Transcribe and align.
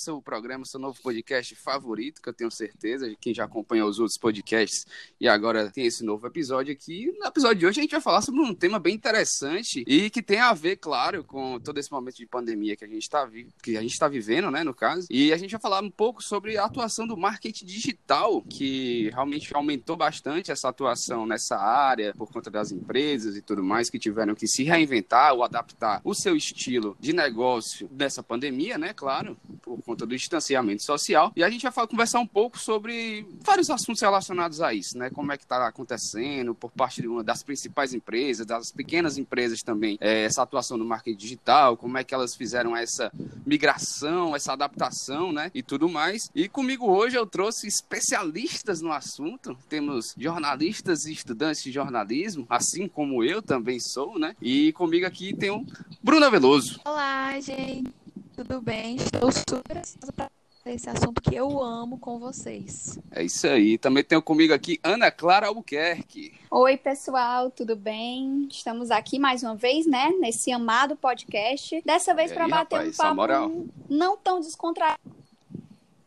seu 0.00 0.20
programa, 0.22 0.64
seu 0.64 0.80
novo 0.80 0.98
podcast 1.02 1.54
favorito, 1.54 2.22
que 2.22 2.28
eu 2.28 2.32
tenho 2.32 2.50
certeza, 2.50 3.14
quem 3.20 3.34
já 3.34 3.44
acompanha 3.44 3.84
os 3.84 3.98
outros 3.98 4.16
podcasts 4.16 4.86
e 5.20 5.28
agora 5.28 5.70
tem 5.70 5.84
esse 5.84 6.02
novo 6.02 6.26
episódio 6.26 6.72
aqui. 6.72 7.12
No 7.18 7.26
episódio 7.26 7.58
de 7.58 7.66
hoje 7.66 7.80
a 7.80 7.82
gente 7.82 7.90
vai 7.90 8.00
falar 8.00 8.22
sobre 8.22 8.40
um 8.40 8.54
tema 8.54 8.78
bem 8.78 8.94
interessante 8.94 9.84
e 9.86 10.08
que 10.08 10.22
tem 10.22 10.38
a 10.38 10.54
ver, 10.54 10.76
claro, 10.76 11.22
com 11.22 11.60
todo 11.60 11.78
esse 11.78 11.92
momento 11.92 12.16
de 12.16 12.26
pandemia 12.26 12.76
que 12.76 12.84
a 12.84 12.88
gente 12.88 13.02
está 13.02 13.28
que 13.62 13.76
a 13.76 13.82
gente 13.82 13.92
está 13.92 14.08
vivendo, 14.08 14.50
né, 14.50 14.64
no 14.64 14.72
caso. 14.72 15.06
E 15.10 15.32
a 15.32 15.36
gente 15.36 15.50
vai 15.50 15.60
falar 15.60 15.82
um 15.82 15.90
pouco 15.90 16.22
sobre 16.22 16.56
a 16.56 16.64
atuação 16.64 17.06
do 17.06 17.16
marketing 17.16 17.66
digital, 17.66 18.42
que 18.42 19.10
realmente 19.10 19.54
aumentou 19.54 19.96
bastante 19.96 20.50
essa 20.50 20.68
atuação 20.70 21.26
nessa 21.26 21.58
área 21.58 22.14
por 22.14 22.32
conta 22.32 22.50
das 22.50 22.72
empresas 22.72 23.36
e 23.36 23.42
tudo 23.42 23.62
mais 23.62 23.90
que 23.90 23.98
tiveram 23.98 24.34
que 24.34 24.46
se 24.46 24.64
reinventar 24.64 25.34
ou 25.34 25.44
adaptar 25.44 26.00
o 26.04 26.14
seu 26.14 26.34
estilo 26.34 26.96
de 26.98 27.12
negócio 27.12 27.90
nessa 27.92 28.22
pandemia, 28.22 28.78
né? 28.78 28.94
Claro, 28.94 29.36
por 29.62 29.89
conta 29.90 30.06
do 30.06 30.16
distanciamento 30.16 30.84
social. 30.84 31.32
E 31.34 31.42
a 31.42 31.50
gente 31.50 31.68
vai 31.68 31.86
conversar 31.86 32.20
um 32.20 32.26
pouco 32.26 32.56
sobre 32.58 33.26
vários 33.44 33.68
assuntos 33.70 34.00
relacionados 34.00 34.60
a 34.60 34.72
isso, 34.72 34.96
né? 34.96 35.10
Como 35.10 35.32
é 35.32 35.36
que 35.36 35.42
está 35.42 35.66
acontecendo 35.66 36.54
por 36.54 36.70
parte 36.70 37.02
de 37.02 37.08
uma 37.08 37.24
das 37.24 37.42
principais 37.42 37.92
empresas, 37.92 38.46
das 38.46 38.70
pequenas 38.70 39.18
empresas 39.18 39.62
também, 39.62 39.98
é, 40.00 40.24
essa 40.24 40.42
atuação 40.42 40.76
no 40.76 40.84
marketing 40.84 41.16
digital, 41.16 41.76
como 41.76 41.98
é 41.98 42.04
que 42.04 42.14
elas 42.14 42.36
fizeram 42.36 42.76
essa 42.76 43.10
migração, 43.44 44.36
essa 44.36 44.52
adaptação, 44.52 45.32
né? 45.32 45.50
E 45.52 45.60
tudo 45.60 45.88
mais. 45.88 46.30
E 46.34 46.48
comigo 46.48 46.86
hoje 46.86 47.16
eu 47.16 47.26
trouxe 47.26 47.66
especialistas 47.66 48.80
no 48.80 48.92
assunto. 48.92 49.58
Temos 49.68 50.14
jornalistas 50.16 51.04
e 51.04 51.12
estudantes 51.12 51.64
de 51.64 51.72
jornalismo, 51.72 52.46
assim 52.48 52.86
como 52.86 53.24
eu 53.24 53.42
também 53.42 53.80
sou, 53.80 54.20
né? 54.20 54.36
E 54.40 54.72
comigo 54.72 55.04
aqui 55.04 55.34
tem 55.34 55.50
o 55.50 55.66
Bruna 56.00 56.30
Veloso. 56.30 56.80
Olá, 56.84 57.40
gente 57.40 57.99
tudo 58.44 58.62
bem? 58.62 58.96
Estou 58.96 59.30
super 59.30 59.76
ansiosa 59.76 60.12
para 60.14 60.30
esse 60.64 60.88
assunto 60.88 61.20
que 61.20 61.34
eu 61.34 61.62
amo 61.62 61.98
com 61.98 62.18
vocês. 62.18 62.98
É 63.10 63.22
isso 63.22 63.46
aí. 63.46 63.76
Também 63.76 64.02
tenho 64.02 64.22
comigo 64.22 64.54
aqui 64.54 64.80
Ana 64.82 65.10
Clara 65.10 65.48
Albuquerque. 65.48 66.32
Oi, 66.50 66.76
pessoal, 66.78 67.50
tudo 67.50 67.76
bem? 67.76 68.48
Estamos 68.50 68.90
aqui 68.90 69.18
mais 69.18 69.42
uma 69.42 69.54
vez, 69.54 69.86
né, 69.86 70.08
nesse 70.18 70.50
amado 70.50 70.96
podcast. 70.96 71.82
Dessa 71.84 72.14
vez 72.14 72.32
para 72.32 72.48
bater 72.48 72.76
rapaz, 72.76 72.94
um 72.94 72.96
papo 72.96 73.68
não 73.90 74.16
tão 74.16 74.40
descontraído 74.40 74.98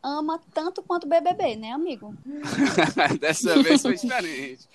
ama 0.01 0.37
tanto 0.53 0.83
quanto 0.83 1.05
o 1.05 1.07
BBB, 1.07 1.55
né, 1.55 1.71
amigo? 1.71 2.13
Dessa 3.21 3.61
vez 3.63 3.81
foi 3.81 3.95
diferente. 3.95 4.67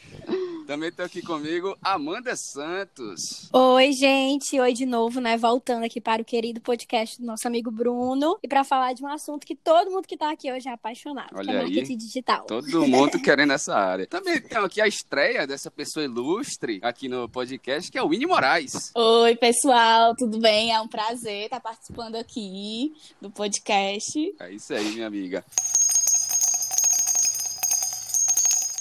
Também 0.69 0.91
estou 0.91 1.06
aqui 1.06 1.22
comigo 1.22 1.74
Amanda 1.83 2.36
Santos. 2.36 3.48
Oi, 3.55 3.91
gente. 3.91 4.61
Oi 4.61 4.74
de 4.74 4.84
novo, 4.84 5.19
né? 5.19 5.34
Voltando 5.34 5.84
aqui 5.84 5.98
para 5.98 6.20
o 6.20 6.24
querido 6.27 6.61
podcast 6.61 7.19
do 7.19 7.27
nosso 7.27 7.48
amigo 7.48 7.70
Bruno. 7.70 8.38
E 8.42 8.47
para 8.47 8.62
falar 8.64 8.92
de 8.92 9.02
um 9.02 9.08
assunto 9.08 9.46
que 9.46 9.55
todo 9.56 9.91
mundo 9.91 10.06
que 10.06 10.14
está 10.14 10.30
aqui 10.30 10.52
hoje 10.52 10.69
é 10.69 10.72
apaixonado. 10.72 11.30
Olha 11.33 11.42
que 11.42 11.50
é 11.56 11.62
marketing 11.62 11.96
digital. 11.96 12.44
Todo 12.44 12.86
mundo 12.86 13.19
querendo 13.19 13.55
essa 13.55 13.74
área. 13.74 14.06
Também 14.06 14.42
temos 14.42 14.66
aqui 14.66 14.83
a 14.83 14.86
estreia 14.86 15.46
dessa 15.46 15.70
pessoa 15.70 16.05
ilustre 16.05 16.80
aqui 16.83 17.08
no 17.08 17.30
podcast, 17.30 17.91
que 17.91 17.96
é 17.96 18.02
o 18.02 18.11
Winnie 18.11 18.27
Moraes. 18.27 18.92
Oi, 18.94 19.36
pessoal. 19.36 20.14
Tudo 20.16 20.39
bem? 20.39 20.70
É 20.70 20.78
um 20.83 20.86
prazer 20.86 21.44
estar 21.44 21.61
participando 21.61 22.16
aqui 22.16 22.92
do 23.22 23.30
podcast. 23.30 24.34
É 24.39 24.52
isso 24.52 24.74
aí, 24.74 24.84
minha 24.91 25.06
amiga. 25.06 25.42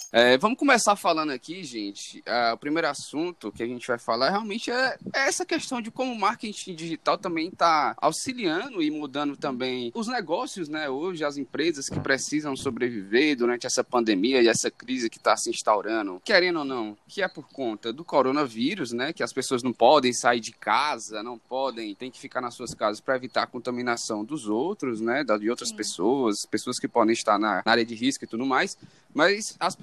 É, 0.09 0.37
vamos 0.37 0.57
começar 0.57 0.95
falando 0.95 1.31
aqui, 1.31 1.63
gente. 1.65 2.19
Uh, 2.19 2.53
o 2.53 2.57
primeiro 2.57 2.87
assunto 2.87 3.51
que 3.51 3.61
a 3.61 3.67
gente 3.67 3.85
vai 3.85 3.99
falar 3.99 4.29
realmente 4.29 4.71
é, 4.71 4.97
é 5.13 5.27
essa 5.27 5.45
questão 5.45 5.81
de 5.81 5.91
como 5.91 6.13
o 6.13 6.19
marketing 6.19 6.75
digital 6.75 7.17
também 7.17 7.49
está 7.49 7.93
auxiliando 7.97 8.81
e 8.81 8.89
mudando 8.89 9.35
também 9.35 9.91
os 9.93 10.07
negócios, 10.07 10.69
né? 10.69 10.89
Hoje, 10.89 11.25
as 11.25 11.35
empresas 11.35 11.89
que 11.89 11.99
precisam 11.99 12.55
sobreviver 12.55 13.35
durante 13.35 13.67
essa 13.67 13.83
pandemia 13.83 14.41
e 14.41 14.47
essa 14.47 14.71
crise 14.71 15.09
que 15.09 15.17
está 15.17 15.35
se 15.35 15.49
instaurando, 15.49 16.21
querendo 16.23 16.59
ou 16.59 16.65
não, 16.65 16.97
que 17.05 17.21
é 17.21 17.27
por 17.27 17.49
conta 17.49 17.91
do 17.91 18.05
coronavírus, 18.05 18.93
né? 18.93 19.11
Que 19.11 19.23
as 19.23 19.33
pessoas 19.33 19.61
não 19.61 19.73
podem 19.73 20.13
sair 20.13 20.39
de 20.39 20.53
casa, 20.53 21.21
não 21.21 21.37
podem, 21.37 21.93
tem 21.93 22.09
que 22.09 22.19
ficar 22.19 22.39
nas 22.39 22.55
suas 22.55 22.73
casas 22.73 23.01
para 23.01 23.17
evitar 23.17 23.43
a 23.43 23.47
contaminação 23.47 24.23
dos 24.23 24.47
outros, 24.47 25.01
né? 25.01 25.25
De 25.25 25.49
outras 25.49 25.69
Sim. 25.69 25.75
pessoas, 25.75 26.45
pessoas 26.45 26.79
que 26.79 26.87
podem 26.87 27.11
estar 27.11 27.37
na, 27.37 27.61
na 27.65 27.71
área 27.71 27.85
de 27.85 27.93
risco 27.93 28.23
e 28.23 28.27
tudo 28.27 28.45
mais. 28.45 28.77
Mas 29.13 29.57
as, 29.59 29.75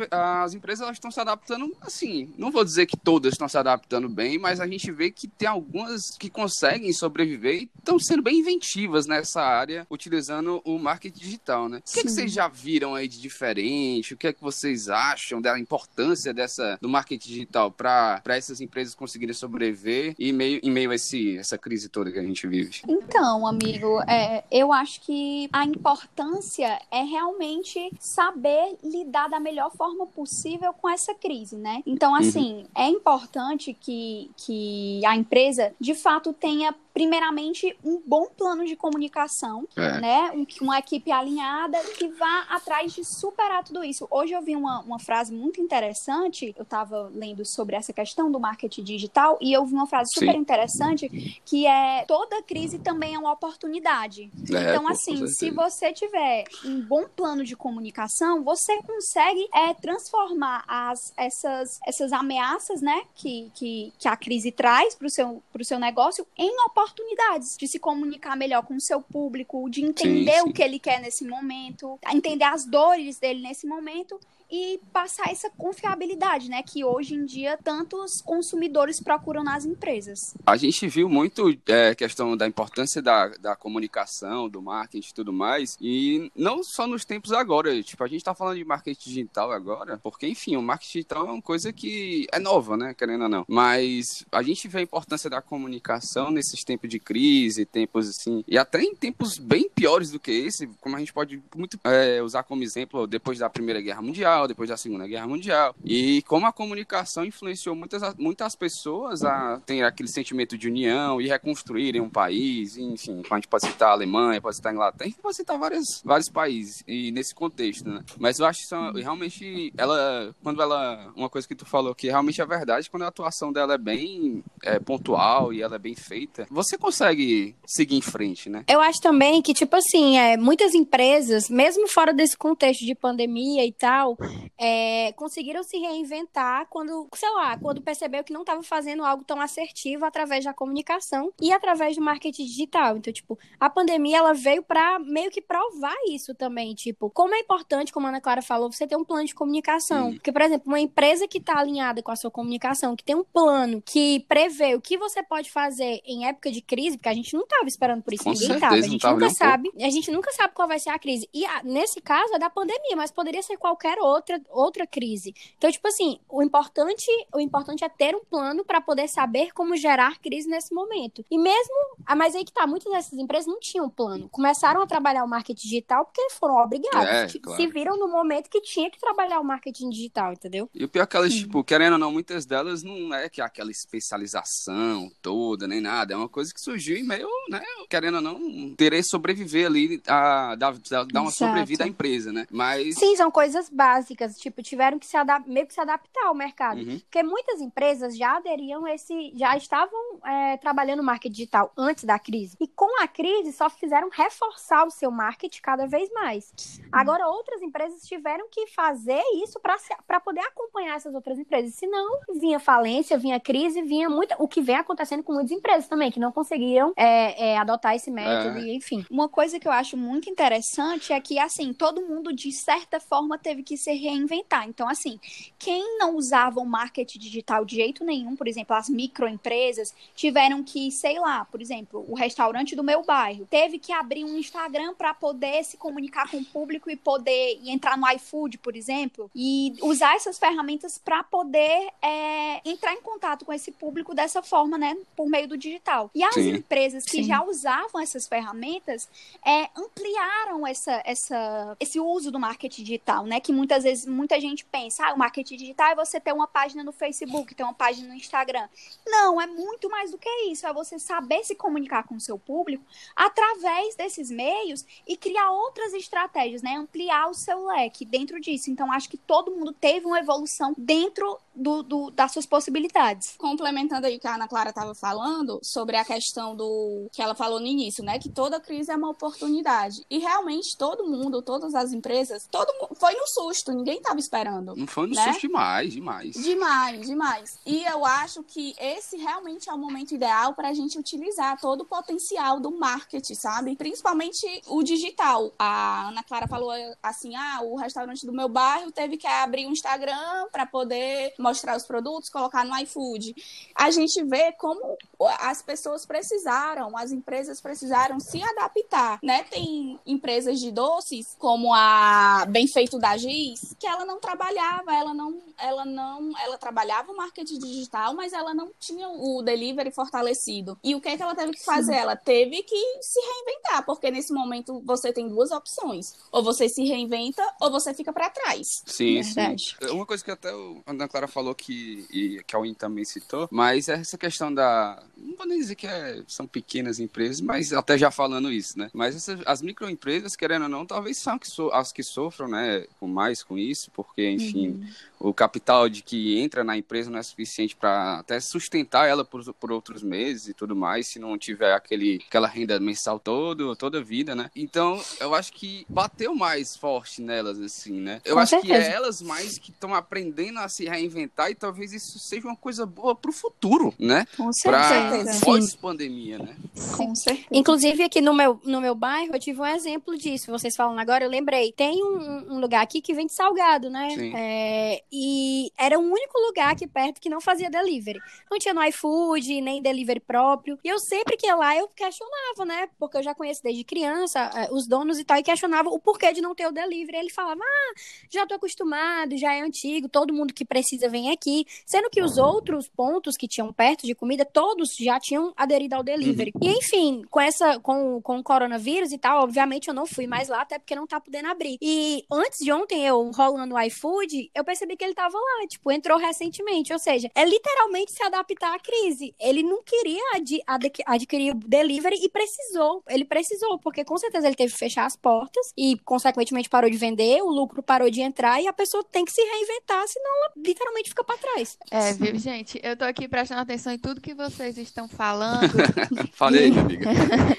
as 0.42 0.54
empresas 0.54 0.88
estão 0.90 1.10
se 1.10 1.20
adaptando, 1.20 1.74
assim, 1.80 2.32
não 2.36 2.50
vou 2.50 2.64
dizer 2.64 2.86
que 2.86 2.96
todas 2.96 3.32
estão 3.32 3.48
se 3.48 3.56
adaptando 3.56 4.08
bem, 4.08 4.38
mas 4.38 4.60
a 4.60 4.66
gente 4.66 4.90
vê 4.90 5.10
que 5.10 5.26
tem 5.26 5.48
algumas 5.48 6.16
que 6.18 6.28
conseguem 6.28 6.92
sobreviver 6.92 7.62
e 7.62 7.70
estão 7.78 7.98
sendo 7.98 8.22
bem 8.22 8.38
inventivas 8.38 9.06
nessa 9.06 9.42
área, 9.42 9.86
utilizando 9.90 10.60
o 10.64 10.78
marketing 10.78 11.18
digital, 11.18 11.68
né? 11.68 11.78
O 11.78 11.92
que, 11.92 12.00
é 12.00 12.02
que, 12.02 12.10
vocês 12.10 12.32
já 12.32 12.48
viram 12.48 12.94
aí 12.94 13.08
de 13.08 13.20
diferente? 13.20 14.14
O 14.14 14.16
que 14.16 14.26
é 14.26 14.32
que 14.32 14.40
vocês 14.40 14.88
acham 14.88 15.40
da 15.40 15.58
importância 15.58 16.32
dessa, 16.32 16.78
do 16.80 16.88
marketing 16.88 17.28
digital 17.28 17.70
para 17.70 18.22
essas 18.28 18.60
empresas 18.60 18.94
conseguirem 18.94 19.34
sobreviver 19.34 20.14
e 20.18 20.32
meio, 20.32 20.60
em 20.62 20.70
meio 20.70 20.90
a 20.90 20.94
esse, 20.94 21.38
essa 21.38 21.56
crise 21.56 21.88
toda 21.88 22.12
que 22.12 22.18
a 22.18 22.22
gente 22.22 22.46
vive? 22.46 22.82
Então, 22.88 23.46
amigo, 23.46 24.00
é, 24.08 24.44
eu 24.50 24.72
acho 24.72 25.00
que 25.00 25.48
a 25.52 25.64
importância 25.64 26.80
é 26.90 27.02
realmente 27.02 27.90
saber 27.98 28.76
lidar 28.82 29.14
lidar 29.14 29.28
da 29.28 29.38
melhor 29.38 29.70
forma 29.70 30.03
possível 30.06 30.72
com 30.72 30.88
essa 30.88 31.14
crise, 31.14 31.56
né? 31.56 31.82
Então, 31.86 32.12
uhum. 32.12 32.18
assim, 32.18 32.54
uhum. 32.54 32.66
é 32.74 32.88
importante 32.88 33.72
que, 33.72 34.30
que 34.36 35.04
a 35.04 35.16
empresa, 35.16 35.74
de 35.80 35.94
fato, 35.94 36.32
tenha 36.32 36.74
primeiramente, 36.94 37.76
um 37.84 38.00
bom 38.06 38.28
plano 38.28 38.64
de 38.64 38.76
comunicação, 38.76 39.66
é. 39.76 40.00
né? 40.00 40.30
Um, 40.32 40.46
uma 40.64 40.78
equipe 40.78 41.10
alinhada 41.10 41.76
que 41.98 42.06
vá 42.06 42.46
atrás 42.48 42.92
de 42.92 43.04
superar 43.04 43.64
tudo 43.64 43.82
isso. 43.82 44.06
Hoje 44.08 44.32
eu 44.32 44.40
vi 44.40 44.54
uma, 44.54 44.80
uma 44.80 45.00
frase 45.00 45.34
muito 45.34 45.60
interessante, 45.60 46.54
eu 46.56 46.62
estava 46.62 47.10
lendo 47.12 47.44
sobre 47.44 47.74
essa 47.74 47.92
questão 47.92 48.30
do 48.30 48.38
marketing 48.38 48.84
digital, 48.84 49.36
e 49.40 49.52
eu 49.52 49.66
vi 49.66 49.74
uma 49.74 49.88
frase 49.88 50.12
super 50.14 50.32
Sim. 50.32 50.38
interessante, 50.38 51.40
que 51.44 51.66
é, 51.66 52.04
toda 52.06 52.40
crise 52.44 52.78
também 52.78 53.16
é 53.16 53.18
uma 53.18 53.32
oportunidade. 53.32 54.30
É, 54.52 54.70
então, 54.70 54.86
assim, 54.86 55.26
se 55.26 55.50
você 55.50 55.92
tiver 55.92 56.44
um 56.64 56.80
bom 56.80 57.06
plano 57.08 57.42
de 57.42 57.56
comunicação, 57.56 58.44
você 58.44 58.80
consegue 58.82 59.48
é, 59.52 59.74
transformar 59.74 60.62
as, 60.68 61.12
essas, 61.16 61.80
essas 61.84 62.12
ameaças, 62.12 62.80
né, 62.80 63.02
que, 63.16 63.50
que, 63.52 63.92
que 63.98 64.06
a 64.06 64.16
crise 64.16 64.52
traz 64.52 64.94
para 64.94 65.08
o 65.08 65.10
seu, 65.10 65.42
seu 65.64 65.80
negócio 65.80 66.24
em 66.38 66.54
oportunidades 66.60 66.83
oportunidades 66.84 67.56
de 67.56 67.66
se 67.66 67.78
comunicar 67.78 68.36
melhor 68.36 68.62
com 68.64 68.76
o 68.76 68.80
seu 68.80 69.00
público, 69.00 69.68
de 69.70 69.82
entender 69.82 70.32
sim, 70.32 70.42
sim. 70.42 70.50
o 70.50 70.52
que 70.52 70.62
ele 70.62 70.78
quer 70.78 71.00
nesse 71.00 71.24
momento, 71.24 71.98
entender 72.12 72.44
as 72.44 72.64
dores 72.64 73.18
dele 73.18 73.40
nesse 73.40 73.66
momento 73.66 74.20
e 74.50 74.80
passar 74.92 75.30
essa 75.30 75.50
confiabilidade, 75.50 76.48
né? 76.48 76.62
Que 76.62 76.84
hoje 76.84 77.14
em 77.14 77.24
dia 77.24 77.58
tantos 77.62 78.20
consumidores 78.20 79.00
procuram 79.00 79.42
nas 79.42 79.64
empresas. 79.64 80.34
A 80.46 80.56
gente 80.56 80.86
viu 80.88 81.08
muito 81.08 81.56
é, 81.66 81.94
questão 81.94 82.36
da 82.36 82.46
importância 82.46 83.02
da, 83.02 83.28
da 83.28 83.56
comunicação, 83.56 84.48
do 84.48 84.62
marketing 84.62 85.08
e 85.08 85.14
tudo 85.14 85.32
mais, 85.32 85.76
e 85.80 86.30
não 86.36 86.62
só 86.62 86.86
nos 86.86 87.04
tempos 87.04 87.32
agora. 87.32 87.82
Tipo, 87.82 88.04
a 88.04 88.08
gente 88.08 88.24
tá 88.24 88.34
falando 88.34 88.58
de 88.58 88.64
marketing 88.64 89.08
digital 89.08 89.50
agora, 89.52 89.98
porque, 90.02 90.26
enfim, 90.26 90.56
o 90.56 90.62
marketing 90.62 90.98
digital 90.98 91.26
é 91.26 91.32
uma 91.32 91.42
coisa 91.42 91.72
que 91.72 92.26
é 92.32 92.38
nova, 92.38 92.76
né? 92.76 92.94
Querendo 92.94 93.22
ou 93.22 93.28
não. 93.28 93.44
Mas 93.48 94.24
a 94.30 94.42
gente 94.42 94.68
vê 94.68 94.78
a 94.78 94.82
importância 94.82 95.28
da 95.28 95.40
comunicação 95.40 96.30
nesses 96.30 96.62
tempos 96.64 96.88
de 96.88 96.98
crise, 96.98 97.64
tempos 97.64 98.08
assim, 98.08 98.44
e 98.46 98.58
até 98.58 98.82
em 98.82 98.94
tempos 98.94 99.38
bem 99.38 99.68
piores 99.68 100.10
do 100.10 100.20
que 100.20 100.30
esse, 100.30 100.66
como 100.80 100.96
a 100.96 100.98
gente 100.98 101.12
pode 101.12 101.42
muito 101.54 101.78
é, 101.84 102.22
usar 102.22 102.42
como 102.42 102.62
exemplo 102.62 103.06
depois 103.06 103.38
da 103.38 103.50
Primeira 103.50 103.80
Guerra 103.80 104.02
Mundial 104.02 104.33
Mundial, 104.34 104.48
depois 104.48 104.68
da 104.68 104.76
Segunda 104.76 105.06
Guerra 105.06 105.26
Mundial. 105.26 105.74
E 105.84 106.22
como 106.22 106.46
a 106.46 106.52
comunicação 106.52 107.24
influenciou 107.24 107.74
muitas, 107.74 108.14
muitas 108.16 108.54
pessoas 108.56 109.24
a 109.24 109.60
ter 109.64 109.82
aquele 109.82 110.08
sentimento 110.08 110.58
de 110.58 110.68
união 110.68 111.20
e 111.20 111.28
reconstruírem 111.28 112.00
um 112.00 112.10
país, 112.10 112.76
enfim, 112.76 113.22
a 113.30 113.34
gente 113.36 113.48
pode 113.48 113.66
citar 113.66 113.90
a 113.90 113.92
Alemanha, 113.92 114.40
pode 114.40 114.56
citar 114.56 114.72
a 114.72 114.74
Inglaterra, 114.74 115.06
a 115.06 115.10
gente 115.10 115.22
pode 115.22 115.36
citar 115.36 115.58
vários, 115.58 116.02
vários 116.04 116.28
países 116.28 116.82
e 116.86 117.12
nesse 117.12 117.34
contexto, 117.34 117.88
né? 117.88 118.02
Mas 118.18 118.38
eu 118.38 118.46
acho 118.46 118.60
que 118.60 118.66
são, 118.66 118.92
realmente 118.92 119.72
ela, 119.76 120.34
quando 120.42 120.60
ela, 120.60 121.12
uma 121.16 121.28
coisa 121.28 121.46
que 121.46 121.54
tu 121.54 121.64
falou 121.64 121.94
que 121.94 122.08
realmente 122.08 122.40
é 122.40 122.46
verdade, 122.46 122.90
quando 122.90 123.04
a 123.04 123.08
atuação 123.08 123.52
dela 123.52 123.74
é 123.74 123.78
bem 123.78 124.42
é, 124.62 124.78
pontual 124.78 125.52
e 125.52 125.62
ela 125.62 125.76
é 125.76 125.78
bem 125.78 125.94
feita, 125.94 126.46
você 126.50 126.76
consegue 126.76 127.54
seguir 127.66 127.96
em 127.96 128.02
frente, 128.02 128.50
né? 128.50 128.64
Eu 128.68 128.80
acho 128.80 129.00
também 129.00 129.40
que, 129.42 129.54
tipo 129.54 129.76
assim, 129.76 130.18
é, 130.18 130.36
muitas 130.36 130.74
empresas, 130.74 131.48
mesmo 131.48 131.86
fora 131.88 132.12
desse 132.12 132.36
contexto 132.36 132.84
de 132.84 132.94
pandemia 132.94 133.64
e 133.66 133.72
tal, 133.72 134.16
é, 134.58 135.12
conseguiram 135.12 135.62
se 135.62 135.76
reinventar 135.78 136.66
quando, 136.68 137.08
sei 137.14 137.30
lá, 137.30 137.58
quando 137.58 137.80
percebeu 137.82 138.22
que 138.24 138.32
não 138.32 138.40
estava 138.42 138.62
fazendo 138.62 139.04
algo 139.04 139.24
tão 139.24 139.40
assertivo 139.40 140.04
através 140.04 140.44
da 140.44 140.52
comunicação 140.54 141.32
e 141.40 141.52
através 141.52 141.96
do 141.96 142.02
marketing 142.02 142.44
digital. 142.44 142.96
Então, 142.96 143.12
tipo, 143.12 143.38
a 143.58 143.68
pandemia 143.70 144.18
ela 144.18 144.32
veio 144.32 144.62
para 144.62 144.98
meio 144.98 145.30
que 145.30 145.40
provar 145.40 145.94
isso 146.10 146.34
também, 146.34 146.74
tipo, 146.74 147.10
como 147.10 147.34
é 147.34 147.38
importante, 147.40 147.92
como 147.92 148.06
a 148.06 148.10
Ana 148.10 148.20
Clara 148.20 148.42
falou, 148.42 148.70
você 148.70 148.86
ter 148.86 148.96
um 148.96 149.04
plano 149.04 149.24
de 149.26 149.34
comunicação. 149.34 150.12
Porque, 150.14 150.32
por 150.32 150.42
exemplo, 150.42 150.68
uma 150.68 150.80
empresa 150.80 151.26
que 151.26 151.38
está 151.38 151.58
alinhada 151.58 152.02
com 152.02 152.10
a 152.10 152.16
sua 152.16 152.30
comunicação, 152.30 152.96
que 152.96 153.04
tem 153.04 153.16
um 153.16 153.24
plano 153.24 153.82
que 153.84 154.20
prevê 154.28 154.74
o 154.74 154.80
que 154.80 154.96
você 154.96 155.22
pode 155.22 155.50
fazer 155.50 156.00
em 156.04 156.26
época 156.26 156.50
de 156.50 156.60
crise, 156.60 156.96
porque 156.96 157.08
a 157.08 157.14
gente 157.14 157.34
não 157.34 157.42
estava 157.44 157.66
esperando 157.66 158.02
por 158.02 158.12
isso, 158.14 158.24
Com 158.24 158.30
ninguém 158.30 158.54
estava. 158.54 158.74
A 158.74 158.80
gente 158.82 159.00
tava 159.00 159.14
nunca 159.14 159.26
um 159.26 159.30
sabe, 159.34 159.70
a 159.80 159.90
gente 159.90 160.10
nunca 160.10 160.32
sabe 160.32 160.54
qual 160.54 160.68
vai 160.68 160.78
ser 160.78 160.90
a 160.90 160.98
crise. 160.98 161.28
E 161.32 161.44
a- 161.46 161.62
nesse 161.62 162.00
caso 162.00 162.34
é 162.34 162.38
da 162.38 162.50
pandemia, 162.50 162.96
mas 162.96 163.10
poderia 163.10 163.42
ser 163.42 163.56
qualquer 163.56 163.98
outra 164.14 164.40
outra 164.50 164.86
crise. 164.86 165.34
Então, 165.56 165.70
tipo 165.70 165.86
assim, 165.88 166.18
o 166.28 166.42
importante, 166.42 167.06
o 167.34 167.40
importante 167.40 167.84
é 167.84 167.88
ter 167.88 168.14
um 168.14 168.24
plano 168.24 168.64
para 168.64 168.80
poder 168.80 169.08
saber 169.08 169.52
como 169.52 169.76
gerar 169.76 170.18
crise 170.20 170.48
nesse 170.48 170.74
momento. 170.74 171.24
E 171.30 171.38
mesmo, 171.38 171.74
ah, 172.06 172.14
mas 172.16 172.34
aí 172.34 172.44
que 172.44 172.52
tá, 172.52 172.66
muitas 172.66 172.92
dessas 172.92 173.18
empresas 173.18 173.46
não 173.46 173.58
tinham 173.60 173.88
plano. 173.90 174.28
Começaram 174.30 174.82
a 174.82 174.86
trabalhar 174.86 175.24
o 175.24 175.28
marketing 175.28 175.62
digital 175.68 176.04
porque 176.04 176.30
foram 176.30 176.56
obrigados. 176.56 177.08
É, 177.08 177.28
Se- 177.28 177.38
claro. 177.38 177.60
Se 177.60 177.66
viram 177.68 177.96
no 177.98 178.08
momento 178.08 178.48
que 178.48 178.60
tinha 178.60 178.90
que 178.90 178.98
trabalhar 178.98 179.40
o 179.40 179.44
marketing 179.44 179.90
digital, 179.90 180.32
entendeu? 180.32 180.68
E 180.74 180.84
o 180.84 180.88
pior 180.88 181.02
é 181.04 181.06
que 181.06 181.16
elas, 181.16 181.32
tipo, 181.34 181.62
querendo 181.64 181.94
ou 181.94 181.98
não, 181.98 182.12
muitas 182.12 182.46
delas 182.46 182.82
não 182.82 183.12
é 183.14 183.28
que 183.28 183.40
é 183.40 183.44
aquela 183.44 183.70
especialização 183.70 185.10
toda, 185.22 185.66
nem 185.66 185.80
nada. 185.80 186.14
É 186.14 186.16
uma 186.16 186.28
coisa 186.28 186.52
que 186.52 186.60
surgiu 186.60 186.96
em 186.96 187.02
meio, 187.04 187.28
né? 187.48 187.62
Querendo 187.88 188.16
ou 188.16 188.20
não, 188.20 188.74
querer 188.76 189.02
sobreviver 189.02 189.66
ali, 189.66 190.02
a, 190.06 190.54
dar, 190.56 190.74
dar 190.88 191.02
uma 191.20 191.30
Exato. 191.30 191.32
sobrevida 191.32 191.84
à 191.84 191.88
empresa, 191.88 192.32
né? 192.32 192.46
Mas. 192.50 192.96
Sim, 192.96 193.16
são 193.16 193.30
coisas 193.30 193.68
básicas, 193.70 194.03
tipo, 194.38 194.62
tiveram 194.62 194.98
que 194.98 195.06
se 195.06 195.16
meio 195.46 195.66
que 195.66 195.74
se 195.74 195.80
adaptar 195.80 196.26
ao 196.26 196.34
mercado. 196.34 196.78
Uhum. 196.80 196.98
Porque 196.98 197.22
muitas 197.22 197.60
empresas 197.60 198.16
já 198.16 198.36
aderiam 198.36 198.84
a 198.84 198.94
esse, 198.94 199.32
já 199.36 199.56
estavam 199.56 199.98
é, 200.24 200.56
trabalhando 200.56 200.98
no 200.98 201.04
marketing 201.04 201.32
digital 201.32 201.72
antes 201.76 202.04
da 202.04 202.18
crise. 202.18 202.56
E 202.60 202.66
com 202.66 203.02
a 203.02 203.08
crise 203.08 203.52
só 203.52 203.70
fizeram 203.70 204.08
reforçar 204.10 204.86
o 204.86 204.90
seu 204.90 205.10
marketing 205.10 205.60
cada 205.62 205.86
vez 205.86 206.10
mais. 206.12 206.52
Agora, 206.90 207.28
outras 207.28 207.62
empresas 207.62 208.02
tiveram 208.02 208.48
que 208.50 208.66
fazer 208.68 209.22
isso 209.42 209.60
para 209.60 210.20
poder 210.20 210.40
acompanhar 210.40 210.96
essas 210.96 211.14
outras 211.14 211.38
empresas. 211.38 211.74
Senão, 211.74 212.18
vinha 212.40 212.58
falência, 212.58 213.18
vinha 213.18 213.38
crise, 213.40 213.82
vinha 213.82 214.08
muita. 214.08 214.36
O 214.38 214.48
que 214.48 214.60
vem 214.60 214.76
acontecendo 214.76 215.22
com 215.22 215.32
muitas 215.32 215.52
empresas 215.52 215.88
também, 215.88 216.10
que 216.10 216.20
não 216.20 216.32
conseguiram 216.32 216.92
é, 216.96 217.52
é, 217.52 217.58
adotar 217.58 217.94
esse 217.94 218.10
método, 218.10 218.58
É. 218.58 218.62
e 218.62 218.76
enfim. 218.76 219.04
Uma 219.10 219.28
coisa 219.28 219.58
que 219.58 219.68
eu 219.68 219.72
acho 219.72 219.96
muito 219.96 220.28
interessante 220.30 221.12
é 221.12 221.20
que, 221.20 221.38
assim, 221.38 221.72
todo 221.72 222.02
mundo, 222.02 222.32
de 222.32 222.52
certa 222.52 223.00
forma, 223.00 223.38
teve 223.38 223.62
que 223.62 223.76
se 223.76 223.93
reinventar. 223.94 224.68
Então, 224.68 224.88
assim, 224.88 225.18
quem 225.58 225.98
não 225.98 226.16
usava 226.16 226.60
o 226.60 226.66
marketing 226.66 227.18
digital 227.18 227.64
de 227.64 227.76
jeito 227.76 228.04
nenhum, 228.04 228.36
por 228.36 228.48
exemplo, 228.48 228.74
as 228.76 228.88
microempresas, 228.88 229.94
tiveram 230.14 230.62
que, 230.62 230.90
sei 230.90 231.18
lá, 231.18 231.44
por 231.44 231.60
exemplo, 231.60 232.04
o 232.08 232.14
restaurante 232.14 232.76
do 232.76 232.82
meu 232.82 233.02
bairro 233.02 233.46
teve 233.50 233.78
que 233.78 233.92
abrir 233.92 234.24
um 234.24 234.38
Instagram 234.38 234.94
para 234.94 235.14
poder 235.14 235.64
se 235.64 235.76
comunicar 235.76 236.30
com 236.30 236.38
o 236.38 236.44
público 236.44 236.90
e 236.90 236.96
poder 236.96 237.58
e 237.62 237.70
entrar 237.70 237.96
no 237.96 238.08
iFood, 238.12 238.58
por 238.58 238.76
exemplo, 238.76 239.30
e 239.34 239.74
usar 239.82 240.16
essas 240.16 240.38
ferramentas 240.38 240.98
para 240.98 241.22
poder 241.22 241.88
é, 242.02 242.60
entrar 242.68 242.92
em 242.94 243.00
contato 243.00 243.44
com 243.44 243.52
esse 243.52 243.72
público 243.72 244.14
dessa 244.14 244.42
forma, 244.42 244.78
né, 244.78 244.96
por 245.16 245.28
meio 245.28 245.48
do 245.48 245.56
digital. 245.56 246.10
E 246.14 246.22
as 246.22 246.34
Sim. 246.34 246.50
empresas 246.50 247.04
que 247.04 247.18
Sim. 247.18 247.24
já 247.24 247.42
usavam 247.42 248.00
essas 248.00 248.26
ferramentas 248.26 249.08
é, 249.44 249.68
ampliaram 249.76 250.66
essa, 250.66 251.02
essa, 251.04 251.76
esse 251.80 252.00
uso 252.00 252.30
do 252.30 252.38
marketing 252.38 252.82
digital, 252.82 253.24
né? 253.26 253.40
Que 253.40 253.52
muitas 253.52 253.83
vezes 253.84 254.06
muita 254.06 254.40
gente 254.40 254.64
pensa, 254.64 255.06
ah, 255.06 255.14
o 255.14 255.18
marketing 255.18 255.56
digital 255.56 255.90
é 255.92 255.94
você 255.94 256.18
ter 256.20 256.32
uma 256.32 256.46
página 256.48 256.82
no 256.82 256.92
Facebook, 256.92 257.54
ter 257.54 257.62
uma 257.62 257.74
página 257.74 258.08
no 258.08 258.14
Instagram. 258.14 258.68
Não, 259.06 259.40
é 259.40 259.46
muito 259.46 259.88
mais 259.88 260.10
do 260.10 260.18
que 260.18 260.28
isso. 260.50 260.66
É 260.66 260.72
você 260.72 260.98
saber 260.98 261.44
se 261.44 261.54
comunicar 261.54 262.04
com 262.04 262.16
o 262.16 262.20
seu 262.20 262.38
público 262.38 262.84
através 263.14 263.94
desses 263.96 264.30
meios 264.30 264.84
e 265.06 265.16
criar 265.16 265.50
outras 265.50 265.92
estratégias, 265.94 266.62
né? 266.62 266.74
Ampliar 266.76 267.28
o 267.30 267.34
seu 267.34 267.66
leque 267.66 268.04
dentro 268.04 268.40
disso. 268.40 268.70
Então, 268.70 268.92
acho 268.92 269.08
que 269.08 269.16
todo 269.16 269.50
mundo 269.54 269.72
teve 269.72 270.06
uma 270.06 270.18
evolução 270.18 270.74
dentro 270.76 271.38
do, 271.54 271.82
do- 271.82 272.10
das 272.10 272.32
suas 272.32 272.46
possibilidades. 272.46 273.34
Complementando 273.38 274.06
aí 274.06 274.16
o 274.16 274.20
que 274.20 274.26
a 274.26 274.34
Ana 274.34 274.48
Clara 274.48 274.70
estava 274.70 274.94
falando 274.94 275.60
sobre 275.62 275.96
a 275.96 276.04
questão 276.04 276.56
do 276.56 277.08
que 277.12 277.22
ela 277.22 277.34
falou 277.34 277.60
no 277.60 277.66
início, 277.66 278.04
né? 278.04 278.18
Que 278.18 278.28
toda 278.28 278.60
crise 278.60 278.90
é 278.90 278.96
uma 278.96 279.10
oportunidade. 279.10 280.04
E 280.10 280.18
realmente 280.18 280.76
todo 280.76 281.06
mundo, 281.06 281.42
todas 281.42 281.74
as 281.74 281.92
empresas, 281.92 282.46
todo 282.50 282.72
foi 282.96 283.14
no 283.14 283.26
susto, 283.26 283.72
ninguém 283.74 283.98
estava 283.98 284.18
esperando. 284.18 284.74
Foi 284.86 285.06
no 285.06 285.14
Né? 285.14 285.24
susto 285.24 285.40
demais, 285.42 285.92
demais. 285.92 286.34
Demais, 286.34 287.06
demais. 287.06 287.58
E 287.66 287.82
eu 287.84 288.04
acho 288.04 288.42
que 288.42 288.74
esse 288.78 289.16
realmente 289.16 289.68
é 289.68 289.72
o 289.72 289.78
momento 289.78 290.14
ideal 290.14 290.54
para 290.54 290.68
a 290.68 290.72
gente 290.72 290.98
utilizar 290.98 291.58
todo 291.60 291.82
o 291.82 291.84
potencial 291.84 292.60
do 292.60 292.70
marketing, 292.70 293.34
sabe? 293.34 293.76
Principalmente 293.76 294.46
o 294.66 294.82
digital. 294.82 295.52
A 295.58 296.08
Ana 296.08 296.22
Clara 296.22 296.46
falou 296.46 296.72
assim: 297.02 297.34
ah, 297.34 297.60
o 297.62 297.76
restaurante 297.76 298.26
do 298.26 298.32
meu 298.32 298.48
bairro 298.48 298.90
teve 298.92 299.16
que 299.16 299.26
abrir 299.26 299.66
um 299.66 299.72
Instagram 299.72 300.46
para 300.52 300.66
poder 300.66 301.34
mostrar 301.38 301.76
os 301.76 301.84
produtos, 301.84 302.28
colocar 302.30 302.64
no 302.64 302.76
iFood. 302.80 303.34
A 303.74 303.90
gente 303.90 304.22
vê 304.24 304.52
como 304.52 304.96
as 305.40 305.62
pessoas 305.62 306.04
precisaram, 306.06 306.96
as 306.96 307.12
empresas 307.12 307.60
precisaram 307.60 308.18
se 308.20 308.42
adaptar, 308.42 309.18
né? 309.22 309.44
Tem 309.44 309.98
empresas 310.06 310.60
de 310.60 310.70
doces, 310.70 311.34
como 311.38 311.72
a 311.72 312.44
Bem 312.48 312.66
Feito 312.66 312.98
da 312.98 313.16
Giz, 313.16 313.63
que 313.78 313.86
ela 313.86 314.04
não 314.04 314.18
trabalhava, 314.20 314.92
ela 314.94 315.14
não, 315.14 315.42
ela 315.58 315.84
não, 315.84 316.32
ela 316.38 316.58
trabalhava 316.58 317.12
o 317.12 317.16
marketing 317.16 317.58
digital, 317.58 318.14
mas 318.14 318.32
ela 318.32 318.52
não 318.54 318.70
tinha 318.78 319.08
o 319.08 319.42
delivery 319.42 319.90
fortalecido. 319.90 320.78
E 320.82 320.94
o 320.94 321.00
que 321.00 321.08
é 321.08 321.16
que 321.16 321.22
ela 321.22 321.34
teve 321.34 321.52
que 321.52 321.64
fazer? 321.64 321.94
Ela 321.94 322.16
teve 322.16 322.62
que 322.62 322.76
se 323.02 323.20
reinventar, 323.20 323.84
porque 323.84 324.10
nesse 324.10 324.32
momento 324.32 324.82
você 324.84 325.12
tem 325.12 325.28
duas 325.28 325.50
opções: 325.50 326.14
ou 326.32 326.42
você 326.42 326.68
se 326.68 326.84
reinventa 326.84 327.42
ou 327.60 327.70
você 327.70 327.94
fica 327.94 328.12
para 328.12 328.30
trás. 328.30 328.82
Sim, 328.86 329.20
Verdade. 329.22 329.76
sim. 329.80 329.90
Uma 329.90 330.06
coisa 330.06 330.24
que 330.24 330.30
até 330.30 330.54
o- 330.54 330.82
a 330.86 330.90
Ana 330.90 331.08
Clara 331.08 331.28
falou 331.28 331.54
que, 331.54 332.06
e 332.10 332.42
que 332.44 332.56
a 332.56 332.58
Win 332.58 332.74
também 332.74 333.04
citou, 333.04 333.48
mas 333.50 333.88
é 333.88 333.94
essa 333.94 334.18
questão 334.18 334.52
da. 334.52 335.02
Não 335.16 335.36
vou 335.36 335.46
nem 335.46 335.58
dizer 335.58 335.74
que 335.76 335.86
é- 335.86 336.22
são 336.26 336.46
pequenas 336.46 336.98
empresas, 336.98 337.40
mas 337.40 337.72
até 337.72 337.96
já 337.96 338.10
falando 338.10 338.50
isso, 338.50 338.78
né? 338.78 338.90
Mas 338.92 339.14
essas, 339.14 339.40
as 339.46 339.62
microempresas, 339.62 340.34
querendo 340.36 340.62
ou 340.64 340.68
não, 340.68 340.86
talvez 340.86 341.18
são 341.18 341.38
as 341.72 341.92
que 341.92 342.02
sofram, 342.02 342.48
né, 342.48 342.86
com 342.98 343.06
mais 343.06 343.42
com 343.44 343.58
isso, 343.58 343.90
porque, 343.92 344.28
enfim, 344.30 344.84
o 345.28 345.32
capital 345.32 345.88
de 345.88 346.02
que 346.02 346.38
entra 346.38 346.62
na 346.62 346.76
empresa 346.76 347.10
não 347.10 347.18
é 347.18 347.22
suficiente 347.22 347.74
para 347.74 348.18
até 348.18 348.38
sustentar 348.40 349.08
ela 349.08 349.24
por, 349.24 349.42
por 349.54 349.72
outros 349.72 350.02
meses 350.02 350.48
e 350.48 350.54
tudo 350.54 350.76
mais, 350.76 351.06
se 351.06 351.18
não 351.18 351.38
tiver 351.38 351.72
aquele, 351.72 352.20
aquela 352.28 352.46
renda 352.46 352.78
mensal 352.78 353.18
todo, 353.18 353.74
toda 353.74 353.98
a 353.98 354.02
vida, 354.02 354.34
né? 354.34 354.50
Então, 354.54 355.00
eu 355.18 355.34
acho 355.34 355.52
que 355.54 355.86
bateu 355.88 356.34
mais 356.34 356.76
forte 356.76 357.22
nelas, 357.22 357.58
assim, 357.60 357.92
né? 358.00 358.20
Eu 358.24 358.34
Com 358.34 358.40
acho 358.40 358.60
que 358.60 358.66
certeza. 358.66 358.90
é 358.90 358.92
elas 358.94 359.22
mais 359.22 359.58
que 359.58 359.70
estão 359.70 359.94
aprendendo 359.94 360.58
a 360.58 360.68
se 360.68 360.84
reinventar 360.84 361.50
e 361.50 361.54
talvez 361.54 361.92
isso 361.92 362.18
seja 362.18 362.46
uma 362.46 362.56
coisa 362.56 362.84
boa 362.84 363.14
pro 363.14 363.32
futuro, 363.32 363.94
né? 363.98 364.26
Com 364.36 364.50
Pra 364.62 364.88
certeza. 364.88 365.40
pós-pandemia, 365.44 366.38
né? 366.38 366.54
Com 366.96 367.14
certeza. 367.14 367.46
Inclusive, 367.50 368.02
aqui 368.02 368.20
no 368.20 368.34
meu, 368.34 368.60
no 368.64 368.80
meu 368.80 368.94
bairro, 368.94 369.34
eu 369.34 369.40
tive 369.40 369.60
um 369.60 369.66
exemplo 369.66 370.18
disso. 370.18 370.50
Vocês 370.50 370.76
falando 370.76 370.98
agora, 370.98 371.24
eu 371.24 371.30
lembrei. 371.30 371.72
Tem 371.72 372.02
um, 372.04 372.54
um 372.54 372.60
lugar 372.60 372.82
aqui 372.82 373.00
que 373.00 373.14
vende 373.14 373.32
salgado, 373.32 373.88
né? 373.88 374.10
Sim. 374.10 374.32
É, 374.36 375.02
e 375.16 375.70
era 375.78 375.96
o 375.96 376.02
único 376.02 376.38
lugar 376.40 376.72
aqui 376.72 376.88
perto 376.88 377.20
que 377.20 377.28
não 377.28 377.40
fazia 377.40 377.70
delivery. 377.70 378.18
Não 378.50 378.58
tinha 378.58 378.74
no 378.74 378.82
iFood, 378.82 379.60
nem 379.60 379.80
delivery 379.80 380.18
próprio. 380.18 380.76
E 380.82 380.88
eu 380.88 380.98
sempre 380.98 381.36
que 381.36 381.46
ia 381.46 381.54
lá, 381.54 381.76
eu 381.76 381.86
questionava, 381.88 382.64
né? 382.66 382.88
Porque 382.98 383.18
eu 383.18 383.22
já 383.22 383.32
conheço 383.32 383.62
desde 383.62 383.84
criança 383.84 384.50
eh, 384.56 384.68
os 384.72 384.88
donos 384.88 385.18
e 385.20 385.24
tal, 385.24 385.38
e 385.38 385.42
questionava 385.44 385.88
o 385.88 386.00
porquê 386.00 386.32
de 386.32 386.40
não 386.40 386.52
ter 386.52 386.66
o 386.66 386.72
delivery. 386.72 387.18
Ele 387.18 387.30
falava, 387.30 387.60
ah, 387.62 387.94
já 388.28 388.44
tô 388.44 388.54
acostumado, 388.54 389.36
já 389.36 389.54
é 389.54 389.60
antigo, 389.60 390.08
todo 390.08 390.34
mundo 390.34 390.52
que 390.52 390.64
precisa 390.64 391.08
vem 391.08 391.30
aqui. 391.30 391.64
Sendo 391.86 392.10
que 392.10 392.20
os 392.20 392.36
outros 392.36 392.88
pontos 392.88 393.36
que 393.36 393.46
tinham 393.46 393.72
perto 393.72 394.06
de 394.06 394.14
comida, 394.16 394.44
todos 394.44 394.96
já 394.98 395.20
tinham 395.20 395.52
aderido 395.56 395.94
ao 395.94 396.02
delivery. 396.02 396.52
E 396.60 396.70
enfim, 396.70 397.22
com 397.30 397.40
essa, 397.40 397.78
com, 397.78 398.20
com 398.20 398.38
o 398.38 398.42
coronavírus 398.42 399.12
e 399.12 399.18
tal, 399.18 399.44
obviamente 399.44 399.86
eu 399.86 399.94
não 399.94 400.06
fui 400.06 400.26
mais 400.26 400.48
lá, 400.48 400.62
até 400.62 400.76
porque 400.76 400.96
não 400.96 401.06
tá 401.06 401.20
podendo 401.20 401.46
abrir. 401.46 401.78
E 401.80 402.24
antes 402.32 402.58
de 402.58 402.72
ontem, 402.72 403.06
eu 403.06 403.30
rolando 403.30 403.76
o 403.76 403.80
iFood, 403.80 404.50
eu 404.52 404.64
percebi 404.64 404.96
que 404.96 405.03
ele 405.04 405.14
tava 405.14 405.36
lá, 405.38 405.66
tipo, 405.68 405.90
entrou 405.92 406.18
recentemente. 406.18 406.92
Ou 406.92 406.98
seja, 406.98 407.30
é 407.34 407.44
literalmente 407.44 408.12
se 408.12 408.22
adaptar 408.22 408.74
à 408.74 408.78
crise. 408.78 409.34
Ele 409.38 409.62
não 409.62 409.82
queria 409.82 410.22
adi- 410.34 410.62
adqui- 410.66 411.02
adquirir 411.06 411.52
o 411.52 411.54
delivery 411.54 412.16
e 412.22 412.28
precisou. 412.28 413.02
Ele 413.08 413.24
precisou, 413.24 413.78
porque 413.78 414.04
com 414.04 414.16
certeza 414.18 414.46
ele 414.46 414.56
teve 414.56 414.72
que 414.72 414.78
fechar 414.78 415.04
as 415.06 415.16
portas 415.16 415.72
e, 415.76 415.96
consequentemente, 416.04 416.68
parou 416.68 416.90
de 416.90 416.96
vender, 416.96 417.42
o 417.42 417.48
lucro 417.50 417.82
parou 417.82 418.10
de 418.10 418.20
entrar 418.20 418.60
e 418.60 418.66
a 418.66 418.72
pessoa 418.72 419.04
tem 419.04 419.24
que 419.24 419.32
se 419.32 419.40
reinventar, 419.42 420.06
senão 420.08 420.30
ela 420.44 420.52
literalmente 420.56 421.08
fica 421.10 421.22
pra 421.22 421.36
trás. 421.36 421.78
É, 421.90 422.12
viu, 422.12 422.36
gente? 422.38 422.80
Eu 422.82 422.96
tô 422.96 423.04
aqui 423.04 423.28
prestando 423.28 423.60
atenção 423.60 423.92
em 423.92 423.98
tudo 423.98 424.20
que 424.20 424.34
vocês 424.34 424.76
estão 424.78 425.08
falando. 425.08 425.70
Falei, 426.34 426.70
minha 426.70 426.82
amiga. 426.82 427.10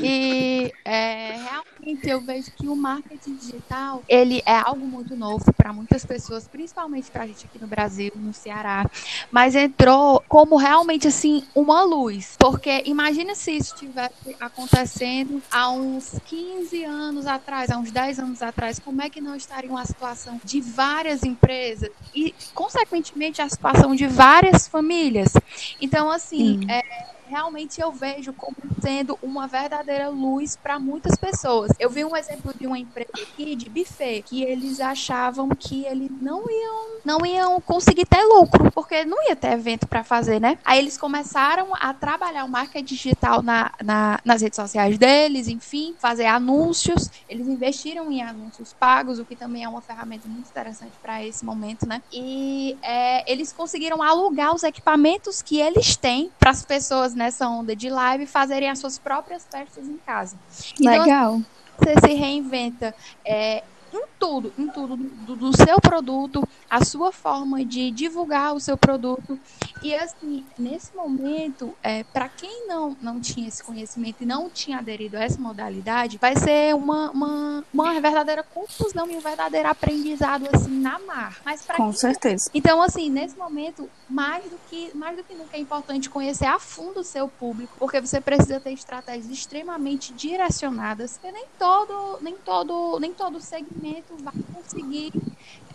E 0.00 0.72
é, 0.84 1.32
realmente 1.36 2.08
eu 2.08 2.20
vejo 2.20 2.50
que 2.52 2.68
o 2.68 2.76
marketing 2.76 3.34
digital 3.36 4.02
ele 4.08 4.42
é 4.46 4.54
algo 4.56 4.86
muito 4.86 5.16
novo 5.16 5.44
para 5.52 5.68
para 5.68 5.72
muitas 5.74 6.02
pessoas, 6.06 6.48
principalmente 6.48 6.67
para 6.72 7.22
a 7.22 7.26
gente 7.26 7.46
aqui 7.46 7.58
no 7.60 7.66
Brasil, 7.66 8.12
no 8.14 8.32
Ceará, 8.32 8.88
mas 9.30 9.54
entrou 9.54 10.22
como 10.28 10.56
realmente 10.56 11.08
assim 11.08 11.44
uma 11.54 11.82
luz, 11.82 12.36
porque 12.38 12.82
imagina 12.86 13.34
se 13.34 13.52
isso 13.52 13.74
estivesse 13.74 14.36
acontecendo 14.40 15.42
há 15.50 15.70
uns 15.70 16.18
15 16.26 16.84
anos 16.84 17.26
atrás, 17.26 17.70
há 17.70 17.78
uns 17.78 17.90
10 17.90 18.18
anos 18.20 18.42
atrás, 18.42 18.78
como 18.78 19.02
é 19.02 19.10
que 19.10 19.20
não 19.20 19.34
estaria 19.34 19.70
uma 19.70 19.84
situação 19.84 20.40
de 20.44 20.60
várias 20.60 21.22
empresas 21.22 21.90
e, 22.14 22.34
consequentemente, 22.54 23.42
a 23.42 23.48
situação 23.48 23.94
de 23.94 24.06
várias 24.06 24.66
famílias. 24.68 25.32
Então, 25.80 26.10
assim, 26.10 26.60
é, 26.68 26.82
realmente 27.28 27.80
eu 27.80 27.92
vejo 27.92 28.32
como 28.32 28.56
sendo 28.80 29.18
uma 29.22 29.46
verdadeira 29.46 30.08
luz 30.08 30.56
para 30.56 30.78
muitas 30.78 31.16
pessoas. 31.16 31.70
Eu 31.78 31.90
vi 31.90 32.04
um 32.04 32.16
exemplo 32.16 32.52
de 32.58 32.66
uma 32.66 32.78
empresa 32.78 33.10
aqui 33.14 33.54
de 33.54 33.68
buffet 33.68 34.22
que 34.22 34.42
eles 34.42 34.80
achavam 34.80 35.48
que 35.50 35.84
eles 35.84 36.10
não 36.20 36.44
iam 36.50 36.88
não 37.04 37.24
iam 37.24 37.60
conseguir 37.60 38.04
ter 38.06 38.22
lucro, 38.22 38.70
porque 38.72 39.04
não 39.04 39.22
ia 39.28 39.36
ter 39.36 39.52
evento 39.52 39.86
para 39.86 40.04
fazer, 40.04 40.40
né? 40.40 40.58
Aí 40.64 40.78
eles 40.78 40.98
começaram 40.98 41.68
a 41.74 41.94
trabalhar 41.94 42.44
o 42.44 42.48
marketing 42.48 42.84
digital 42.84 43.42
na, 43.42 43.72
na, 43.82 44.20
nas 44.24 44.42
redes 44.42 44.56
sociais 44.56 44.98
deles, 44.98 45.48
enfim, 45.48 45.94
fazer 45.98 46.26
anúncios. 46.26 47.10
Eles 47.28 47.48
investiram 47.48 48.10
em 48.10 48.20
anúncios 48.22 48.74
pagos, 48.74 49.18
o 49.18 49.24
que 49.24 49.36
também 49.36 49.64
é 49.64 49.68
uma 49.68 49.80
ferramenta 49.80 50.28
muito 50.28 50.50
interessante 50.50 50.92
para 51.00 51.24
esse 51.24 51.44
momento, 51.44 51.88
né? 51.88 52.02
E 52.12 52.76
é, 52.82 53.30
eles 53.30 53.52
conseguiram 53.52 54.02
alugar 54.02 54.54
os 54.54 54.62
equipamentos 54.62 55.40
que 55.40 55.60
eles 55.60 55.96
têm 55.96 56.30
para 56.38 56.50
as 56.50 56.64
pessoas 56.64 57.14
nessa 57.18 57.48
onda 57.48 57.76
de 57.76 57.90
live 57.90 58.26
fazerem 58.26 58.70
as 58.70 58.78
suas 58.78 58.98
próprias 58.98 59.46
festas 59.50 59.86
em 59.86 59.98
casa. 59.98 60.38
Então, 60.80 61.02
Legal. 61.02 61.40
Você 61.78 61.94
se 62.00 62.14
reinventa 62.14 62.94
é, 63.24 63.62
em 63.92 64.02
tudo, 64.18 64.52
em 64.58 64.68
tudo, 64.68 64.96
do, 64.96 65.36
do, 65.36 65.56
seu 65.56 65.80
produto, 65.80 66.46
a 66.68 66.84
sua 66.84 67.12
forma 67.12 67.64
de 67.64 67.90
divulgar 67.90 68.54
o 68.54 68.60
seu 68.60 68.76
produto. 68.76 69.38
E 69.82 69.94
assim, 69.94 70.44
nesse 70.58 70.94
momento, 70.94 71.74
é, 71.82 72.02
para 72.04 72.28
quem 72.28 72.66
não, 72.66 72.96
não 73.00 73.20
tinha 73.20 73.48
esse 73.48 73.62
conhecimento 73.62 74.22
e 74.22 74.26
não 74.26 74.50
tinha 74.50 74.78
aderido 74.78 75.16
a 75.16 75.22
essa 75.22 75.40
modalidade, 75.40 76.18
vai 76.18 76.36
ser 76.36 76.74
uma, 76.74 77.10
uma, 77.10 77.64
uma 77.72 78.00
verdadeira 78.00 78.42
confusão 78.42 79.08
e 79.10 79.16
um 79.16 79.20
verdadeiro 79.20 79.68
aprendizado 79.68 80.48
assim 80.52 80.80
na 80.80 80.98
mar. 80.98 81.38
Mas 81.44 81.64
Com 81.64 81.90
quem... 81.90 81.92
certeza. 81.92 82.50
Então, 82.52 82.82
assim, 82.82 83.08
nesse 83.08 83.36
momento, 83.38 83.88
mais 84.08 84.44
do 84.44 84.58
que 84.70 84.90
mais 84.96 85.16
do 85.16 85.22
que 85.22 85.34
nunca 85.34 85.56
é 85.56 85.60
importante 85.60 86.08
conhecer 86.08 86.46
a 86.46 86.58
fundo 86.58 87.00
o 87.00 87.04
seu 87.04 87.28
público, 87.28 87.74
porque 87.78 88.00
você 88.00 88.20
precisa 88.20 88.58
ter 88.58 88.72
estratégias 88.72 89.30
extremamente 89.30 90.12
direcionadas, 90.14 91.18
porque 91.18 91.30
nem 91.30 91.44
todo, 91.58 92.18
nem 92.22 92.34
todo, 92.36 92.98
nem 92.98 93.12
todo 93.12 93.40
segmento 93.40 94.16
vai 94.22 94.32
conseguir 94.54 95.12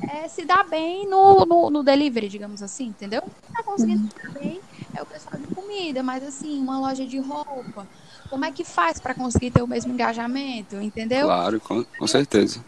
é, 0.09 0.27
se 0.27 0.43
dar 0.45 0.67
bem 0.67 1.07
no, 1.07 1.45
no, 1.45 1.69
no, 1.69 1.83
delivery, 1.83 2.27
digamos 2.27 2.63
assim, 2.63 2.87
entendeu? 2.87 3.21
Tá 3.53 3.61
conseguindo 3.61 4.09
se 4.09 4.15
dar 4.15 4.31
bem 4.33 4.59
é 4.95 5.01
o 5.01 5.05
pessoal 5.05 5.39
de 5.39 5.47
comida, 5.53 6.03
mas 6.03 6.23
assim, 6.23 6.59
uma 6.59 6.79
loja 6.79 7.05
de 7.05 7.19
roupa, 7.19 7.87
como 8.29 8.45
é 8.45 8.51
que 8.51 8.63
faz 8.63 8.99
para 8.99 9.13
conseguir 9.13 9.51
ter 9.51 9.61
o 9.61 9.67
mesmo 9.67 9.93
engajamento, 9.93 10.75
entendeu? 10.77 11.27
Claro, 11.27 11.59
com, 11.59 11.83
com 11.83 12.07
certeza 12.07 12.63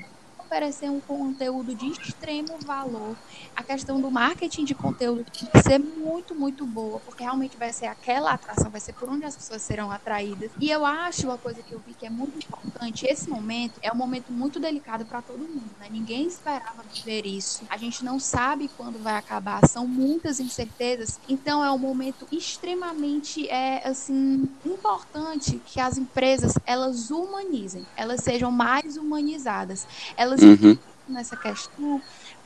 oferecer 0.55 0.89
um 0.89 1.01
conteúdo 1.01 1.75
de 1.75 1.87
extremo 1.87 2.57
valor. 2.65 3.15
A 3.53 3.61
questão 3.61 3.99
do 3.99 4.09
marketing 4.09 4.63
de 4.63 4.73
conteúdo 4.73 5.25
tem 5.25 5.49
que 5.49 5.63
ser 5.63 5.79
muito, 5.79 6.33
muito 6.33 6.65
boa, 6.65 6.99
porque 7.01 7.23
realmente 7.23 7.57
vai 7.57 7.73
ser 7.73 7.87
aquela 7.87 8.31
atração, 8.31 8.71
vai 8.71 8.79
ser 8.79 8.93
por 8.93 9.09
onde 9.09 9.25
as 9.25 9.35
pessoas 9.35 9.61
serão 9.61 9.91
atraídas. 9.91 10.51
E 10.59 10.69
eu 10.69 10.85
acho 10.85 11.27
uma 11.27 11.37
coisa 11.37 11.61
que 11.61 11.73
eu 11.73 11.81
vi 11.85 11.93
que 11.93 12.05
é 12.05 12.09
muito 12.09 12.37
importante, 12.37 13.05
esse 13.05 13.29
momento 13.29 13.73
é 13.81 13.91
um 13.91 13.95
momento 13.95 14.31
muito 14.31 14.57
delicado 14.57 15.05
para 15.05 15.21
todo 15.21 15.39
mundo, 15.39 15.69
né? 15.77 15.87
Ninguém 15.91 16.25
esperava 16.25 16.83
viver 16.93 17.25
isso. 17.25 17.63
A 17.69 17.75
gente 17.75 18.05
não 18.05 18.17
sabe 18.17 18.69
quando 18.77 19.01
vai 19.01 19.15
acabar, 19.15 19.67
são 19.67 19.85
muitas 19.85 20.39
incertezas. 20.39 21.19
Então 21.27 21.63
é 21.63 21.71
um 21.71 21.77
momento 21.77 22.25
extremamente 22.31 23.47
é 23.49 23.85
assim 23.85 24.47
importante 24.65 25.61
que 25.65 25.81
as 25.81 25.97
empresas 25.97 26.53
elas 26.65 27.11
humanizem, 27.11 27.85
elas 27.97 28.21
sejam 28.21 28.51
mais 28.51 28.95
humanizadas. 28.95 29.85
Elas 30.15 30.44
uhum. 30.45 30.77
nessa 31.07 31.35
questão, 31.35 32.01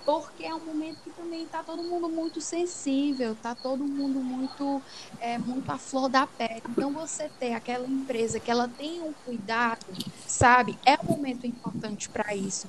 porque 0.06 0.44
é 0.44 0.54
um 0.54 0.60
momento 0.60 0.98
que 1.04 1.10
também 1.12 1.44
está 1.44 1.64
todo 1.64 1.84
mundo 1.84 2.10
muito 2.10 2.42
sensível, 2.42 3.34
está 3.34 3.54
todo 3.54 3.84
mundo 3.84 4.20
muito, 4.20 4.82
é, 5.20 5.38
muito 5.38 5.70
à 5.72 5.78
flor 5.78 6.10
da 6.10 6.26
pele. 6.26 6.64
Então, 6.70 6.92
você 6.92 7.30
ter 7.40 7.54
aquela 7.54 7.88
empresa 7.88 8.40
que 8.40 8.50
ela 8.50 8.68
tem 8.68 9.02
um 9.02 9.14
cuidado, 9.26 9.86
sabe, 10.26 10.78
é 10.86 10.98
um 11.04 11.12
momento 11.12 11.46
importante 11.46 12.10
para 12.10 12.36
isso. 12.36 12.68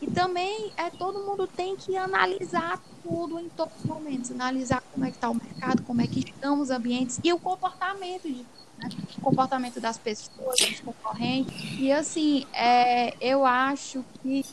E 0.00 0.10
também 0.10 0.72
é 0.76 0.90
todo 0.90 1.24
mundo 1.24 1.46
tem 1.46 1.76
que 1.76 1.96
analisar 1.96 2.80
tudo 3.02 3.38
em 3.38 3.48
todos 3.48 3.74
os 3.78 3.84
momentos, 3.84 4.30
analisar 4.30 4.82
como 4.92 5.04
é 5.04 5.10
que 5.10 5.16
está 5.16 5.30
o 5.30 5.34
mercado, 5.34 5.82
como 5.82 6.00
é 6.00 6.06
que 6.06 6.20
estão 6.20 6.60
os 6.60 6.70
ambientes 6.70 7.18
e 7.22 7.32
o 7.32 7.38
comportamento 7.38 8.28
de 8.28 8.46
né? 8.78 8.88
o 9.18 9.20
comportamento 9.20 9.80
das 9.80 9.98
pessoas, 9.98 10.58
dos 10.58 10.80
concorrentes. 10.80 11.54
E 11.78 11.92
assim, 11.92 12.46
é, 12.52 13.14
eu 13.20 13.44
acho 13.44 14.04
que 14.22 14.44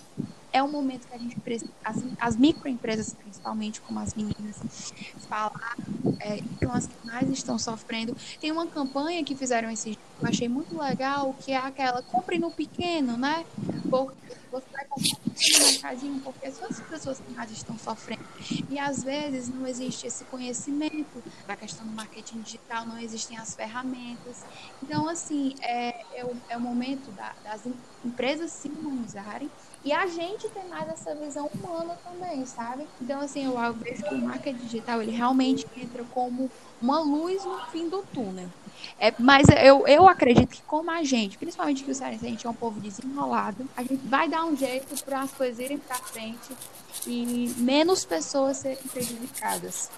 é 0.51 0.63
um 0.63 0.71
momento 0.71 1.07
que 1.07 1.13
a 1.13 1.17
gente 1.17 1.39
precisa, 1.39 1.71
assim, 1.83 2.13
as 2.19 2.35
microempresas, 2.35 3.13
principalmente, 3.13 3.81
como 3.81 3.99
as 3.99 4.13
meninas 4.13 4.91
falaram, 5.27 5.57
é, 6.19 6.37
são 6.61 6.73
as 6.73 6.87
que 6.87 7.05
mais 7.05 7.29
estão 7.29 7.57
sofrendo. 7.59 8.15
Tem 8.39 8.51
uma 8.51 8.67
campanha 8.67 9.23
que 9.23 9.35
fizeram 9.35 9.69
esse 9.69 9.95
que 10.19 10.25
eu 10.25 10.27
achei 10.27 10.49
muito 10.49 10.77
legal, 10.77 11.33
que 11.33 11.51
é 11.51 11.57
aquela 11.57 12.01
compre 12.03 12.37
no 12.37 12.51
pequeno, 12.51 13.15
né? 13.17 13.45
Porque 13.89 14.35
você 14.51 14.65
vai 14.71 14.85
comprar 14.85 15.19
no 15.59 15.65
mercadinho, 15.65 16.21
porque 16.21 16.47
as 16.47 16.81
pessoas 16.81 17.19
que 17.19 17.31
mais 17.31 17.51
estão 17.51 17.77
sofrendo. 17.77 18.23
E 18.69 18.77
às 18.77 19.03
vezes 19.03 19.47
não 19.47 19.65
existe 19.65 20.07
esse 20.07 20.25
conhecimento 20.25 21.23
da 21.47 21.55
questão 21.55 21.85
do 21.85 21.93
marketing 21.93 22.41
digital, 22.41 22.85
não 22.85 22.97
existem 22.97 23.37
as 23.37 23.55
ferramentas. 23.55 24.43
Então, 24.83 25.07
assim, 25.07 25.55
é, 25.61 26.19
é, 26.19 26.25
o, 26.25 26.35
é 26.49 26.57
o 26.57 26.61
momento 26.61 27.11
da, 27.11 27.33
das 27.43 27.65
empresas 28.03 28.51
se 28.51 28.67
humanizarem 28.67 29.49
e 29.83 29.93
a 29.93 30.05
gente 30.07 30.50
tem 30.50 30.67
mais 30.67 30.89
essa 30.89 31.15
visão 31.15 31.48
humana 31.48 31.95
também, 32.03 32.45
sabe? 32.45 32.88
Então, 33.00 33.21
assim, 33.21 33.45
eu, 33.45 33.53
vejo 33.74 34.03
que 34.03 34.13
o 34.13 34.21
marketing 34.21 34.57
digital, 34.57 35.01
ele 35.01 35.12
realmente 35.12 35.65
entra 35.77 36.03
como 36.05 36.50
uma 36.81 37.00
luz 37.00 37.45
no 37.45 37.59
fim 37.67 37.88
do 37.88 38.03
túnel. 38.03 38.50
É, 39.00 39.13
mas 39.17 39.48
eu, 39.63 39.88
eu 39.88 40.07
acredito 40.07 40.50
que 40.50 40.62
como 40.63 40.91
a 40.91 41.03
gente, 41.03 41.38
principalmente 41.38 41.83
que 41.83 41.91
o 41.91 41.95
cearense, 41.95 42.25
a 42.25 42.29
gente 42.29 42.45
é 42.45 42.50
um 42.50 42.53
povo 42.53 42.79
desenrolado, 42.79 43.67
a 43.75 43.81
gente 43.81 44.05
vai 44.07 44.27
dar 44.27 44.45
um 44.45 44.55
jeito 44.55 45.03
para 45.03 45.21
as 45.21 45.31
coisas 45.31 45.59
irem 45.59 45.77
para 45.77 45.98
frente 45.98 46.53
e 47.07 47.53
menos 47.57 48.03
pessoas 48.03 48.57
serem 48.57 48.83
prejudicadas. 48.91 49.89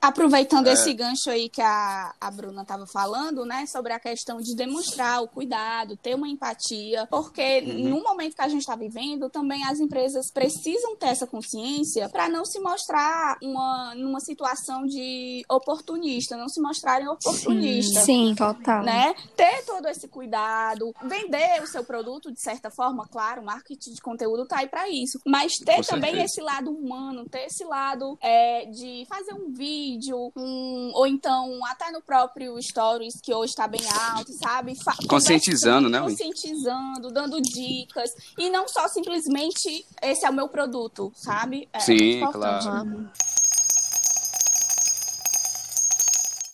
Aproveitando 0.00 0.68
é. 0.68 0.72
esse 0.72 0.92
gancho 0.92 1.30
aí 1.30 1.48
que 1.48 1.60
a, 1.60 2.14
a 2.20 2.30
Bruna 2.30 2.62
estava 2.62 2.86
falando, 2.86 3.44
né, 3.44 3.66
sobre 3.66 3.92
a 3.92 3.98
questão 3.98 4.40
de 4.40 4.54
demonstrar 4.54 5.22
o 5.22 5.28
cuidado, 5.28 5.96
ter 5.96 6.14
uma 6.14 6.28
empatia, 6.28 7.06
porque 7.10 7.64
uhum. 7.66 7.88
no 7.88 8.02
momento 8.02 8.34
que 8.34 8.42
a 8.42 8.48
gente 8.48 8.60
está 8.60 8.76
vivendo, 8.76 9.28
também 9.30 9.64
as 9.64 9.80
empresas 9.80 10.30
precisam 10.30 10.96
ter 10.96 11.08
essa 11.08 11.26
consciência 11.26 12.08
para 12.08 12.28
não 12.28 12.44
se 12.44 12.60
mostrar 12.60 13.36
uma, 13.42 13.94
numa 13.94 14.20
situação 14.20 14.86
de 14.86 15.44
oportunista, 15.48 16.36
não 16.36 16.48
se 16.48 16.60
mostrarem 16.60 17.08
oportunistas. 17.08 18.04
Sim, 18.04 18.28
sim, 18.28 18.29
total. 18.34 18.82
Né? 18.82 19.14
Ter 19.36 19.64
todo 19.64 19.86
esse 19.88 20.08
cuidado, 20.08 20.94
vender 21.04 21.62
o 21.62 21.66
seu 21.66 21.84
produto 21.84 22.32
de 22.32 22.40
certa 22.40 22.70
forma, 22.70 23.06
claro, 23.06 23.42
marketing 23.42 23.92
de 23.92 24.00
conteúdo 24.00 24.46
tá 24.46 24.58
aí 24.58 24.68
para 24.68 24.88
isso, 24.88 25.20
mas 25.26 25.58
ter 25.58 25.76
Com 25.76 25.82
também 25.82 26.10
certeza. 26.10 26.24
esse 26.24 26.40
lado 26.40 26.70
humano, 26.70 27.28
ter 27.28 27.46
esse 27.46 27.64
lado 27.64 28.18
é, 28.20 28.66
de 28.66 29.06
fazer 29.08 29.34
um 29.34 29.52
vídeo, 29.52 30.32
um, 30.36 30.90
ou 30.94 31.06
então 31.06 31.60
até 31.66 31.90
no 31.90 32.02
próprio 32.02 32.60
Stories, 32.62 33.20
que 33.20 33.32
hoje 33.34 33.50
está 33.50 33.66
bem 33.66 33.80
alto, 34.14 34.32
sabe? 34.34 34.74
Fa 34.82 34.94
conscientizando, 35.08 35.88
né? 35.88 36.00
Conscientizando, 36.00 37.10
dando 37.12 37.40
dicas. 37.40 38.10
E 38.38 38.50
não 38.50 38.68
só 38.68 38.88
simplesmente 38.88 39.84
esse 40.02 40.24
é 40.24 40.30
o 40.30 40.32
meu 40.32 40.48
produto, 40.48 41.12
sabe? 41.14 41.68
É, 41.72 41.80
Sim, 41.80 42.20
claro. 42.32 43.08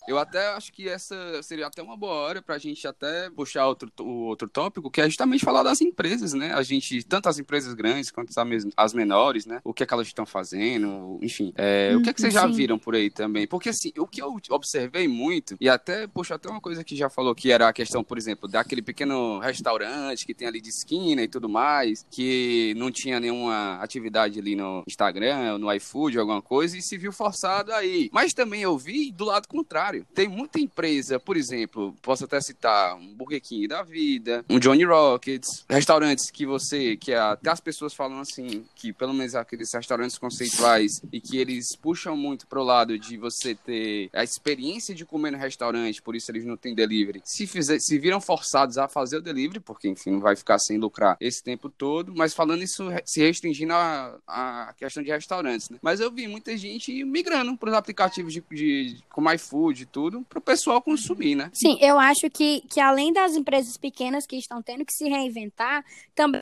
Eu 0.07 0.17
até 0.17 0.47
acho 0.53 0.71
que 0.71 0.87
essa 0.87 1.43
seria 1.43 1.67
até 1.67 1.83
uma 1.83 1.97
boa 1.97 2.13
hora 2.13 2.41
para 2.41 2.55
a 2.55 2.57
gente 2.57 2.87
até 2.87 3.29
puxar 3.29 3.67
outro, 3.67 3.91
o 3.99 4.27
outro 4.27 4.47
tópico, 4.47 4.89
que 4.89 5.01
é 5.01 5.05
justamente 5.05 5.43
falar 5.43 5.63
das 5.63 5.81
empresas, 5.81 6.33
né? 6.33 6.53
A 6.53 6.63
gente, 6.63 7.03
tanto 7.03 7.27
as 7.27 7.37
empresas 7.37 7.73
grandes 7.73 8.09
quanto 8.09 8.31
as 8.77 8.93
menores, 8.93 9.45
né? 9.45 9.59
O 9.65 9.73
que 9.73 9.83
é 9.83 9.85
que 9.85 9.93
elas 9.93 10.07
estão 10.07 10.25
fazendo, 10.25 11.19
enfim. 11.21 11.51
É, 11.57 11.91
hum, 11.93 11.99
o 11.99 12.01
que 12.01 12.09
é 12.09 12.13
que 12.13 12.21
vocês 12.21 12.33
já 12.33 12.47
viram 12.47 12.79
por 12.79 12.95
aí 12.95 13.09
também? 13.09 13.45
Porque, 13.45 13.67
assim, 13.67 13.91
o 13.97 14.07
que 14.07 14.21
eu 14.21 14.33
observei 14.49 15.09
muito, 15.09 15.57
e 15.59 15.67
até, 15.67 16.07
puxa, 16.07 16.35
até 16.35 16.49
uma 16.49 16.61
coisa 16.61 16.85
que 16.85 16.95
já 16.95 17.09
falou, 17.09 17.35
que 17.35 17.51
era 17.51 17.67
a 17.67 17.73
questão, 17.73 18.01
por 18.01 18.17
exemplo, 18.17 18.47
daquele 18.47 18.81
pequeno 18.81 19.39
restaurante 19.39 20.25
que 20.25 20.33
tem 20.33 20.47
ali 20.47 20.61
de 20.61 20.69
esquina 20.69 21.21
e 21.21 21.27
tudo 21.27 21.49
mais, 21.49 22.05
que 22.09 22.73
não 22.77 22.89
tinha 22.89 23.19
nenhuma 23.19 23.75
atividade 23.81 24.39
ali 24.39 24.55
no 24.55 24.83
Instagram, 24.87 25.57
no 25.57 25.71
iFood, 25.73 26.17
alguma 26.17 26.41
coisa, 26.41 26.77
e 26.77 26.81
se 26.81 26.97
viu 26.97 27.11
forçado 27.11 27.73
aí. 27.73 28.09
Mas 28.13 28.33
também 28.33 28.61
eu 28.61 28.77
vi 28.77 29.11
do 29.11 29.25
lado 29.25 29.49
contrário 29.49 29.96
contrário. 29.97 30.07
Tem 30.13 30.27
muita 30.27 30.59
empresa, 30.59 31.19
por 31.19 31.37
exemplo, 31.37 31.95
posso 32.01 32.25
até 32.25 32.39
citar 32.41 32.95
um 32.95 33.13
Burger 33.13 33.41
King 33.41 33.67
da 33.67 33.83
vida, 33.83 34.43
um 34.49 34.59
Johnny 34.59 34.83
Rockets, 34.83 35.65
restaurantes 35.69 36.29
que 36.29 36.45
você, 36.45 36.97
que 36.97 37.13
até 37.13 37.49
as 37.49 37.59
pessoas 37.59 37.93
falam 37.93 38.19
assim, 38.19 38.65
que 38.75 38.93
pelo 38.93 39.13
menos 39.13 39.35
aqueles 39.35 39.73
restaurantes 39.73 40.17
conceituais 40.17 41.01
e 41.11 41.19
que 41.19 41.37
eles 41.37 41.75
puxam 41.75 42.15
muito 42.15 42.47
pro 42.47 42.63
lado 42.63 42.97
de 42.97 43.17
você 43.17 43.55
ter 43.55 44.09
a 44.13 44.23
experiência 44.23 44.93
de 44.93 45.05
comer 45.05 45.31
no 45.31 45.37
restaurante, 45.37 46.01
por 46.01 46.15
isso 46.15 46.31
eles 46.31 46.45
não 46.45 46.57
têm 46.57 46.75
delivery. 46.75 47.21
Se, 47.23 47.47
fizer, 47.47 47.79
se 47.79 47.97
viram 47.97 48.19
forçados 48.19 48.77
a 48.77 48.87
fazer 48.87 49.17
o 49.17 49.21
delivery, 49.21 49.59
porque 49.59 49.87
enfim, 49.87 50.11
não 50.11 50.19
vai 50.19 50.35
ficar 50.35 50.59
sem 50.59 50.77
lucrar 50.77 51.17
esse 51.19 51.43
tempo 51.43 51.69
todo, 51.69 52.13
mas 52.15 52.33
falando 52.33 52.63
isso, 52.63 52.87
se 53.05 53.21
restringindo 53.21 53.73
a 53.73 54.73
questão 54.77 55.03
de 55.03 55.11
restaurantes, 55.11 55.69
né? 55.69 55.77
Mas 55.81 55.99
eu 55.99 56.11
vi 56.11 56.27
muita 56.27 56.55
gente 56.57 57.03
migrando 57.03 57.55
para 57.57 57.69
os 57.69 57.75
aplicativos 57.75 58.33
de, 58.33 58.43
de, 58.51 58.97
como 59.09 59.31
iFood 59.31 59.86
tudo, 59.91 60.21
para 60.27 60.39
o 60.39 60.41
pessoal 60.41 60.81
consumir, 60.81 61.35
né? 61.35 61.49
Sim, 61.53 61.77
eu 61.81 61.99
acho 61.99 62.29
que, 62.29 62.61
que 62.69 62.79
além 62.79 63.11
das 63.11 63.33
empresas 63.33 63.77
pequenas 63.77 64.25
que 64.25 64.37
estão 64.37 64.61
tendo 64.61 64.85
que 64.85 64.93
se 64.93 65.07
reinventar, 65.07 65.83
também 66.15 66.41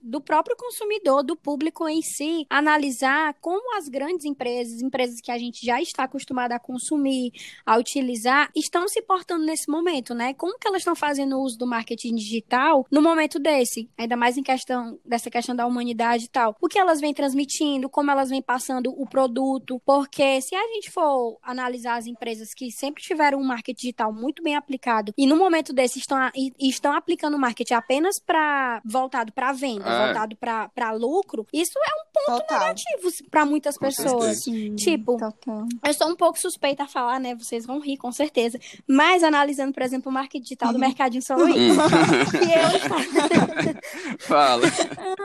do 0.00 0.20
próprio 0.20 0.56
consumidor, 0.56 1.22
do 1.22 1.34
público 1.34 1.88
em 1.88 2.02
si, 2.02 2.46
analisar 2.50 3.34
como 3.40 3.76
as 3.76 3.88
grandes 3.88 4.24
empresas, 4.26 4.82
empresas 4.82 5.20
que 5.20 5.30
a 5.30 5.38
gente 5.38 5.64
já 5.64 5.80
está 5.80 6.04
acostumado 6.04 6.52
a 6.52 6.58
consumir, 6.58 7.32
a 7.64 7.78
utilizar, 7.78 8.50
estão 8.54 8.86
se 8.86 9.00
portando 9.02 9.44
nesse 9.44 9.70
momento, 9.70 10.14
né? 10.14 10.34
Como 10.34 10.58
que 10.58 10.68
elas 10.68 10.80
estão 10.82 10.94
fazendo 10.94 11.40
uso 11.40 11.58
do 11.58 11.66
marketing 11.66 12.14
digital 12.14 12.86
no 12.90 13.00
momento 13.00 13.38
desse, 13.38 13.88
ainda 13.96 14.16
mais 14.16 14.36
em 14.36 14.42
questão 14.42 14.98
dessa 15.04 15.30
questão 15.30 15.56
da 15.56 15.66
humanidade 15.66 16.24
e 16.24 16.28
tal. 16.28 16.56
O 16.60 16.68
que 16.68 16.78
elas 16.78 17.00
vêm 17.00 17.14
transmitindo, 17.14 17.88
como 17.88 18.10
elas 18.10 18.28
vêm 18.28 18.42
passando 18.42 18.90
o 18.90 19.08
produto, 19.08 19.80
porque 19.86 20.40
se 20.42 20.54
a 20.54 20.66
gente 20.74 20.90
for 20.90 21.38
analisar 21.42 21.96
as 21.96 22.06
empresas 22.06 22.52
que 22.54 22.70
sempre 22.70 23.02
tiveram 23.02 23.38
um 23.38 23.44
marketing 23.44 23.80
digital 23.80 24.12
muito 24.12 24.42
bem 24.42 24.56
aplicado 24.56 25.14
e 25.16 25.26
no 25.26 25.36
momento 25.36 25.72
desse 25.72 25.98
estão, 25.98 26.18
estão 26.58 26.92
aplicando 26.92 27.34
o 27.34 27.40
marketing 27.40 27.74
apenas 27.74 28.18
para 28.18 28.82
voltado 28.84 29.32
para 29.32 29.52
venda 29.52 29.69
venda, 29.70 29.88
é. 29.88 30.04
voltado 30.06 30.36
para 30.36 30.92
lucro, 30.92 31.46
isso 31.52 31.78
é 31.78 31.90
um 32.00 32.12
ponto 32.12 32.42
Total. 32.42 32.58
negativo 32.60 33.08
para 33.30 33.44
muitas 33.44 33.76
com 33.76 33.86
pessoas. 33.86 34.42
Sim, 34.42 34.74
tipo, 34.74 35.16
Total. 35.16 35.66
eu 35.84 35.94
sou 35.94 36.08
um 36.08 36.16
pouco 36.16 36.38
suspeita 36.38 36.84
a 36.84 36.88
falar, 36.88 37.20
né? 37.20 37.34
Vocês 37.34 37.66
vão 37.66 37.80
rir, 37.80 37.96
com 37.96 38.10
certeza. 38.12 38.58
Mas 38.88 39.22
analisando, 39.22 39.72
por 39.72 39.82
exemplo, 39.82 40.10
o 40.10 40.14
marketing 40.14 40.42
digital 40.42 40.70
do 40.70 40.74
uhum. 40.74 40.80
Mercadinho 40.80 41.22
São 41.22 41.38
Luís. 41.38 41.76
Uhum. 41.76 41.84
eu... 43.70 44.18
Fala. 44.18 44.66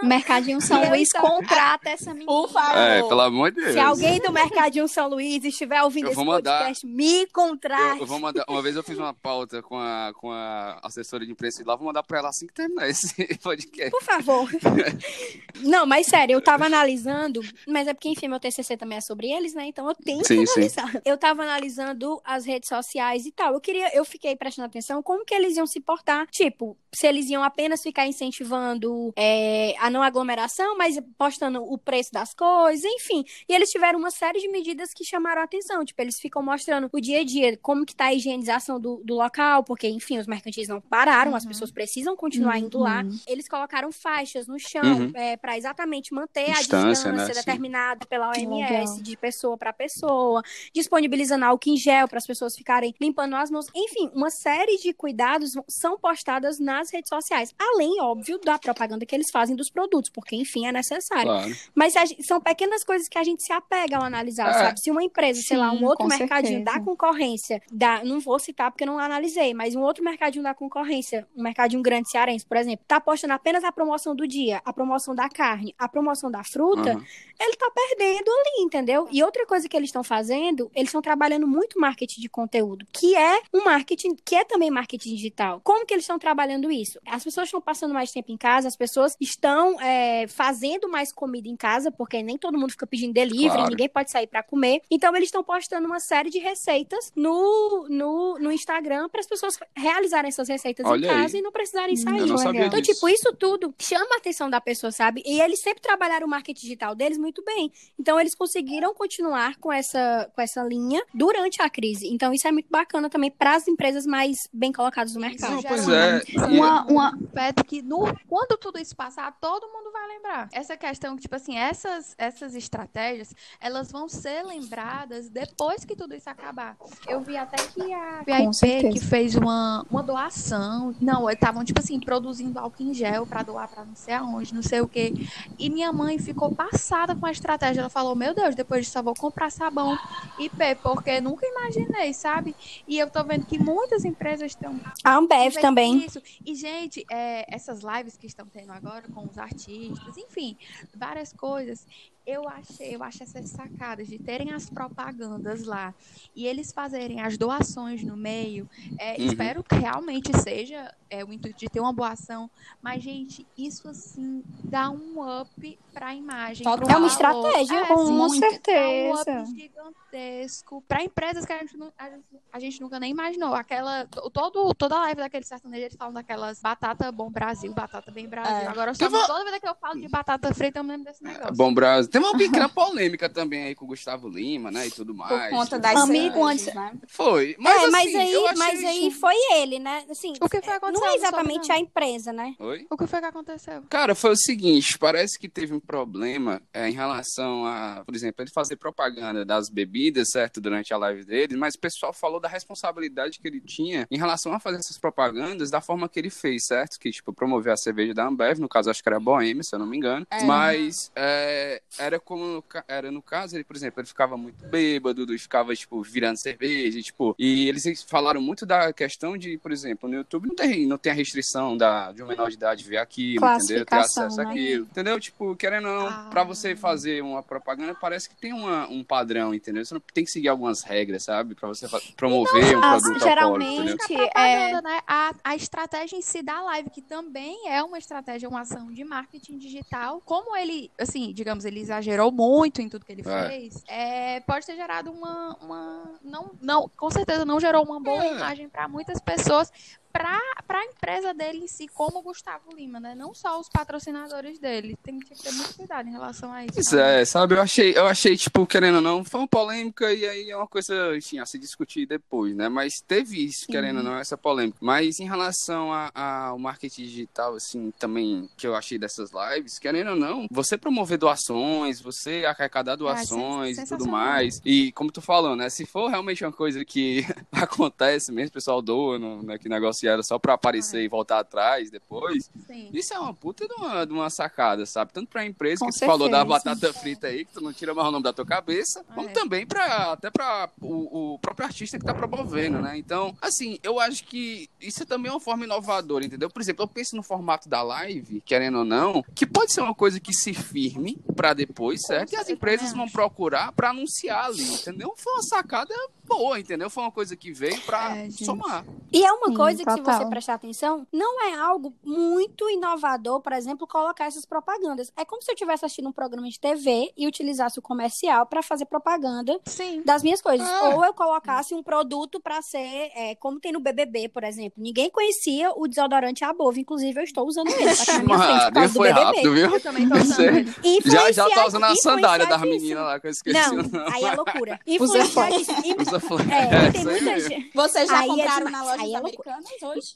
Mercadinho 0.04 0.62
São 0.62 0.90
Luís 0.90 1.10
contrata 1.12 1.90
essa 1.90 2.14
menina. 2.14 2.32
Por 2.32 2.50
favor. 2.50 2.78
É, 2.78 3.02
pelo 3.02 3.22
amor 3.22 3.52
de 3.52 3.62
Deus. 3.62 3.74
Se 3.74 3.80
alguém 3.80 4.20
do 4.20 4.32
Mercadinho 4.32 4.88
São 4.88 5.10
Luís 5.10 5.44
estiver 5.44 5.82
ouvindo 5.84 6.10
esse 6.10 6.24
mandar... 6.24 6.60
podcast, 6.60 6.86
me 6.86 7.28
contrate. 7.28 7.98
Eu, 7.98 8.02
eu, 8.02 8.06
vou 8.06 8.20
mandar. 8.20 8.46
Uma 8.48 8.62
vez 8.62 8.76
eu 8.76 8.84
fiz 8.84 8.98
uma 8.98 9.14
pauta 9.14 9.62
com 9.62 9.78
a, 9.78 10.12
com 10.16 10.32
a 10.32 10.80
assessora 10.84 11.26
de 11.26 11.32
imprensa 11.32 11.64
de 11.64 11.68
lá, 11.68 11.76
vou 11.76 11.88
mandar 11.88 12.04
para 12.04 12.20
ela 12.20 12.30
assim 12.30 12.48
que 12.48 12.54
terminar 12.54 12.88
esse 12.90 13.16
podcast. 13.42 13.92
Por 13.92 14.04
favor 14.04 14.35
bom. 14.36 14.48
Não, 15.62 15.86
mas 15.86 16.08
sério, 16.08 16.34
eu 16.34 16.42
tava 16.42 16.66
analisando, 16.66 17.42
mas 17.68 17.88
é 17.88 17.94
porque, 17.94 18.10
enfim, 18.10 18.28
meu 18.28 18.40
TCC 18.40 18.76
também 18.76 18.98
é 18.98 19.02
sobre 19.02 19.32
eles, 19.32 19.54
né? 19.54 19.66
Então 19.68 19.88
eu 19.88 19.96
tenho 19.96 20.26
sim, 20.26 20.44
que 20.44 20.52
analisar. 20.52 20.92
Sim. 20.92 21.00
Eu 21.06 21.18
tava 21.18 21.44
analisando 21.44 22.20
as 22.24 22.46
redes 22.46 22.68
sociais 22.68 23.26
e 23.26 23.32
tal. 23.32 23.54
Eu 23.54 23.62
queria, 23.62 23.96
eu 23.96 24.04
fiquei 24.04 24.36
prestando 24.36 24.66
atenção 24.66 25.02
como 25.02 25.24
que 25.24 25.34
eles 25.34 25.56
iam 25.56 25.66
se 25.66 25.80
portar. 25.80 26.28
Tipo, 26.28 26.78
se 26.94 27.08
eles 27.08 27.30
iam 27.30 27.44
apenas 27.44 27.82
ficar 27.82 28.06
incentivando 28.06 29.14
é, 29.16 29.76
a 29.80 29.90
não 29.90 30.02
aglomeração, 30.02 30.78
mas 30.78 31.00
postando 31.18 31.64
o 31.64 31.78
preço 31.78 32.12
das 32.12 32.34
coisas, 32.34 32.84
enfim. 32.84 33.24
E 33.48 33.54
eles 33.54 33.70
tiveram 33.70 34.00
uma 34.00 34.12
série 34.12 34.40
de 34.40 34.50
medidas 34.50 34.94
que 34.94 35.06
chamaram 35.06 35.42
a 35.42 35.46
atenção. 35.46 35.86
Tipo, 35.86 36.02
eles 36.02 36.20
ficam 36.20 36.44
mostrando 36.44 36.90
o 36.92 37.00
dia 37.00 37.22
a 37.22 37.24
dia, 37.24 37.58
como 37.62 37.86
que 37.86 37.96
tá 37.96 38.06
a 38.06 38.14
higienização 38.14 38.80
do, 38.80 39.02
do 39.06 39.16
local, 39.16 39.64
porque, 39.64 39.88
enfim, 39.88 40.18
os 40.18 40.28
mercantis 40.28 40.68
não 40.68 40.82
pararam, 40.82 41.32
uhum. 41.32 41.38
as 41.38 41.46
pessoas 41.46 41.72
precisam 41.72 42.16
continuar 42.16 42.58
uhum. 42.58 42.66
indo 42.66 42.80
lá. 42.80 43.04
Uhum. 43.04 43.20
Eles 43.28 43.48
colocaram 43.48 43.92
faixas 43.92 44.25
no 44.48 44.60
chão 44.60 44.84
uhum. 44.84 45.12
é, 45.14 45.38
para 45.38 45.58
exatamente 45.58 46.14
manter 46.14 46.46
distância, 46.46 46.80
a 46.80 46.92
distância 46.92 47.28
né? 47.28 47.34
determinada 47.34 48.06
pela 48.06 48.30
OMS, 48.30 48.72
Legal. 48.72 48.98
de 49.02 49.18
pessoa 49.18 49.58
para 49.58 49.74
pessoa, 49.74 50.42
disponibilizando 50.74 51.46
álcool 51.46 51.70
em 51.70 51.78
gel 51.78 52.08
para 52.08 52.18
as 52.18 52.28
pessoas 52.28 52.56
ficarem 52.56 52.94
limpando 53.00 53.36
as 53.36 53.50
mãos. 53.50 53.68
Enfim, 53.76 54.10
uma 54.14 54.30
série 54.30 54.78
de 54.78 54.94
cuidados 54.94 55.54
são 55.68 55.98
postadas 55.98 56.60
nas 56.60 56.92
redes 56.92 57.10
sociais. 57.10 57.54
Além, 57.58 58.02
óbvio, 58.02 58.40
da 58.40 58.58
propaganda 58.58 59.06
que 59.06 59.16
eles 59.16 59.30
fazem 59.32 59.56
dos 59.56 59.70
produtos, 59.70 60.10
porque, 60.10 60.36
enfim, 60.36 60.68
é 60.68 60.72
necessário. 60.72 61.26
Claro. 61.26 61.56
Mas 61.74 61.94
são 62.22 62.40
pequenas 62.40 62.84
coisas 62.84 63.08
que 63.08 63.18
a 63.18 63.24
gente 63.24 63.44
se 63.44 63.54
apega 63.54 63.98
ao 63.98 64.04
analisar, 64.04 64.50
é. 64.50 64.54
sabe? 64.54 64.80
Se 64.80 64.92
uma 64.92 65.04
empresa, 65.04 65.42
Sim, 65.42 65.48
sei 65.48 65.58
lá, 65.58 65.72
um 65.72 65.84
outro 65.86 66.08
mercadinho 66.08 66.60
certeza. 66.60 66.80
da 66.80 66.84
concorrência, 66.84 67.62
da, 67.72 68.04
não 68.04 68.20
vou 68.20 68.40
citar 68.40 68.72
porque 68.72 68.86
não 68.86 69.00
analisei, 69.00 69.54
mas 69.54 69.76
um 69.76 69.82
outro 69.82 70.04
mercadinho 70.04 70.44
da 70.44 70.54
concorrência, 70.54 71.28
um 71.36 71.44
mercadinho 71.44 71.82
grande 71.82 72.10
cearense, 72.10 72.46
por 72.46 72.58
exemplo, 72.58 72.86
tá 72.88 73.00
postando 73.00 73.34
apenas 73.34 73.64
a 73.64 73.72
promoção 73.72 74.15
do 74.16 74.28
dia, 74.28 74.62
a 74.66 74.74
promoção 74.74 75.14
da 75.14 75.30
carne, 75.30 75.76
a 75.78 75.88
promoção 75.88 76.32
da 76.32 76.44
fruta, 76.44 76.94
uhum. 76.94 77.04
ele 77.40 77.56
tá 77.56 77.72
perdendo 77.74 78.30
ali, 78.30 78.64
entendeu? 78.64 79.08
E 79.12 79.24
outra 79.24 79.46
coisa 79.46 79.68
que 79.68 79.76
eles 79.76 79.90
estão 79.90 80.04
fazendo, 80.04 80.72
eles 80.74 80.90
estão 80.90 81.02
trabalhando 81.02 81.48
muito 81.48 81.80
marketing 81.80 82.22
de 82.22 82.30
conteúdo, 82.30 82.86
que 82.92 83.16
é 83.16 83.42
um 83.54 83.64
marketing, 83.64 84.16
que 84.24 84.36
é 84.36 84.44
também 84.44 84.72
marketing 84.72 85.16
digital. 85.16 85.62
Como 85.64 85.86
que 85.86 85.94
eles 85.94 86.04
estão 86.04 86.18
trabalhando 86.18 86.72
isso? 86.72 87.00
As 87.06 87.24
pessoas 87.24 87.48
estão 87.48 87.62
passando 87.62 87.94
mais 87.94 88.12
tempo 88.12 88.32
em 88.32 88.38
casa, 88.38 88.68
as 88.68 88.76
pessoas 88.76 89.16
estão 89.20 89.80
é, 89.82 90.28
fazendo 90.28 90.90
mais 90.90 91.12
comida 91.12 91.48
em 91.48 91.56
casa, 91.56 91.92
porque 91.92 92.22
nem 92.24 92.38
todo 92.38 92.58
mundo 92.58 92.72
fica 92.72 92.88
pedindo 92.88 93.14
delivery, 93.14 93.50
claro. 93.50 93.70
ninguém 93.70 93.90
pode 93.90 94.12
sair 94.12 94.28
para 94.28 94.44
comer. 94.44 94.82
Então, 94.90 95.16
eles 95.16 95.28
estão 95.28 95.44
postando 95.44 95.88
uma 95.88 96.00
série 96.00 96.30
de 96.30 96.40
receitas 96.40 97.12
no, 97.16 97.88
no, 97.90 98.38
no 98.40 98.52
Instagram 98.52 99.10
para 99.10 99.22
as 99.22 99.28
pessoas 99.28 99.58
realizarem 99.76 100.30
essas 100.30 100.48
receitas 100.48 100.86
Olha 100.86 101.06
em 101.06 101.10
casa 101.10 101.36
aí. 101.36 101.40
e 101.40 101.44
não 101.44 101.52
precisarem 101.52 101.96
sair. 101.96 102.26
Não 102.26 102.66
então, 102.66 102.82
tipo, 102.82 103.10
isso 103.10 103.34
tudo 103.36 103.74
chama 103.80 104.05
a 104.14 104.18
atenção 104.18 104.50
da 104.50 104.62
pessoa, 104.62 104.92
sabe? 104.92 105.22
E 105.26 105.42
eles 105.42 105.60
sempre 105.60 105.82
trabalharam 105.82 106.28
o 106.28 106.30
marketing 106.30 106.62
digital 106.62 106.96
deles 106.96 107.18
muito 107.18 107.44
bem. 107.44 107.72
Então, 108.00 108.20
eles 108.20 108.36
conseguiram 108.36 108.94
continuar 108.94 109.58
com 109.58 109.72
essa, 109.72 110.30
com 110.34 110.42
essa 110.42 110.64
linha 110.64 111.04
durante 111.14 111.62
a 111.62 111.70
crise. 111.70 112.08
Então, 112.08 112.34
isso 112.34 112.48
é 112.48 112.52
muito 112.52 112.70
bacana 112.70 113.10
também 113.10 113.32
para 113.32 113.56
as 113.56 113.68
empresas 113.68 114.06
mais 114.06 114.48
bem 114.54 114.72
colocadas 114.72 115.14
no 115.14 115.22
mercado. 115.22 115.56
Não, 115.56 115.64
pois 115.64 115.88
é. 115.88 116.22
Uma, 116.50 116.86
uma 116.86 117.16
aspecto 117.36 117.66
que 117.66 117.82
no, 117.82 118.06
quando 118.28 118.58
tudo 118.58 118.80
isso 118.80 118.96
passar, 118.96 119.32
todo 119.40 119.68
mundo 119.68 119.92
vai 119.92 120.08
lembrar. 120.08 120.50
Essa 120.52 120.78
questão 120.78 121.16
que, 121.16 121.24
tipo 121.24 121.36
assim, 121.36 121.58
essas, 121.58 122.16
essas 122.18 122.56
estratégias, 122.56 123.34
elas 123.60 123.92
vão 123.92 124.08
ser 124.08 124.44
lembradas 124.44 125.30
depois 125.30 125.84
que 125.84 125.96
tudo 125.96 126.16
isso 126.16 126.30
acabar. 126.30 126.78
Eu 127.08 127.22
vi 127.22 127.38
até 127.38 127.58
que 127.58 127.94
a 127.94 128.24
VIP 128.26 128.94
que 128.94 129.00
fez 129.00 129.36
uma, 129.36 129.86
uma 129.90 130.02
doação. 130.02 130.96
Não, 131.02 131.30
estavam, 131.30 131.64
tipo 131.64 131.80
assim, 131.80 132.00
produzindo 132.00 132.60
álcool 132.60 132.84
em 132.84 132.94
gel 132.94 133.26
para 133.26 133.44
doar 133.44 133.68
para 133.68 133.84
não 133.84 133.95
sei 133.96 134.14
aonde, 134.14 134.54
não 134.54 134.64
sei 134.64 134.82
o 134.82 134.88
quê. 134.88 135.14
E 135.60 135.70
minha 135.70 135.92
mãe 135.92 136.18
ficou 136.18 136.54
passada 136.54 137.16
com 137.16 137.26
a 137.26 137.32
estratégia. 137.32 137.82
Ela 137.82 137.90
falou, 137.90 138.16
meu 138.16 138.34
Deus, 138.34 138.56
depois 138.56 138.82
disso 138.82 138.94
só 138.94 139.02
vou 139.02 139.14
comprar 139.14 139.52
sabão 139.52 139.98
IP, 140.40 140.76
porque 140.82 141.20
nunca 141.20 141.46
imaginei, 141.46 142.14
sabe? 142.14 142.56
E 142.88 142.98
eu 142.98 143.10
tô 143.10 143.24
vendo 143.24 143.46
que 143.46 143.60
muitas 143.60 144.06
empresas 144.06 144.52
estão. 144.52 144.80
A 145.04 145.16
Ambev 145.16 145.56
também. 145.60 146.06
Isso. 146.06 146.22
E, 146.46 146.56
gente, 146.56 146.86
gente, 146.96 147.06
é, 147.12 147.46
essas 147.54 147.82
lives 147.82 148.16
que 148.18 148.28
estão 148.28 148.46
tendo 148.48 148.72
agora 148.72 149.08
com 149.10 149.26
os 149.26 149.38
artistas, 149.38 150.18
enfim, 150.18 150.58
várias 150.96 151.34
coisas, 151.34 151.86
eu 152.26 152.48
achei, 152.50 152.96
eu 152.96 153.04
acho 153.04 153.22
essas 153.22 153.50
sacadas 153.50 154.08
de 154.08 154.18
terem 154.18 154.52
as 154.52 154.70
propagandas 154.70 155.64
lá 155.64 155.94
e 156.36 156.48
eles 156.48 156.72
fazerem 156.74 157.22
as 157.22 157.38
doações 157.38 158.04
no 158.04 158.18
meio. 158.18 158.68
É, 159.00 159.12
uhum. 159.12 159.28
Espero 159.28 159.64
que 159.64 159.76
realmente 159.76 160.32
seja 160.42 160.92
é, 161.10 161.24
o 161.24 161.32
intuito 161.32 161.60
de 161.60 161.68
ter 161.68 161.80
uma 161.80 161.94
boa 161.94 162.12
ação, 162.12 162.50
mas 162.82 163.04
gente, 163.04 163.48
isso 163.58 163.88
assim 163.88 164.44
dá 164.64 164.90
um 164.90 165.18
up 165.42 165.80
para 165.96 166.08
a 166.08 166.16
imagem. 166.16 166.66
É 166.66 166.98
uma 166.98 167.08
estratégia, 167.08 167.76
é, 167.76 167.86
com 167.88 168.30
sim, 168.30 168.40
certeza. 168.40 169.26
Dá 169.26 169.42
um 169.42 169.46
gigantesco 169.46 170.84
para 170.88 171.04
empresas 171.04 171.46
que 171.46 171.54
a 171.54 171.58
gente, 171.60 171.76
a, 171.98 172.10
gente, 172.10 172.26
a 172.54 172.60
gente, 172.60 172.82
nunca 172.82 173.00
nem 173.00 173.12
imaginou. 173.12 173.54
Aquela, 173.56 174.06
todo, 174.06 174.74
toda 174.76 174.96
a 174.96 175.00
live 175.00 175.22
daquele 175.22 175.46
sertanejo 175.46 175.84
eles 175.84 175.96
falam 175.96 176.14
daquelas 176.14 176.62
batata 176.62 177.12
bom 177.12 177.30
Brasil, 177.30 177.74
batata 177.74 178.12
bem 178.12 178.28
Brasil. 178.28 178.54
É. 178.54 178.68
Agora 178.68 178.94
só, 178.94 179.10
toda 179.10 179.44
vez 179.44 179.60
que 179.60 179.68
eu 179.68 179.76
falo 179.76 180.00
de 180.00 180.08
batata 180.08 180.54
frita 180.54 180.80
eu 180.80 180.84
me 180.84 180.92
lembro 180.92 181.06
desse 181.06 181.24
negócio. 181.24 181.56
Bom 181.56 181.74
Brasil. 181.74 182.12
Tem 182.12 182.22
uma 182.22 182.36
pequena 182.38 182.70
polêmica 182.70 183.28
também 183.28 183.64
aí 183.64 183.76
com 183.76 183.86
o 183.86 183.88
Gustavo 183.88 184.30
Lima, 184.30 184.72
né? 184.72 184.88
E 184.88 184.92
tudo 184.92 185.14
mais. 185.14 185.50
Por 185.50 185.58
conta 185.58 185.80
das 185.80 185.96
Amigo 185.96 186.44
antes, 186.44 186.74
né? 186.74 186.94
Foi. 187.08 187.56
Mas, 187.58 187.76
é, 187.76 187.80
assim, 187.80 187.92
mas 187.92 188.16
aí, 188.16 188.54
mas 188.58 188.84
aí 188.84 189.12
foi 189.12 189.36
ele, 189.54 189.80
né? 189.80 190.06
Assim, 190.10 190.34
o 190.42 190.50
que 190.50 190.62
foi 190.62 190.92
Não 190.92 191.08
é 191.08 191.16
exatamente 191.16 191.72
a 191.72 191.80
empresa, 191.80 192.32
né? 192.32 192.56
Oi? 192.60 192.86
O 192.90 192.98
que 192.98 193.08
foi 193.08 193.20
que 193.20 193.26
aconteceu? 193.26 193.84
Cara, 193.90 194.16
foi 194.16 194.32
o 194.32 194.36
seguinte, 194.36 194.98
parece 194.98 195.38
que 195.40 195.50
teve 195.50 195.74
um 195.74 195.80
problema 195.86 196.62
é, 196.74 196.90
em 196.90 196.94
relação 196.94 197.66
a, 197.66 198.04
por 198.06 198.16
exemplo, 198.16 198.44
ele 198.44 198.52
fazer 198.52 198.76
propaganda 198.76 199.46
das 199.46 199.70
bebidas 199.70 200.30
certo, 200.30 200.60
durante 200.60 200.94
a 200.94 200.98
live 200.98 201.24
dele, 201.24 201.56
mas 201.56 201.76
o 201.76 201.80
pessoal 201.80 202.12
falou 202.12 202.40
da 202.40 202.48
responsabilidade 202.48 203.40
que 203.40 203.48
ele 203.48 203.62
tinha 203.62 204.08
em 204.10 204.18
relação 204.18 204.54
a 204.54 204.60
fazer 204.60 204.78
essas 204.78 204.98
propagandas 204.98 205.70
da 205.70 205.82
forma 205.82 206.10
que 206.10 206.20
ele 206.20 206.30
fez, 206.30 206.66
certo? 206.66 207.00
Que, 207.00 207.12
tipo, 207.12 207.32
promover 207.32 207.74
a 207.74 207.78
cerveja 207.78 208.14
da 208.14 208.26
Ambev, 208.26 208.60
no 208.60 208.68
caso, 208.68 208.90
acho 208.90 209.02
que 209.02 209.10
era 209.10 209.20
Boêmia, 209.20 209.64
se 209.64 209.76
eu 209.76 209.80
não 209.80 209.86
me 209.86 209.98
engano. 209.98 210.26
É. 210.30 210.44
Mas 210.44 211.12
é, 211.16 211.82
era 211.98 212.20
como, 212.20 212.64
era 212.88 213.12
no 213.12 213.22
caso, 213.22 213.56
ele, 213.56 213.64
por 213.64 213.76
exemplo, 213.76 214.02
ele 214.02 214.08
ficava 214.08 214.36
muito 214.38 214.66
bêbado, 214.66 215.34
e 215.34 215.38
ficava, 215.38 215.76
tipo, 215.76 216.02
virando 216.02 216.38
cerveja, 216.38 217.02
tipo, 217.02 217.36
e 217.38 217.68
eles 217.68 218.04
falaram 218.04 218.42
muito 218.42 218.66
da 218.66 218.92
questão 218.92 219.38
de, 219.38 219.58
por 219.58 219.72
exemplo, 219.72 220.10
no 220.10 220.16
YouTube 220.16 220.48
não 220.48 220.56
tem, 220.56 220.86
não 220.86 220.98
tem 220.98 221.12
a 221.12 221.16
restrição 221.16 221.78
da, 221.78 222.12
de 222.12 222.24
um 222.24 222.28
menor 222.28 222.50
de 222.50 222.56
idade 222.56 222.84
ver 222.84 222.98
aquilo, 222.98 223.46
entendeu? 223.46 223.86
Ter 223.86 223.96
acesso 223.96 224.38
né? 224.38 224.44
àquilo, 224.44 224.86
entendeu? 224.86 225.20
Tipo, 225.20 225.56
querendo 225.76 225.88
ou 225.90 226.00
não, 226.02 226.08
Ah. 226.08 226.28
pra 226.30 226.44
você 226.44 226.76
fazer 226.76 227.22
uma 227.22 227.44
propaganda, 227.44 227.94
parece 227.96 228.30
que 228.30 228.36
tem 228.36 228.54
uma, 228.54 228.88
um 228.88 229.04
padrão, 229.04 229.54
entendeu? 229.54 229.84
Você 229.84 229.94
não 229.94 230.02
tem 230.14 230.24
que 230.24 230.32
seguir 230.32 230.48
algumas 230.50 230.82
regras, 230.84 231.24
sabe? 231.24 231.56
Pra 231.56 231.68
você 231.68 231.88
promover 232.16 232.78
um 232.78 232.84
as- 232.84 233.02
produto 233.04 233.24
geralmente- 233.24 233.80
alcoólico, 233.80 234.04
entendeu? 234.06 234.30
A 234.36 234.48
é, 234.48 234.82
né? 234.82 235.00
A, 235.08 235.32
a 235.44 235.56
estratégia 235.56 236.16
em 236.18 236.22
si 236.22 236.42
da 236.42 236.62
live, 236.62 236.90
que 236.90 237.02
também 237.02 237.70
é 237.70 237.84
uma 237.84 237.98
estratégia, 237.98 238.48
uma 238.50 238.62
ação 238.62 238.92
de 238.92 239.04
marketing 239.04 239.58
digital. 239.58 240.22
Como 240.26 240.56
ele, 240.56 240.92
assim, 241.00 241.34
digamos, 241.34 241.66
ele 241.66 241.80
exagerou 241.80 242.32
muito 242.32 242.82
em 242.82 242.90
tudo 242.90 243.06
que 243.06 243.12
ele 243.12 243.24
É. 243.26 243.48
fez, 243.50 243.84
é, 243.88 244.40
pode 244.42 244.66
ter 244.66 244.76
gerado 244.76 245.12
uma. 245.12 245.58
uma 245.62 246.12
não, 246.24 246.52
não, 246.62 246.90
com 246.96 247.10
certeza 247.10 247.46
não 247.46 247.60
gerou 247.60 247.84
uma 247.84 248.00
boa 248.00 248.24
É. 248.26 248.36
imagem 248.36 248.70
para 248.70 248.88
muitas 248.88 249.20
pessoas. 249.20 249.72
Para 250.16 250.80
a 250.80 250.86
empresa 250.86 251.34
dele 251.34 251.60
em 251.60 251.68
si, 251.68 251.88
como 251.88 252.20
o 252.20 252.22
Gustavo 252.22 252.74
Lima, 252.74 253.00
né? 253.02 253.14
Não 253.14 253.34
só 253.34 253.60
os 253.60 253.68
patrocinadores 253.68 254.58
dele. 254.60 254.98
Tem 255.04 255.20
que 255.20 255.36
ter 255.36 255.52
muito 255.52 255.76
cuidado 255.76 256.08
em 256.08 256.12
relação 256.12 256.54
a 256.54 256.64
isso. 256.64 256.74
Pois 256.74 256.92
né? 256.94 257.22
é, 257.22 257.26
sabe, 257.26 257.56
eu 257.56 257.62
achei, 257.62 257.98
eu 257.98 258.08
achei, 258.08 258.38
tipo, 258.38 258.66
querendo 258.66 258.96
ou 258.96 259.02
não, 259.02 259.26
foi 259.26 259.42
uma 259.42 259.48
polêmica 259.48 260.14
e 260.14 260.26
aí 260.26 260.50
é 260.50 260.56
uma 260.56 260.68
coisa, 260.68 261.16
enfim, 261.18 261.40
a 261.40 261.46
se 261.46 261.60
discutir 261.60 262.06
depois, 262.06 262.56
né? 262.56 262.70
Mas 262.70 262.94
teve 263.06 263.46
isso, 263.46 263.68
querendo 263.68 263.98
ou 263.98 264.04
não, 264.04 264.18
essa 264.18 264.38
polêmica. 264.38 264.78
Mas 264.82 265.20
em 265.20 265.26
relação 265.26 265.90
ao 266.14 266.58
marketing 266.58 267.04
digital, 267.04 267.56
assim, 267.56 267.92
também, 268.00 268.50
que 268.56 268.66
eu 268.66 268.76
achei 268.76 268.98
dessas 268.98 269.32
lives, 269.32 269.78
querendo 269.78 270.12
ou 270.12 270.16
não, 270.16 270.48
você 270.50 270.78
promover 270.78 271.18
doações, 271.18 272.00
você 272.00 272.46
arrecadar 272.46 272.96
doações 272.96 273.78
e 273.78 273.86
tudo 273.86 274.08
mais. 274.08 274.62
E 274.64 274.92
como 274.94 275.12
tu 275.12 275.22
falou, 275.22 275.56
né? 275.56 275.70
Se 275.70 275.86
for 275.86 276.10
realmente 276.10 276.44
uma 276.46 276.54
coisa 276.54 276.86
que 276.86 277.26
acontece 277.52 278.32
mesmo, 278.32 278.50
o 278.50 278.54
pessoal 278.54 278.82
doa, 278.82 279.20
no, 279.20 279.44
né, 279.44 279.58
que 279.58 279.68
negócio 280.06 280.16
era 280.16 280.24
só 280.24 280.38
pra 280.40 280.54
aparecer 280.54 281.02
e 281.04 281.08
voltar 281.08 281.40
atrás 281.40 281.90
depois, 281.90 282.50
Sim. 282.68 282.90
isso 282.94 283.14
é 283.14 283.20
uma 283.20 283.34
puta 283.34 283.68
de 283.68 283.74
uma, 283.74 284.06
de 284.06 284.14
uma 284.14 284.30
sacada, 284.30 284.86
sabe? 284.86 285.12
Tanto 285.14 285.28
pra 285.30 285.46
empresa, 285.46 285.84
Com 285.84 285.92
que 285.92 286.00
tu 286.00 286.06
falou 286.06 286.30
da 286.30 286.40
certeza. 286.46 286.64
batata 286.64 286.94
frita 286.94 287.28
aí, 287.28 287.46
que 287.46 287.54
tu 287.54 287.62
não 287.62 287.74
tira 287.74 287.94
mais 287.94 288.08
o 288.08 288.12
nome 288.12 288.24
da 288.24 288.32
tua 288.34 288.46
cabeça, 288.46 289.04
como 289.14 289.28
É. 289.30 289.32
também 289.34 289.66
pra, 289.66 290.12
até 290.14 290.30
pra 290.30 290.70
o, 290.82 291.34
o 291.36 291.40
próprio 291.40 291.66
artista 291.68 291.98
que 292.00 292.06
tá 292.06 292.14
promovendo, 292.14 292.80
né? 292.80 292.98
Então, 292.98 293.36
assim, 293.42 293.80
eu 293.84 294.00
acho 294.00 294.24
que 294.26 294.70
isso 294.80 295.06
também 295.06 295.30
é 295.30 295.34
uma 295.34 295.40
forma 295.40 295.66
inovadora, 295.66 296.26
entendeu? 296.26 296.50
Por 296.50 296.62
exemplo, 296.62 296.84
eu 296.84 296.88
penso 296.88 297.16
no 297.16 297.24
formato 297.24 297.68
da 297.68 297.82
live, 297.82 298.42
querendo 298.46 298.80
ou 298.80 298.86
não, 298.86 299.24
que 299.34 299.46
pode 299.46 299.72
ser 299.74 299.82
uma 299.82 299.96
coisa 299.96 300.20
que 300.20 300.34
se 300.34 300.54
firme 300.54 301.18
pra 301.36 301.54
depois, 301.54 302.02
certo? 302.06 302.34
E 302.34 302.36
as 302.36 302.50
empresas 302.50 302.94
vão 302.94 303.08
procurar 303.10 303.72
pra 303.72 303.90
anunciar 303.90 304.46
ali, 304.46 304.64
entendeu? 304.64 305.14
Foi 305.18 305.34
uma 305.34 305.44
sacada 305.44 305.94
boa, 306.26 306.60
entendeu? 306.60 306.90
Foi 306.90 307.04
uma 307.04 307.12
coisa 307.12 307.36
que 307.36 307.52
veio 307.52 307.80
pra 307.82 308.16
É, 308.18 308.30
somar. 308.32 308.84
E 309.12 309.24
é 309.24 309.32
uma 309.32 309.48
Sim, 309.50 309.54
coisa 309.54 309.86
que, 309.86 309.95
se 309.96 310.02
você 310.02 310.26
prestar 310.30 310.54
atenção, 310.56 311.08
não 311.12 311.42
é 311.44 311.56
algo 311.56 311.94
muito 312.04 312.70
inovador, 312.70 313.42
por 313.42 313.54
exemplo, 313.54 313.88
colocar 313.88 314.26
essas 314.26 314.46
propagandas. 314.46 315.12
É 315.18 315.24
como 315.26 315.42
se 315.42 315.50
eu 315.52 315.54
estivesse 315.54 315.86
assistindo 315.86 316.10
um 316.10 316.12
programa 316.12 316.48
de 316.50 316.60
TV 316.60 317.12
e 317.18 317.28
utilizasse 317.28 317.80
o 317.80 317.82
comercial 317.82 318.46
para 318.46 318.62
fazer 318.62 318.86
propaganda 318.86 319.60
Sim. 319.66 320.02
das 320.06 320.24
minhas 320.24 320.42
coisas. 320.42 320.68
Ah. 320.68 320.90
Ou 320.96 321.06
eu 321.06 321.14
colocasse 321.14 321.74
um 321.74 321.82
produto 321.84 322.40
para 322.40 322.62
ser, 322.62 323.12
é, 323.16 323.36
como 323.36 323.60
tem 323.60 323.72
no 323.72 323.80
BBB, 323.80 324.30
por 324.30 324.44
exemplo. 324.44 324.82
Ninguém 324.82 325.10
conhecia 325.10 325.72
o 325.76 325.88
desodorante 325.88 326.44
Above, 326.44 326.82
inclusive 326.82 327.20
eu 327.20 327.24
estou 327.24 327.48
usando 327.48 327.70
ele. 327.70 327.86
Tá 327.96 328.70
do 328.88 328.90
foi 328.90 329.10
BBB. 329.10 329.26
rápido, 329.26 329.54
viu? 329.54 329.72
Eu 329.74 329.80
também 329.82 330.08
tô 330.10 330.16
usando. 330.16 330.38
Já, 330.38 330.52
já 330.64 330.90
Influenciar- 330.90 331.50
tá 331.50 331.68
usando 331.68 331.84
a 331.84 331.96
sandália 331.96 332.46
das 332.46 332.62
meninas 332.62 333.04
lá, 333.04 333.20
que 333.20 333.28
eu 333.28 333.32
esqueci 333.32 333.58
Não, 333.60 333.74
o 333.74 333.84
nome. 333.84 334.12
aí 334.14 334.24
é 334.24 334.36
loucura. 334.36 334.80
Usa 334.88 335.18
Influenciadíssimo. 335.20 335.82
E- 335.86 336.02
Usa 336.02 336.20
flare. 336.20 336.52
É, 336.52 336.92
tem 336.92 337.04
muita 337.04 337.40
gente. 337.40 337.72
Vocês 337.74 338.08
já 338.10 338.20
Aí 338.20 338.26
é 338.26 338.28
compraram 338.30 338.66
demais. 338.66 338.72
na 338.72 338.84
loja 338.92 339.04
Aí 339.04 339.14
é 339.14 339.20
loucura. 339.20 339.58
Hoje? 339.86 340.16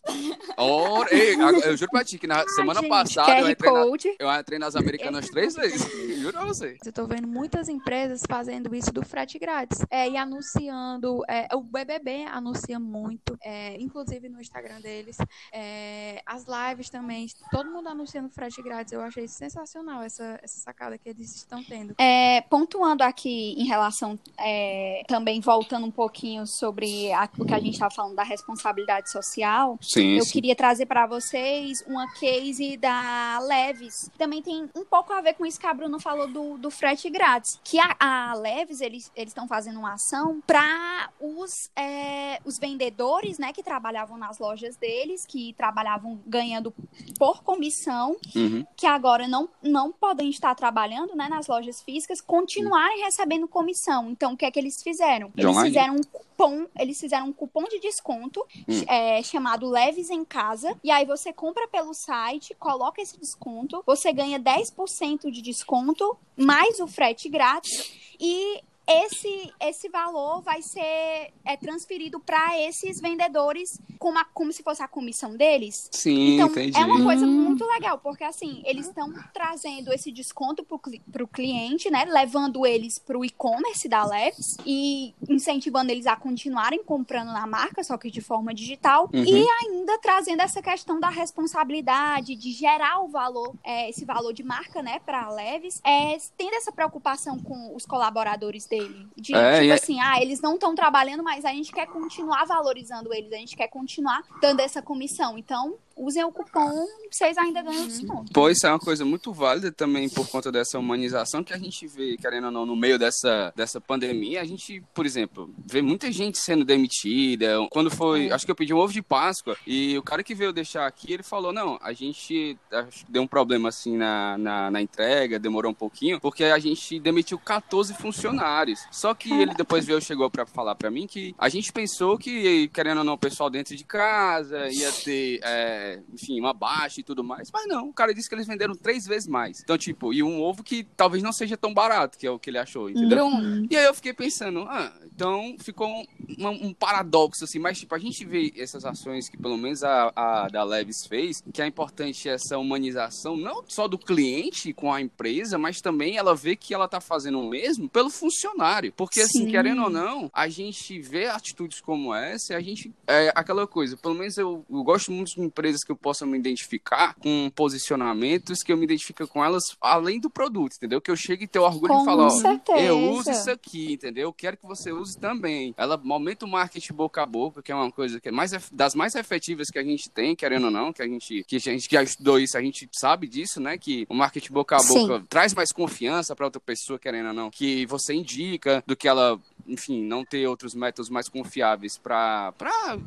Ei, 1.12 1.36
eu 1.66 1.78
juro 1.78 1.92
pra 1.92 2.04
ti 2.04 2.18
que 2.18 2.28
na 2.28 2.48
semana 2.50 2.80
gente, 2.82 2.90
passada 2.90 3.40
eu 3.40 3.50
entrei, 3.50 3.72
na- 3.72 3.80
eu 4.20 4.32
entrei 4.40 4.60
nas 4.60 4.76
americanas 4.76 5.30
três 5.30 5.56
vezes. 5.56 5.80
Juro 6.20 6.34
pra 6.34 6.46
você. 6.46 6.78
Eu 6.86 6.92
tô 6.92 7.08
vendo 7.08 7.28
muitas 7.28 7.70
empresas 7.70 8.22
fazendo 8.30 8.76
isso 8.76 8.92
do 8.92 9.04
frete 9.06 9.40
grátis. 9.40 9.80
É, 9.90 10.10
e 10.10 10.18
anunciando. 10.18 11.24
é, 11.28 11.48
o 11.56 11.62
BBB 11.62 12.26
anuncia 12.26 12.80
muito, 12.80 13.38
é, 13.42 13.76
inclusive 13.80 14.28
no 14.30 14.42
Instagram 14.42 14.82
deles. 14.82 15.18
É, 15.54 16.22
as 16.26 16.46
lives 16.46 16.90
também. 16.90 17.28
Todo 17.52 17.70
mundo 17.72 17.88
anunciando 17.90 18.30
frete 18.30 18.62
grátis. 18.62 18.92
Eu 18.94 19.02
achei 19.02 19.28
sensacional 19.28 20.02
essa, 20.04 20.40
essa 20.44 20.60
sacada 20.60 20.98
que 20.98 21.08
eles 21.10 21.34
estão 21.36 21.64
tendo. 21.64 21.96
É, 21.98 22.42
pontuando 22.42 23.04
aqui 23.04 23.54
em 23.58 23.66
relação, 23.66 24.20
é, 24.38 25.02
também 25.08 25.40
voltando 25.40 25.86
um 25.86 25.92
pouquinho 25.92 26.46
sobre 26.46 27.12
a- 27.14 27.30
o 27.38 27.46
que 27.46 27.54
a 27.54 27.60
gente 27.60 27.74
estava 27.74 27.94
falando 27.94 28.16
da 28.16 28.24
responsabilidade 28.24 29.10
social, 29.10 29.59
Sim, 29.82 30.18
eu 30.18 30.26
queria 30.26 30.56
trazer 30.56 30.86
para 30.86 31.06
vocês 31.08 31.84
uma 31.88 32.12
case 32.14 32.78
da 32.78 33.40
Leves. 33.42 34.10
Também 34.18 34.42
tem 34.42 34.70
um 34.76 34.86
pouco 34.86 35.14
a 35.14 35.22
ver 35.22 35.34
com 35.34 35.46
isso 35.46 35.60
que 35.60 35.68
a 35.68 35.74
Bruna 35.74 36.00
falou 36.00 36.28
do, 36.28 36.58
do 36.58 36.70
frete 36.72 37.10
grátis. 37.10 37.60
Que 37.64 37.80
a, 37.80 37.96
a 38.00 38.34
Leves, 38.36 38.82
eles 38.82 39.12
estão 39.16 39.48
fazendo 39.48 39.80
uma 39.80 39.94
ação 39.94 40.42
para 40.46 41.10
os, 41.20 41.70
é, 41.76 42.40
os 42.46 42.58
vendedores, 42.60 43.38
né, 43.38 43.52
que 43.54 43.64
trabalhavam 43.64 44.18
nas 44.18 44.40
lojas 44.40 44.76
deles, 44.76 45.26
que 45.26 45.54
trabalhavam 45.54 46.20
ganhando 46.26 46.74
por 47.18 47.44
comissão, 47.44 48.16
Uhum. 48.36 48.66
que 48.76 48.86
agora 48.86 49.28
não, 49.28 49.50
não 49.62 49.92
podem 49.92 50.30
estar 50.30 50.54
trabalhando 50.56 51.16
né, 51.16 51.28
nas 51.30 51.48
lojas 51.48 51.82
físicas, 51.82 52.22
continuarem 52.22 53.04
recebendo 53.04 53.48
comissão. 53.48 54.10
Então, 54.12 54.34
o 54.34 54.38
que 54.38 54.46
é 54.46 54.52
que 54.52 54.60
eles 54.60 54.82
fizeram? 54.82 55.32
Eles 55.36 55.50
online? 55.50 55.70
fizeram 55.70 55.96
um 55.96 56.02
cupom, 56.40 56.68
eles 56.78 57.00
fizeram 57.00 57.28
um 57.28 57.34
cupom 57.34 57.66
de 57.66 57.80
desconto 57.80 58.46
Hum. 58.68 58.84
é, 58.88 59.22
chamado 59.22 59.68
Leves 59.68 60.10
em 60.10 60.24
Casa. 60.24 60.78
E 60.84 60.90
aí 60.90 61.06
você 61.06 61.34
compra 61.34 61.68
pelo 61.68 61.94
site, 61.94 62.56
coloca 62.56 63.02
esse 63.02 63.20
desconto, 63.20 63.84
você 63.86 64.14
ganha 64.14 64.40
10% 64.40 65.30
de 65.30 65.42
desconto, 65.42 66.18
mais 66.38 66.80
o 66.80 66.88
frete 66.88 67.28
grátis. 67.28 67.92
E 68.20 68.62
esse, 68.90 69.54
esse 69.60 69.90
valor 69.90 70.42
vai 70.42 70.62
ser 70.62 71.32
é, 71.46 71.56
transferido 71.60 72.20
para 72.20 72.60
esses 72.62 73.00
vendedores 73.00 73.80
como, 74.00 74.18
a- 74.18 74.26
como 74.26 74.52
se 74.52 74.64
fosse 74.64 74.82
a 74.82 74.88
comissão 74.88 75.36
deles. 75.36 75.90
Sim, 75.92 76.36
Então, 76.36 76.48
entendi. 76.48 76.78
é 76.78 76.86
uma 76.86 77.04
coisa 77.04 77.26
Hum. 77.26 77.30
muito 77.46 77.66
legal, 77.66 77.98
porque 78.00 78.24
assim, 78.24 78.62
eles 78.66 78.88
estão 78.88 79.14
trazendo 79.34 79.94
esse 79.94 80.12
desconto 80.12 80.64
pro, 80.64 80.80
cli- 80.80 81.02
pro 81.12 81.28
cliente, 81.28 81.90
né? 81.92 82.06
Levando 82.06 82.66
eles 82.66 82.98
pro 82.98 83.24
e-commerce 83.24 83.88
da 83.88 84.06
Leves 84.06 84.58
e 84.66 85.14
incentivando 85.30 85.92
eles 85.92 86.08
a 86.08 86.16
continuarem 86.16 86.84
comprando 86.84 87.28
na 87.32 87.46
marca, 87.46 87.84
só 87.84 87.98
que 87.98 88.10
de 88.10 88.22
forma 88.22 88.54
digital. 88.54 89.10
Uhum. 89.14 89.24
E 89.24 89.48
ainda 89.62 89.98
trazendo 90.00 90.42
essa 90.42 90.62
questão 90.62 91.00
da 91.00 91.10
responsabilidade, 91.10 92.36
de 92.36 92.52
gerar 92.52 93.02
o 93.02 93.08
valor, 93.10 93.54
é, 93.64 93.90
esse 93.90 94.06
valor 94.06 94.34
de 94.34 94.44
marca, 94.44 94.82
né, 94.82 95.00
pra 95.06 95.30
Leves, 95.30 95.82
é, 95.86 96.18
tendo 96.38 96.56
essa 96.56 96.72
preocupação 96.72 97.38
com 97.40 97.76
os 97.76 97.86
colaboradores 97.86 98.66
dele. 98.88 99.08
De, 99.16 99.36
É, 99.36 99.60
tipo 99.60 99.72
é- 99.72 99.74
assim, 99.74 100.00
ah, 100.00 100.22
eles 100.22 100.42
não 100.42 100.56
estão 100.56 100.74
trabalhando, 100.76 101.24
mas 101.24 101.46
a 101.46 101.50
gente 101.50 101.72
quer 101.72 101.88
continuar 101.88 102.46
valorizando 102.46 103.14
eles, 103.14 103.32
a 103.32 103.38
gente 103.38 103.56
quer 103.56 103.68
continuar 103.68 104.22
dando 104.42 104.60
essa 104.60 104.82
comissão. 104.82 105.38
Então, 105.38 105.78
usem 106.00 106.24
o 106.24 106.32
cupom, 106.32 106.88
vocês 107.12 107.38
ainda 107.38 107.62
ganham 107.62 107.86
desconto. 107.86 108.32
Pois 108.34 108.58
isso 108.58 108.66
é 108.66 108.70
uma 108.70 108.80
coisa 108.80 109.04
muito 109.04 109.34
válida 109.34 109.72
também 109.72 110.08
por 110.08 110.28
conta 110.30 110.52
dessa 110.52 110.80
humanização 110.80 111.44
que 111.44 111.54
a 111.54 111.58
gente 111.58 111.86
vê, 111.88 112.16
querendo 112.18 112.46
ou 112.46 112.52
não, 112.52 112.66
no 112.66 112.76
meio 112.76 112.98
dessa, 112.98 113.52
dessa 113.56 113.82
pandemia. 113.82 114.42
A 114.42 114.46
gente, 114.46 114.82
por 114.94 115.06
exemplo, 115.06 115.54
vê 115.66 115.82
muita 115.82 116.10
gente 116.12 116.38
sendo 116.38 116.64
demitida. 116.64 117.56
Quando 117.70 117.92
foi, 117.92 118.32
acho 118.32 118.46
que 118.46 118.52
eu 118.52 118.56
pedi 118.56 118.74
um 118.74 118.78
ovo 118.78 118.94
de 118.94 119.02
Páscoa 119.02 119.58
e 119.68 119.98
o 119.98 120.04
cara 120.04 120.24
que 120.24 120.34
veio 120.34 120.54
deixar 120.54 120.88
aqui, 120.88 121.12
ele 121.12 121.24
falou: 121.24 121.52
não, 121.52 121.78
a 121.82 121.92
gente 121.92 122.58
acho 122.72 123.06
que 123.06 123.12
deu 123.12 123.22
um 123.22 123.28
problema 123.28 123.70
assim 123.70 123.98
na, 123.98 124.38
na, 124.38 124.72
na 124.72 124.82
entrega, 124.82 125.38
demorou 125.38 125.72
um 125.72 125.76
pouquinho, 125.76 126.20
porque 126.20 126.46
a 126.46 126.60
gente 126.60 127.00
demitiu 127.00 127.38
14 127.38 127.94
funcionários. 127.96 128.69
Só 128.92 129.14
que 129.14 129.32
ele 129.32 129.54
depois 129.56 129.86
veio, 129.86 130.02
chegou 130.02 130.30
pra 130.30 130.46
falar 130.46 130.76
pra 130.76 130.90
mim 130.92 131.08
que 131.08 131.34
a 131.38 131.50
gente 131.50 131.72
pensou 131.72 132.18
que, 132.18 132.68
querendo 132.70 133.00
ou 133.00 133.04
não, 133.04 133.14
o 133.14 133.18
pessoal 133.18 133.50
dentro 133.50 133.76
de 133.76 133.84
casa 133.84 134.70
ia 134.70 134.92
ter, 134.92 135.40
é, 135.44 136.02
enfim, 136.14 136.40
uma 136.40 136.54
baixa 136.54 137.00
e 137.00 137.04
tudo 137.04 137.24
mais. 137.24 137.50
Mas 137.52 137.68
não, 137.68 137.90
o 137.90 137.94
cara 137.94 138.14
disse 138.14 138.28
que 138.30 138.36
eles 138.36 138.48
venderam 138.48 138.76
três 138.76 139.06
vezes 139.06 139.28
mais. 139.28 139.62
Então, 139.62 139.78
tipo, 139.78 140.14
e 140.14 140.22
um 140.24 140.42
ovo 140.42 140.64
que 140.64 140.84
talvez 140.96 141.22
não 141.24 141.32
seja 141.32 141.56
tão 141.58 141.74
barato, 141.74 142.18
que 142.18 142.26
é 142.28 142.32
o 142.32 142.40
que 142.40 142.50
ele 142.50 142.58
achou, 142.58 142.90
entendeu? 142.90 143.10
Bruno, 143.30 143.68
E 143.70 143.76
aí 143.78 143.86
eu 143.86 143.94
fiquei 143.94 144.14
pensando, 144.14 144.62
ah, 144.62 144.94
então 145.14 145.56
ficou 145.60 145.88
um, 145.88 146.06
um- 146.40 146.68
um 146.68 146.74
paradoxo, 146.74 147.44
assim, 147.44 147.60
mas 147.60 147.80
tipo, 147.80 147.94
a 147.96 148.00
gente 148.00 148.26
vê 148.26 148.54
essas 148.58 148.86
ações 148.86 149.30
que 149.30 149.38
pelo 149.38 149.58
menos 149.58 149.84
a, 149.84 150.12
a 150.16 150.48
da 150.48 150.64
Levis 150.64 151.06
fez, 151.06 151.44
que 151.54 151.62
é 151.62 151.68
importante 151.68 152.28
essa 152.30 152.58
humanização, 152.58 153.36
não 153.38 153.64
só 153.68 153.88
do 153.88 153.98
cliente 153.98 154.74
com 154.74 154.92
a 154.92 155.02
empresa, 155.02 155.58
mas 155.58 155.82
também 155.82 156.18
ela 156.18 156.36
vê 156.36 156.56
que 156.56 156.74
ela 156.74 156.88
tá 156.88 157.00
fazendo 157.02 157.40
o 157.40 157.50
mesmo 157.50 157.90
pelo 157.90 158.10
funcionário. 158.10 158.49
Porque, 158.96 159.22
assim, 159.22 159.46
Sim. 159.46 159.52
querendo 159.52 159.84
ou 159.84 159.90
não, 159.90 160.30
a 160.34 160.48
gente 160.48 161.00
vê 161.00 161.28
atitudes 161.28 161.82
como 161.82 162.14
essa 162.14 162.54
e 162.54 162.56
a 162.56 162.62
gente. 162.62 162.94
É 163.08 163.32
aquela 163.36 163.66
coisa, 163.68 163.98
pelo 163.98 164.16
menos 164.16 164.38
eu, 164.38 164.66
eu 164.70 164.84
gosto 164.84 165.12
muito 165.12 165.36
de 165.36 165.42
empresas 165.42 165.84
que 165.84 165.92
eu 165.92 165.96
possa 165.96 166.26
me 166.26 166.38
identificar 166.38 167.16
com 167.16 167.52
posicionamentos 167.56 168.62
que 168.64 168.72
eu 168.72 168.78
me 168.78 168.84
identifico 168.84 169.28
com 169.28 169.44
elas 169.44 169.64
além 169.82 170.20
do 170.20 170.30
produto, 170.30 170.76
entendeu? 170.76 171.02
Que 171.02 171.12
eu 171.12 171.16
chegue 171.16 171.46
e 171.46 171.48
ter 171.48 171.60
orgulho 171.60 171.94
Com 171.94 172.00
de 172.00 172.06
falar, 172.06 172.28
ó, 172.28 172.78
eu 172.78 173.12
uso 173.12 173.32
isso 173.32 173.50
aqui, 173.50 173.94
entendeu? 173.94 174.24
Eu 174.24 174.34
quero 174.34 174.58
que 174.58 174.66
você 174.66 174.92
use 174.92 175.18
também. 175.18 175.74
Ela 175.78 176.02
aumenta 176.10 176.46
o 176.46 176.50
marketing 176.50 176.94
boca 176.94 177.22
a 177.22 177.26
boca, 177.26 177.62
que 177.62 177.72
é 177.72 177.76
uma 177.76 177.92
coisa 177.92 178.20
que 178.20 178.30
é 178.30 178.32
mais 178.32 178.52
das 178.72 178.96
mais 178.96 179.16
efetivas 179.16 179.68
que 179.70 179.80
a 179.80 179.84
gente 179.84 180.10
tem, 180.10 180.36
querendo 180.36 180.66
ou 180.66 180.72
não, 180.72 180.92
que 180.92 181.02
a 181.02 181.08
gente 181.08 181.44
que 181.48 181.56
a 181.56 181.60
gente 181.60 181.88
já 181.90 182.04
estudou 182.04 182.40
isso, 182.40 182.58
a 182.58 182.62
gente 182.62 182.90
sabe 182.92 183.28
disso, 183.28 183.60
né? 183.60 183.78
Que 183.78 184.06
o 184.10 184.14
marketing 184.14 184.54
boca 184.54 184.76
a 184.76 184.80
Sim. 184.80 185.08
boca 185.08 185.24
traz 185.30 185.54
mais 185.54 185.72
confiança 185.72 186.36
para 186.36 186.46
outra 186.46 186.60
pessoa, 186.60 187.00
querendo 187.00 187.28
ou 187.28 187.34
não, 187.34 187.50
que 187.50 187.86
você 187.86 188.14
indica 188.14 188.39
do 188.86 188.96
que 188.96 189.08
ela 189.08 189.40
enfim, 189.70 190.04
não 190.04 190.26
ter 190.26 190.48
outros 190.48 190.74
métodos 190.74 191.10
mais 191.10 191.30
confiáveis 191.30 191.98
para 191.98 192.54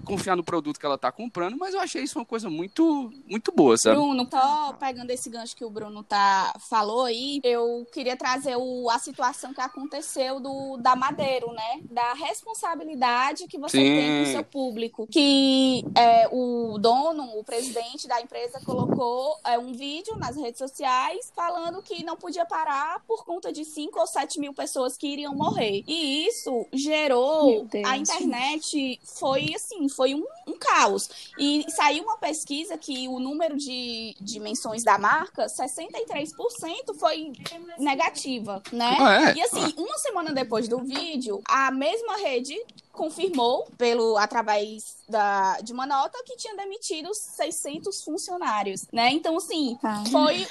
confiar 0.05 0.37
no 0.37 0.44
produto 0.44 0.79
que 0.79 0.87
ela 0.87 0.98
tá 0.98 1.11
comprando, 1.11 1.57
mas 1.59 1.75
eu 1.75 1.81
achei 1.81 2.03
isso 2.03 2.18
uma 2.18 2.25
coisa 2.25 2.48
muito 2.48 3.12
muito 3.27 3.53
boa, 3.53 3.77
sabe? 3.77 3.96
Bruno, 3.96 4.29
só 4.31 4.72
pegando 4.75 5.11
esse 5.11 5.29
gancho 5.29 5.57
que 5.57 5.64
o 5.64 5.70
Bruno 5.70 6.03
tá, 6.03 6.55
falou 6.68 7.05
aí, 7.05 7.40
eu 7.42 7.87
queria 7.92 8.16
trazer 8.16 8.57
o, 8.57 8.88
a 8.90 8.98
situação 8.98 9.53
que 9.53 9.61
aconteceu 9.61 10.40
do, 10.40 10.77
da 10.79 10.94
Madeiro, 10.94 11.53
né? 11.53 11.81
Da 11.90 12.12
responsabilidade 12.14 13.46
que 13.46 13.59
você 13.59 13.79
Sim. 13.79 13.85
tem 13.85 14.25
com 14.25 14.31
o 14.31 14.33
seu 14.33 14.44
público. 14.44 15.07
Que 15.11 15.85
é, 15.94 16.29
o 16.31 16.79
dono, 16.79 17.38
o 17.38 17.44
presidente 17.44 18.07
da 18.07 18.20
empresa, 18.20 18.61
colocou 18.64 19.37
é, 19.44 19.59
um 19.59 19.72
vídeo 19.72 20.16
nas 20.16 20.37
redes 20.37 20.59
sociais 20.59 21.33
falando 21.35 21.83
que 21.83 22.05
não 22.05 22.16
podia 22.16 22.44
parar 22.44 23.01
por 23.07 23.25
conta 23.25 23.53
de 23.53 23.64
5 23.64 23.98
ou 23.98 24.07
7 24.07 24.38
mil 24.38 24.53
pessoas 24.53 24.96
que 24.96 25.07
iriam 25.07 25.35
morrer. 25.35 25.83
E 25.87 26.27
isso 26.27 26.52
gerou 26.73 27.51
Meu 27.51 27.65
Deus. 27.65 27.88
a 27.88 27.97
internet 27.97 29.01
foi 29.05 29.53
assim, 29.55 29.88
foi 29.88 30.15
um, 30.15 30.25
um 30.47 30.55
caos. 30.59 31.09
E 31.38 31.65
saiu 31.71 32.05
uma 32.05 32.17
pesquisa 32.19 32.77
que 32.79 33.09
o 33.09 33.19
número 33.19 33.57
de, 33.57 34.15
de 34.21 34.38
menções 34.41 34.83
da 34.85 34.99
marca, 34.99 35.47
63% 35.47 36.95
foi 36.99 37.33
negativa, 37.79 38.62
né? 38.73 38.97
Ah, 39.01 39.31
é? 39.31 39.35
E 39.37 39.43
assim, 39.43 39.73
uma 39.77 39.99
semana 39.99 40.33
depois 40.33 40.69
do 40.69 40.79
vídeo, 40.79 41.43
a 41.47 41.71
mesma 41.71 42.17
rede 42.17 42.57
confirmou 42.93 43.67
pelo 43.79 44.17
através 44.19 44.97
da, 45.09 45.59
de 45.62 45.73
uma 45.73 45.87
nota 45.87 46.23
que 46.27 46.37
tinha 46.37 46.55
demitido 46.57 47.15
600 47.15 48.03
funcionários, 48.05 48.87
né? 48.93 49.11
Então 49.11 49.37
assim, 49.37 49.79
Tá. 49.81 50.05
foi 50.11 50.47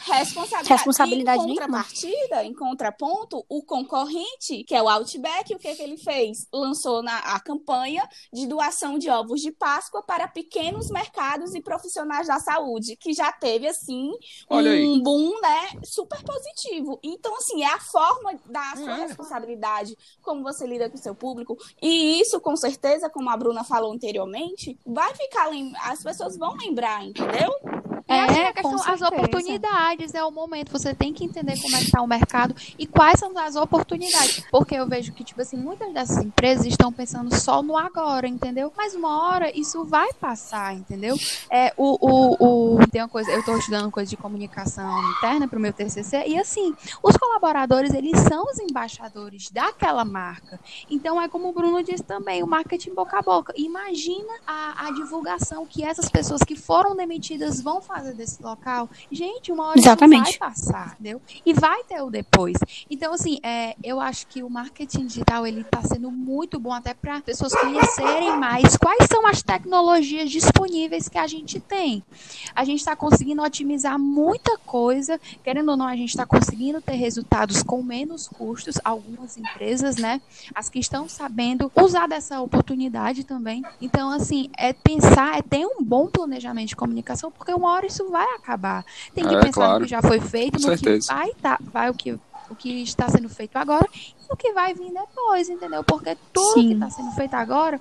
responsabilidade. 0.00 0.68
Responsabilidade 0.68 1.42
em 1.42 1.46
nenhuma. 1.46 1.60
contrapartida, 1.66 2.44
em 2.44 2.54
contraponto, 2.54 3.44
o 3.48 3.62
concorrente, 3.62 4.64
que 4.64 4.74
é 4.74 4.82
o 4.82 4.88
Outback, 4.88 5.54
o 5.54 5.58
que, 5.58 5.74
que 5.74 5.82
ele 5.82 5.96
fez? 5.96 6.46
Lançou 6.52 7.02
na, 7.02 7.18
a 7.18 7.40
campanha 7.40 8.06
de 8.32 8.46
doação 8.46 8.98
de 8.98 9.08
ovos 9.10 9.40
de 9.40 9.52
Páscoa 9.52 10.02
para 10.02 10.26
pequenos 10.28 10.90
mercados 10.90 11.54
e 11.54 11.60
profissionais 11.60 12.26
da 12.26 12.38
saúde, 12.38 12.96
que 12.96 13.12
já 13.12 13.30
teve, 13.32 13.66
assim, 13.66 14.10
Olha 14.48 14.70
aí. 14.72 14.86
um 14.86 15.00
boom, 15.02 15.40
né, 15.40 15.68
super 15.84 16.22
positivo. 16.22 16.98
Então, 17.02 17.36
assim, 17.36 17.62
é 17.62 17.72
a 17.72 17.80
forma 17.80 18.38
da 18.46 18.72
sua 18.76 18.98
É. 18.98 19.00
responsabilidade, 19.06 19.96
como 20.22 20.42
você 20.42 20.66
lida 20.66 20.88
com 20.88 20.96
o 20.96 21.00
seu 21.00 21.14
público. 21.14 21.56
E 21.80 22.20
isso, 22.20 22.40
com 22.40 22.56
certeza, 22.56 23.10
como 23.10 23.30
a 23.30 23.36
Bruna 23.36 23.64
falou 23.64 23.92
anteriormente, 23.92 24.78
vai 24.86 25.14
ficar, 25.14 25.48
as 25.84 26.02
pessoas 26.02 26.36
vão 26.36 26.56
lembrar, 26.56 27.04
entendeu? 27.04 27.50
É, 28.10 28.46
a 28.48 28.52
questão, 28.52 28.92
as 28.92 29.02
oportunidades 29.02 30.14
é 30.14 30.24
o 30.24 30.30
momento. 30.30 30.72
Você 30.72 30.92
tem 30.92 31.12
que 31.12 31.24
entender 31.24 31.56
como 31.60 31.76
é 31.76 31.78
que 31.78 31.90
tá 31.90 32.02
o 32.02 32.06
mercado 32.06 32.54
e 32.76 32.86
quais 32.86 33.20
são 33.20 33.36
as 33.38 33.54
oportunidades. 33.54 34.44
Porque 34.50 34.74
eu 34.74 34.86
vejo 34.86 35.12
que, 35.12 35.22
tipo 35.22 35.40
assim, 35.40 35.56
muitas 35.56 35.92
dessas 35.92 36.18
empresas 36.18 36.66
estão 36.66 36.92
pensando 36.92 37.32
só 37.34 37.62
no 37.62 37.76
agora, 37.76 38.26
entendeu? 38.26 38.72
Mas 38.76 38.94
uma 38.94 39.28
hora 39.28 39.56
isso 39.56 39.84
vai 39.84 40.12
passar, 40.14 40.74
entendeu? 40.74 41.16
É, 41.48 41.72
o, 41.76 41.96
o, 42.00 42.78
o, 42.78 42.86
tem 42.88 43.00
uma 43.00 43.08
coisa, 43.08 43.30
eu 43.30 43.44
tô 43.44 43.56
estudando 43.56 43.90
coisa 43.90 44.10
de 44.10 44.16
comunicação 44.16 44.90
interna 45.12 45.46
pro 45.46 45.60
meu 45.60 45.72
TCC 45.72 46.24
e 46.26 46.38
assim, 46.38 46.74
os 47.02 47.16
colaboradores, 47.16 47.94
eles 47.94 48.18
são 48.20 48.44
os 48.44 48.58
embaixadores 48.58 49.50
daquela 49.50 50.04
marca. 50.04 50.58
Então 50.90 51.22
é 51.22 51.28
como 51.28 51.48
o 51.48 51.52
Bruno 51.52 51.82
disse 51.82 52.02
também, 52.02 52.42
o 52.42 52.46
marketing 52.46 52.92
boca 52.92 53.18
a 53.18 53.22
boca. 53.22 53.52
Imagina 53.56 54.32
a, 54.46 54.88
a 54.88 54.90
divulgação 54.92 55.64
que 55.64 55.84
essas 55.84 56.08
pessoas 56.08 56.42
que 56.42 56.56
foram 56.56 56.96
demitidas 56.96 57.60
vão 57.60 57.80
fazer 57.80 57.99
desse 58.00 58.42
local. 58.42 58.88
Gente, 59.10 59.52
uma 59.52 59.68
hora 59.68 59.78
Exatamente. 59.78 60.38
vai 60.38 60.50
passar, 60.50 60.94
entendeu? 60.94 61.20
E 61.44 61.52
vai 61.52 61.84
ter 61.84 62.02
o 62.02 62.10
depois. 62.10 62.56
Então, 62.90 63.12
assim, 63.12 63.38
é, 63.42 63.76
eu 63.82 64.00
acho 64.00 64.26
que 64.26 64.42
o 64.42 64.50
marketing 64.50 65.06
digital, 65.06 65.46
ele 65.46 65.64
tá 65.64 65.82
sendo 65.82 66.10
muito 66.10 66.58
bom 66.58 66.72
até 66.72 66.94
para 66.94 67.20
pessoas 67.20 67.54
conhecerem 67.54 68.36
mais 68.38 68.76
quais 68.76 69.06
são 69.10 69.26
as 69.26 69.42
tecnologias 69.42 70.30
disponíveis 70.30 71.08
que 71.08 71.18
a 71.18 71.26
gente 71.26 71.60
tem. 71.60 72.02
A 72.54 72.64
gente 72.64 72.80
está 72.80 72.96
conseguindo 72.96 73.42
otimizar 73.42 73.98
muita 73.98 74.58
coisa, 74.58 75.20
querendo 75.42 75.70
ou 75.70 75.76
não, 75.76 75.86
a 75.86 75.96
gente 75.96 76.10
está 76.10 76.26
conseguindo 76.26 76.80
ter 76.80 76.94
resultados 76.94 77.62
com 77.62 77.82
menos 77.82 78.28
custos. 78.28 78.76
Algumas 78.84 79.36
empresas, 79.36 79.96
né? 79.96 80.20
As 80.54 80.68
que 80.68 80.78
estão 80.78 81.08
sabendo 81.08 81.70
usar 81.76 82.06
dessa 82.06 82.40
oportunidade 82.40 83.24
também. 83.24 83.62
Então, 83.80 84.10
assim, 84.10 84.50
é 84.56 84.72
pensar, 84.72 85.38
é 85.38 85.42
ter 85.42 85.66
um 85.66 85.82
bom 85.82 86.06
planejamento 86.06 86.68
de 86.68 86.76
comunicação, 86.76 87.30
porque 87.30 87.52
uma 87.52 87.70
hora 87.70 87.86
isso 87.90 88.08
vai 88.10 88.26
acabar. 88.34 88.84
Tem 89.14 89.26
que 89.26 89.34
É, 89.34 89.40
pensar 89.40 89.52
claro. 89.52 89.78
no 89.80 89.84
que 89.84 89.90
já 89.90 90.00
foi 90.02 90.20
feito, 90.20 90.58
Com 90.60 90.68
no 90.68 90.72
que 90.72 90.78
certeza. 90.78 91.14
vai, 91.14 91.30
tá, 91.34 91.58
vai 91.60 91.90
o 91.90 91.94
que 91.94 92.18
o 92.48 92.56
que 92.56 92.82
está 92.82 93.08
sendo 93.08 93.28
feito 93.28 93.56
agora 93.56 93.86
o 94.30 94.36
que 94.36 94.52
vai 94.52 94.72
vir 94.72 94.92
depois, 94.92 95.48
entendeu? 95.48 95.82
Porque 95.82 96.16
tudo 96.32 96.54
Sim. 96.54 96.68
que 96.68 96.74
está 96.74 96.90
sendo 96.90 97.10
feito 97.12 97.34
agora 97.34 97.80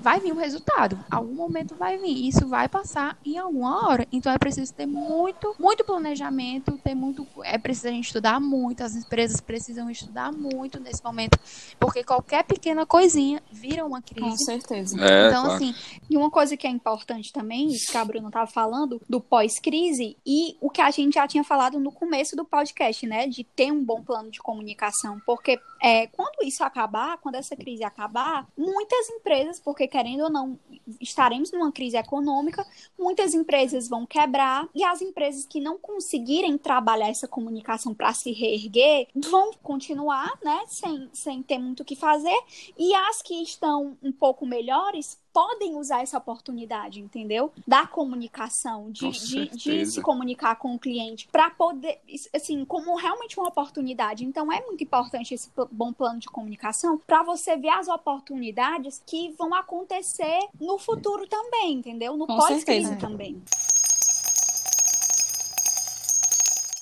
vai 0.00 0.20
vir 0.20 0.32
um 0.32 0.36
resultado. 0.36 0.98
Algum 1.10 1.34
momento 1.34 1.74
vai 1.74 1.98
vir. 1.98 2.28
Isso 2.28 2.46
vai 2.46 2.68
passar 2.68 3.18
em 3.24 3.36
alguma 3.36 3.88
hora. 3.88 4.06
Então 4.12 4.32
é 4.32 4.38
preciso 4.38 4.72
ter 4.72 4.86
muito, 4.86 5.54
muito 5.58 5.84
planejamento, 5.84 6.78
ter 6.78 6.94
muito. 6.94 7.26
É 7.42 7.58
preciso 7.58 7.88
a 7.88 7.90
gente 7.90 8.06
estudar 8.06 8.40
muito. 8.40 8.82
As 8.82 8.94
empresas 8.94 9.40
precisam 9.40 9.90
estudar 9.90 10.32
muito 10.32 10.78
nesse 10.80 11.02
momento. 11.02 11.38
Porque 11.80 12.04
qualquer 12.04 12.44
pequena 12.44 12.86
coisinha 12.86 13.42
vira 13.50 13.84
uma 13.84 14.00
Com 14.00 14.14
crise. 14.14 14.44
certeza. 14.44 14.96
É, 15.00 15.28
então, 15.28 15.44
claro. 15.44 15.56
assim, 15.56 15.74
E 16.08 16.16
uma 16.16 16.30
coisa 16.30 16.56
que 16.56 16.66
é 16.66 16.70
importante 16.70 17.32
também, 17.32 17.68
isso 17.68 17.90
que 17.90 17.98
a 17.98 18.04
Bruna 18.04 18.28
estava 18.28 18.46
falando, 18.46 19.00
do 19.08 19.20
pós-crise, 19.20 20.16
e 20.24 20.56
o 20.60 20.70
que 20.70 20.80
a 20.80 20.90
gente 20.90 21.14
já 21.14 21.26
tinha 21.26 21.42
falado 21.44 21.80
no 21.80 21.90
começo 21.90 22.36
do 22.36 22.44
podcast, 22.44 23.06
né? 23.06 23.26
De 23.26 23.42
ter 23.42 23.72
um 23.72 23.84
bom 23.84 24.02
plano 24.02 24.30
de 24.30 24.38
comunicação. 24.38 25.20
Porque 25.26 25.58
é, 25.82 25.87
quando 26.08 26.42
isso 26.42 26.62
acabar, 26.62 27.18
quando 27.18 27.36
essa 27.36 27.56
crise 27.56 27.84
acabar, 27.84 28.46
muitas 28.56 29.08
empresas, 29.10 29.60
porque 29.60 29.86
querendo 29.86 30.24
ou 30.24 30.30
não, 30.30 30.58
estaremos 31.00 31.52
numa 31.52 31.72
crise 31.72 31.96
econômica, 31.96 32.66
muitas 32.98 33.34
empresas 33.34 33.88
vão 33.88 34.06
quebrar, 34.06 34.68
e 34.74 34.84
as 34.84 35.00
empresas 35.02 35.46
que 35.46 35.60
não 35.60 35.78
conseguirem 35.78 36.56
trabalhar 36.58 37.08
essa 37.08 37.28
comunicação 37.28 37.94
para 37.94 38.12
se 38.12 38.32
reerguer 38.32 39.08
vão 39.14 39.52
continuar, 39.62 40.38
né? 40.42 40.60
Sem, 40.66 41.08
sem 41.12 41.42
ter 41.42 41.58
muito 41.58 41.80
o 41.80 41.84
que 41.84 41.96
fazer, 41.96 42.38
e 42.76 42.94
as 42.94 43.22
que 43.22 43.42
estão 43.42 43.96
um 44.02 44.12
pouco 44.12 44.46
melhores 44.46 45.18
podem 45.32 45.76
usar 45.76 46.02
essa 46.02 46.18
oportunidade, 46.18 47.00
entendeu? 47.00 47.52
Da 47.66 47.86
comunicação, 47.86 48.90
de, 48.90 49.06
Com 49.06 49.10
de, 49.10 49.48
de 49.50 49.86
se 49.86 50.02
comunicar 50.02 50.56
com 50.56 50.74
o 50.74 50.78
cliente, 50.78 51.28
para 51.30 51.50
poder, 51.50 52.00
assim, 52.34 52.64
como 52.64 52.96
realmente 52.96 53.38
uma 53.38 53.48
oportunidade. 53.48 54.24
Então, 54.24 54.52
é 54.52 54.60
muito 54.64 54.82
importante 54.82 55.34
esse 55.34 55.50
bom 55.70 55.92
plano 55.92 56.18
de 56.18 56.26
comunicação 56.28 57.00
para 57.06 57.22
você 57.22 57.56
ver 57.56 57.70
as 57.70 57.88
oportunidades 57.88 59.02
que 59.06 59.34
vão 59.38 59.54
acontecer 59.54 60.38
no 60.60 60.78
futuro 60.78 61.26
também, 61.26 61.74
entendeu? 61.74 62.16
No 62.16 62.26
Com 62.26 62.36
pós-crise 62.36 62.88
certeza. 62.88 62.96
também. 62.96 63.42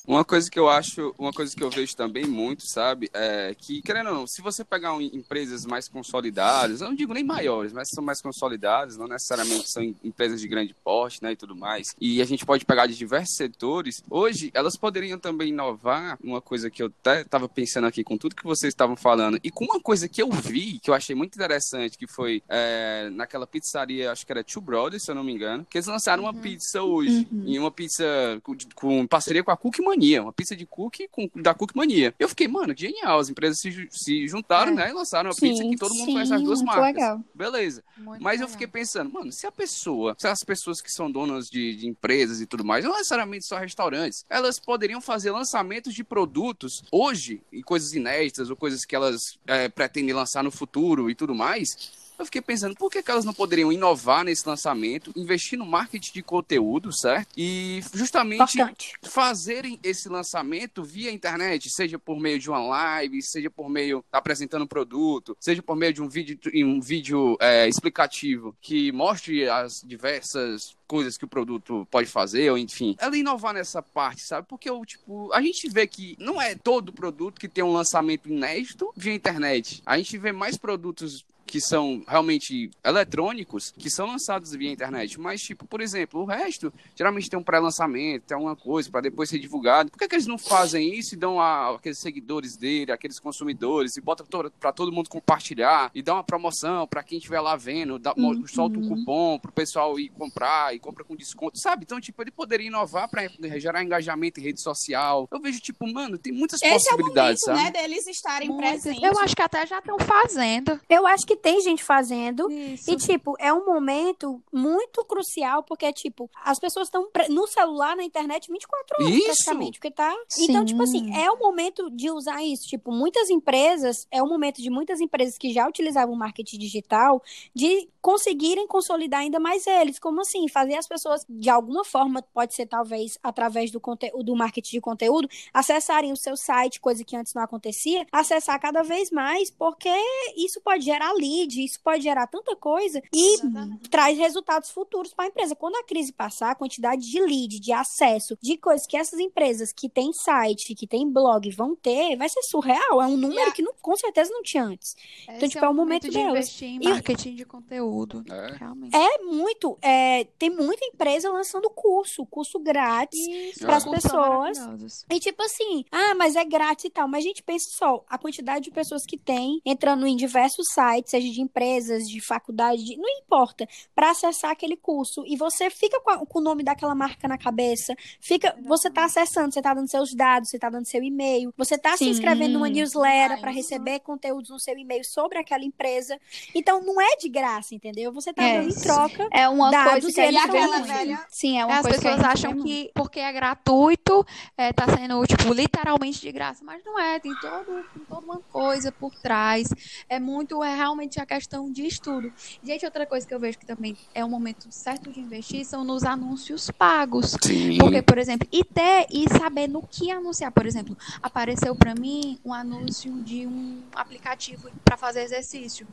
Uma 0.07 0.25
coisa 0.25 0.49
que 0.51 0.59
eu 0.59 0.69
acho, 0.69 1.15
uma 1.19 1.33
coisa 1.33 1.55
que 1.55 1.63
eu 1.63 1.71
vejo 1.71 1.97
também 1.97 2.25
muito, 2.27 2.65
sabe, 2.67 3.11
é 3.13 3.55
que, 3.59 3.83
querendo 3.83 4.09
ou 4.11 4.15
não, 4.15 4.27
se 4.27 4.41
você 4.41 4.65
pegar 4.65 4.95
um- 4.95 5.01
empresas 5.01 5.65
mais 5.67 5.89
consolidadas, 5.89 6.81
eu 6.81 6.89
não 6.89 6.95
digo 6.95 7.13
nem 7.13 7.25
maiores, 7.25 7.73
mas 7.73 7.89
são 7.91 8.05
mais 8.05 8.21
consolidadas, 8.21 8.97
não 8.97 9.09
necessariamente 9.09 9.69
são 9.71 9.83
em- 9.83 9.97
empresas 10.05 10.41
de 10.41 10.47
grande 10.49 10.75
porte, 10.85 11.23
né, 11.23 11.33
e 11.33 11.37
tudo 11.37 11.57
mais, 11.57 11.95
e 12.01 12.23
a 12.23 12.25
gente 12.25 12.47
pode 12.47 12.65
pegar 12.65 12.87
de 12.87 12.95
diversos 12.97 13.37
setores, 13.37 14.03
hoje 14.09 14.51
elas 14.55 14.77
poderiam 14.77 15.19
também 15.19 15.49
inovar, 15.49 16.17
uma 16.23 16.41
coisa 16.41 16.71
que 16.71 16.83
eu 16.83 16.87
até 17.01 17.23
estava 17.23 17.49
pensando 17.49 17.87
aqui 17.87 18.05
com 18.05 18.17
tudo 18.17 18.37
que 18.37 18.45
vocês 18.45 18.73
estavam 18.73 18.97
falando, 18.97 19.41
e 19.43 19.51
com 19.51 19.65
uma 19.65 19.81
coisa 19.81 20.09
que 20.09 20.23
eu 20.23 20.31
vi, 20.31 20.79
que 20.79 20.89
eu 20.91 20.95
achei 20.95 21.17
muito 21.17 21.35
interessante, 21.35 21.99
que 21.99 22.07
foi 22.07 22.43
é, 22.49 23.11
naquela 23.13 23.47
pizzaria, 23.47 24.13
acho 24.13 24.25
que 24.25 24.33
era 24.33 24.45
Two 24.45 24.63
Brothers, 24.63 25.03
se 25.05 25.11
eu 25.11 25.15
não 25.17 25.25
me 25.25 25.33
engano, 25.33 25.67
que 25.69 25.79
eles 25.79 25.87
lançaram 25.89 26.23
uma 26.23 26.33
pizza 26.35 26.83
hoje, 26.83 27.27
e 27.45 27.59
uma 27.59 27.71
pizza 27.71 28.05
com, 28.45 28.57
com 28.75 29.07
parceria 29.07 29.43
com 29.43 29.51
a 29.51 29.57
Cook 29.57 29.79
Mania, 29.97 30.23
uma 30.23 30.33
pizza 30.33 30.55
de 30.55 30.67
cookie 30.67 31.09
com, 31.11 31.29
da 31.35 31.55
Cookie 31.55 31.77
Mania. 31.77 32.15
Eu 32.19 32.29
fiquei, 32.29 32.47
mano, 32.47 32.75
genial. 32.77 33.19
As 33.19 33.29
empresas 33.31 33.59
se, 33.59 33.89
se 33.91 34.29
juntaram, 34.29 34.73
É. 34.73 34.75
né? 34.75 34.91
E 34.91 34.93
lançaram 34.93 35.29
uma 35.31 35.35
Sim, 35.35 35.49
pizza 35.51 35.63
que 35.63 35.77
todo 35.77 35.95
mundo 35.95 36.07
sim, 36.07 36.13
conhece 36.13 36.35
as 36.35 36.43
duas 36.43 36.59
muito 36.61 36.69
marcas. 36.69 36.95
legal. 36.95 37.21
Beleza. 37.35 37.83
Muito 37.97 38.23
Mas 38.23 38.35
eu 38.41 38.47
legal. 38.47 38.49
fiquei 38.51 38.67
pensando, 38.67 39.11
mano, 39.13 39.33
se 39.33 39.47
a 39.47 39.53
pessoa, 39.53 40.15
se 40.19 40.29
as 40.29 40.45
pessoas 40.45 40.81
que 40.81 40.93
são 40.93 41.11
donas 41.11 41.49
de, 41.49 41.75
de 41.77 41.87
empresas 41.89 42.41
e 42.41 42.47
tudo 42.47 42.65
mais, 42.65 42.85
não 42.85 42.93
necessariamente 42.93 43.47
só 43.47 43.57
restaurantes, 43.59 44.25
elas 44.29 44.59
poderiam 44.61 45.01
fazer 45.01 45.31
lançamentos 45.31 45.95
de 45.95 46.05
produtos 46.05 46.83
hoje, 46.93 47.41
e 47.51 47.63
coisas 47.63 47.93
inéditas, 47.95 48.51
ou 48.51 48.57
coisas 48.57 48.85
que 48.85 48.95
elas 48.95 49.39
é, 49.47 49.69
pretendem 49.69 50.15
lançar 50.15 50.45
no 50.45 50.51
futuro 50.51 51.11
e 51.11 51.15
tudo 51.15 51.35
mais. 51.35 52.06
Eu 52.19 52.25
fiquei 52.25 52.41
pensando, 52.41 52.75
por 52.75 52.91
que, 52.91 53.03
que 53.03 53.11
elas 53.11 53.25
não 53.25 53.35
poderiam 53.35 53.71
inovar 53.71 54.25
nesse 54.25 54.49
lançamento, 54.49 55.13
investir 55.15 55.59
no 55.59 55.67
marketing 55.67 56.13
de 56.13 56.23
conteúdo, 56.23 56.93
certo? 56.93 57.29
E 57.37 57.81
justamente 57.93 58.57
Importante. 58.57 58.95
fazerem 59.03 59.79
esse 59.83 60.09
lançamento 60.09 60.83
via 60.83 61.13
internet, 61.13 61.69
seja 61.71 61.99
por 61.99 62.19
meio 62.19 62.39
de 62.39 62.49
uma 62.49 62.59
live, 62.59 63.23
seja 63.23 63.51
por 63.51 63.69
meio 63.69 64.05
apresentando 64.11 64.63
um 64.63 64.67
produto, 64.67 65.37
seja 65.39 65.63
por 65.63 65.77
meio 65.77 65.93
de 65.93 66.03
um 66.03 66.09
vídeo, 66.09 66.39
um 66.65 66.81
vídeo 66.81 67.37
é, 67.41 67.69
explicativo 67.69 68.57
que 68.61 68.91
mostre 68.93 69.49
as 69.49 69.83
diversas 69.85 70.75
coisas 70.87 71.19
que 71.19 71.25
o 71.25 71.29
produto 71.29 71.87
pode 71.91 72.09
fazer, 72.09 72.51
ou 72.51 72.57
enfim, 72.57 72.97
ela 72.99 73.17
inovar 73.17 73.53
nessa 73.53 73.83
parte, 73.83 74.23
sabe? 74.23 74.47
Porque 74.49 74.71
eu, 74.71 74.85
tipo, 74.85 75.33
a 75.33 75.43
gente 75.43 75.69
vê 75.69 75.87
que 75.87 76.17
não 76.19 76.41
é 76.41 76.55
todo 76.55 76.93
produto 76.93 77.41
que 77.41 77.49
tem 77.49 77.65
um 77.65 77.73
lançamento 77.73 78.29
inédito 78.29 78.93
via 78.97 79.13
internet. 79.13 79.83
A 79.85 79.99
gente 79.99 80.17
vê 80.17 80.33
mais 80.33 80.57
produtos 80.57 81.25
que 81.47 81.61
são 81.61 82.03
realmente 82.09 82.71
eletrônicos, 82.85 83.73
que 83.79 83.89
são 83.91 84.07
lançados 84.07 84.51
via 84.53 84.71
internet. 84.73 85.19
Mas, 85.21 85.41
tipo, 85.43 85.67
por 85.67 85.81
exemplo, 85.81 86.21
o 86.23 86.25
resto 86.25 86.73
geralmente 86.95 87.31
tem 87.31 87.39
um 87.39 87.43
pré-lançamento, 87.43 88.25
tem 88.25 88.35
alguma 88.35 88.57
coisa 88.57 88.91
para 88.91 89.03
depois 89.03 89.29
ser 89.29 89.39
divulgado. 89.39 89.91
Por 89.91 89.99
que, 89.99 90.09
que 90.09 90.15
eles 90.15 90.27
não 90.27 90.39
fazem 90.39 90.95
isso 90.95 91.15
e 91.15 91.17
dão 91.19 91.41
a, 91.41 91.75
aqueles 91.77 91.99
seguidores 91.99 92.57
dele, 92.57 92.93
aqueles 92.93 93.19
consumidores, 93.21 93.97
e 93.97 94.01
botam 94.01 94.27
para 94.59 94.73
todo 94.73 94.93
mundo 94.93 95.09
compartilhar 95.09 95.91
e 95.95 96.03
dá 96.03 96.15
uma 96.15 96.25
promoção 96.25 96.87
para 96.87 97.03
quem 97.03 97.19
estiver 97.19 97.41
lá 97.41 97.57
vendo, 97.57 97.99
dá, 97.99 98.13
mo- 98.17 98.47
solta 98.49 98.79
um 98.79 98.89
cupom 98.89 99.39
pro 99.39 99.53
pessoal 99.53 99.99
ir 100.01 100.09
comprar 100.11 100.75
e 100.75 100.79
compra 100.79 101.05
com 101.05 101.15
desconto, 101.15 101.59
sabe? 101.59 101.85
Então, 101.85 102.01
tipo, 102.01 102.21
ele 102.23 102.31
poderia 102.31 102.67
inovar 102.67 103.09
para 103.09 103.29
gerar 103.59 103.83
engajamento 103.85 104.41
em 104.41 104.43
rede 104.43 104.61
social. 104.61 105.29
Eu 105.31 105.41
vejo, 105.41 105.61
tipo, 105.61 105.87
mano, 105.93 106.19
tem 106.19 106.33
muitas 106.33 106.61
Esse 106.63 106.73
é 106.73 106.75
o 106.75 106.81
possibilidades, 106.97 107.43
momento, 107.47 107.63
sabe? 107.63 107.77
né, 107.77 107.83
deles 107.83 108.07
estarem 108.07 108.49
Muitas. 108.49 108.71
presentes. 108.83 109.03
Eu 109.03 109.19
acho 109.21 109.37
que 109.37 109.43
até 109.43 109.67
já 109.67 109.79
estão 109.79 109.97
fazendo. 109.99 110.81
Eu 110.89 111.07
acho 111.07 111.27
que 111.27 111.36
tem 111.37 111.61
gente 111.61 111.83
fazendo. 111.83 112.51
Isso. 112.51 112.91
E, 112.91 112.97
tipo, 112.97 113.35
é 113.39 113.53
um 113.53 113.65
momento 113.65 114.43
muito 114.53 115.05
crucial, 115.05 115.63
porque, 115.63 115.93
tipo, 115.93 116.31
as 116.45 116.59
pessoas 116.59 116.89
estão 116.89 117.09
no 117.29 117.47
celular, 117.47 117.97
na 117.97 118.05
internet, 118.05 118.51
24 118.51 118.97
horas, 118.99 119.15
Isso! 119.15 119.25
praticamente. 119.25 119.79
Porque 119.79 119.91
tá... 119.91 120.15
Então, 120.39 120.65
tipo 120.65 120.83
assim, 120.83 121.15
é 121.17 121.31
o 121.31 121.39
momento 121.39 121.91
de 121.91 122.11
usar 122.11 122.43
isso. 122.43 122.67
Tipo, 122.69 122.93
muitas 122.93 123.31
empresas, 123.31 124.07
é 124.11 124.23
o 124.23 124.27
momento 124.27 124.61
de 124.61 124.71
muitas 124.71 125.01
empresas 125.01 125.37
que 125.39 125.53
já 125.53 125.69
utilizavam 125.69 126.15
o 126.15 126.19
marketing 126.19 126.59
digital, 126.59 127.23
de 127.55 127.89
conseguirem 128.07 128.69
consolidar 128.69 129.23
ainda 129.23 129.41
mais 129.41 129.67
eles. 129.67 129.99
Como 129.99 130.21
assim? 130.21 130.47
Fazer 130.49 130.77
as 130.77 130.87
pessoas, 130.87 131.27
de 131.29 131.51
alguma 131.51 131.85
forma, 131.85 132.23
pode 132.33 132.55
ser 132.55 132.67
talvez 132.67 133.19
através 133.21 133.73
do, 133.73 133.81
conteúdo, 133.81 134.23
do 134.23 134.37
marketing 134.37 134.77
de 134.77 134.81
conteúdo, 134.81 135.29
acessarem 135.53 136.13
o 136.13 136.17
seu 136.17 136.37
site, 136.37 136.81
coisa 136.81 137.03
que 137.03 137.17
antes 137.17 137.35
não 137.35 137.43
acontecia, 137.43 138.07
acessar 138.13 138.61
cada 138.61 138.83
vez 138.83 139.11
mais, 139.11 139.51
porque 139.51 139.91
isso 140.37 140.61
pode 140.61 140.85
gerar 140.85 141.13
lead, 141.27 141.65
isso 141.65 141.79
pode 141.83 142.03
gerar 142.03 142.27
tanta 142.27 142.55
coisa 142.57 143.03
e 143.13 143.35
Exatamente. 143.35 143.89
traz 143.91 144.19
resultados 144.19 144.71
futuros 144.71 145.13
para 145.15 145.25
a 145.27 145.29
empresa. 145.29 145.55
Quando 145.57 145.77
a 145.77 145.85
crise 145.85 146.13
passar, 146.13 146.51
a 146.51 146.55
quantidade 146.55 147.03
de 147.11 147.21
lead, 147.21 147.61
de 147.61 147.73
acesso, 147.73 148.37
de 148.43 148.57
coisas 148.57 148.87
que 148.87 148.97
essas 148.97 149.19
empresas 149.19 149.73
que 149.73 149.89
têm 149.89 150.13
site, 150.13 150.75
que 150.75 150.87
têm 150.87 151.11
blog 151.11 151.49
vão 151.51 151.75
ter, 151.75 152.17
vai 152.17 152.29
ser 152.29 152.43
surreal. 152.43 153.01
É 153.03 153.07
um 153.07 153.17
número 153.17 153.53
que 153.53 153.63
não- 153.63 153.75
com 153.81 153.97
certeza 153.97 154.31
não 154.33 154.43
tinha 154.43 154.65
antes. 154.65 154.95
Esse 155.29 155.49
tipo, 155.49 155.65
é 155.65 155.69
o 155.69 155.75
momento 155.75 156.05
de 156.09 156.11
delas. 156.13 156.31
investir 156.39 156.69
em 156.69 156.81
E- 156.81 156.89
marketing 156.89 157.35
de 157.35 157.45
conteúdo. 157.45 158.25
É. 158.31 158.57
Realmente. 158.59 158.95
É 158.97 159.19
muito, 159.23 159.79
é, 159.83 160.25
tem 160.39 160.51
muita 160.51 160.85
empresa 160.85 161.31
lançando 161.31 161.69
curso, 161.71 162.25
curso 162.27 162.59
grátis. 162.59 163.21
Cursos 163.59 163.83
são 163.83 163.93
pessoas. 163.93 165.05
E 165.11 165.21
tipo 165.21 165.43
assim, 165.43 165.85
ah, 165.91 166.15
mas 166.15 166.37
é 166.37 166.45
grátis 166.45 166.85
e 166.87 166.91
tal. 166.91 167.09
Mas 167.09 167.25
a 167.25 167.29
gente 167.29 167.43
pensa 167.43 167.67
só, 167.77 168.05
a 168.09 168.19
quantidade 168.19 168.65
de 168.65 168.71
pessoas 168.71 169.05
que 169.05 169.17
tem 169.17 169.61
entrando 169.65 170.07
em 170.07 170.17
diversos 170.17 170.67
sites, 170.73 171.15
seja 171.17 171.33
de 171.33 171.41
empresas, 171.41 172.09
de 172.09 172.21
faculdade, 172.21 172.85
de- 172.85 172.97
não 172.97 173.09
importa, 173.19 173.67
para 173.95 174.11
acessar 174.11 174.51
aquele 174.51 174.77
curso. 174.77 175.25
E 175.27 175.37
você 175.37 175.71
fica 175.71 176.01
com, 176.01 176.11
a- 176.11 176.27
com 176.27 176.39
o 176.39 176.43
nome 176.43 176.63
daquela 176.63 176.95
marca 176.95 177.27
na 177.29 177.39
cabeça, 177.39 177.95
fica, 178.21 178.57
você 178.65 178.91
tá 178.91 179.05
acessando, 179.05 179.53
você 179.53 179.63
tá 179.63 179.73
dando 179.75 179.89
seus 179.89 180.15
dados, 180.15 180.51
você 180.51 180.59
tá 180.59 180.69
dando 180.69 180.85
seu 180.87 181.03
e-mail, 181.03 181.53
você 181.57 181.79
tá 181.79 181.97
se 181.97 182.09
inscrevendo 182.09 182.55
numa 182.55 182.69
newsletter 182.69 183.39
Ah, 183.39 183.41
para 183.41 183.51
receber 183.51 184.01
conteúdos 184.01 184.51
no 184.51 184.59
seu 184.61 184.77
e-mail 184.77 185.05
sobre 185.05 185.39
aquela 185.39 185.65
empresa. 185.65 186.19
Então 186.55 186.81
não 186.83 187.01
é 187.01 187.17
de 187.17 187.29
graça, 187.29 187.75
entendeu? 187.75 188.13
Você 188.13 188.33
tá 188.33 188.43
É. 188.43 188.59
dando 188.61 188.71
em 188.71 188.81
troca. 188.81 189.29
É 189.33 189.49
uma 189.49 189.71
Dados 189.71 189.91
coisa 190.03 190.13
que 190.13 190.21
e 190.21 190.25
E 190.25 190.31
gente 190.33 190.51
vê 190.51 190.59
aquela 190.59 190.79
velha. 190.81 191.27
Sim, 191.29 191.59
é 191.61 191.65
uma 191.65 191.77
As 191.77 191.83
coisa 191.83 192.01
que 192.01 192.07
a 192.07 192.11
pessoas 192.17 192.27
gente 192.37 192.47
acham 192.47 192.63
que 192.63 192.91
porque 192.95 193.21
é 193.21 193.33
gratuito, 193.33 194.25
é, 194.57 194.73
tá 194.73 194.85
sendo, 194.97 195.25
tipo, 195.27 195.53
literalmente 195.53 196.21
de 196.21 196.33
graça, 196.33 196.65
mas 196.65 196.85
não 196.85 196.99
é, 196.99 197.19
tem, 197.19 197.35
todo, 197.41 197.65
tem 197.95 198.05
toda 198.09 198.21
uma 198.21 198.41
coisa 198.51 198.91
por 198.93 199.15
trás. 199.21 199.69
É 200.09 200.19
muito, 200.19 200.63
é 200.63 200.75
realmente 200.75 201.06
a 201.21 201.27
questão 201.27 201.71
de 201.71 201.87
estudo. 201.87 202.33
Gente, 202.63 202.85
outra 202.85 203.07
coisa 203.07 203.27
que 203.27 203.35
eu 203.35 203.41
vejo 203.41 203.59
que 203.59 203.67
também 203.67 203.97
é 204.15 204.25
um 204.25 204.29
momento 204.29 204.67
certo 204.71 205.11
de 205.11 205.21
investir 205.21 205.65
são 205.65 205.85
nos 205.85 206.05
anúncios 206.05 206.71
pagos. 206.71 207.37
Sim. 207.43 207.79
Porque, 207.79 208.03
por 208.03 208.19
exemplo, 208.19 208.49
e 208.53 208.65
ter 208.65 209.07
e 209.11 209.29
saber 209.29 209.69
no 209.69 209.83
que 209.83 210.11
anunciar. 210.11 210.51
Por 210.53 210.67
exemplo, 210.67 210.97
apareceu 211.23 211.75
pra 211.75 211.95
mim 211.95 212.39
um 212.45 212.53
anúncio 212.53 213.13
de 213.23 213.47
um 213.47 213.83
aplicativo 213.95 214.71
pra 214.85 214.97
fazer 214.97 215.23
exercício. 215.23 215.87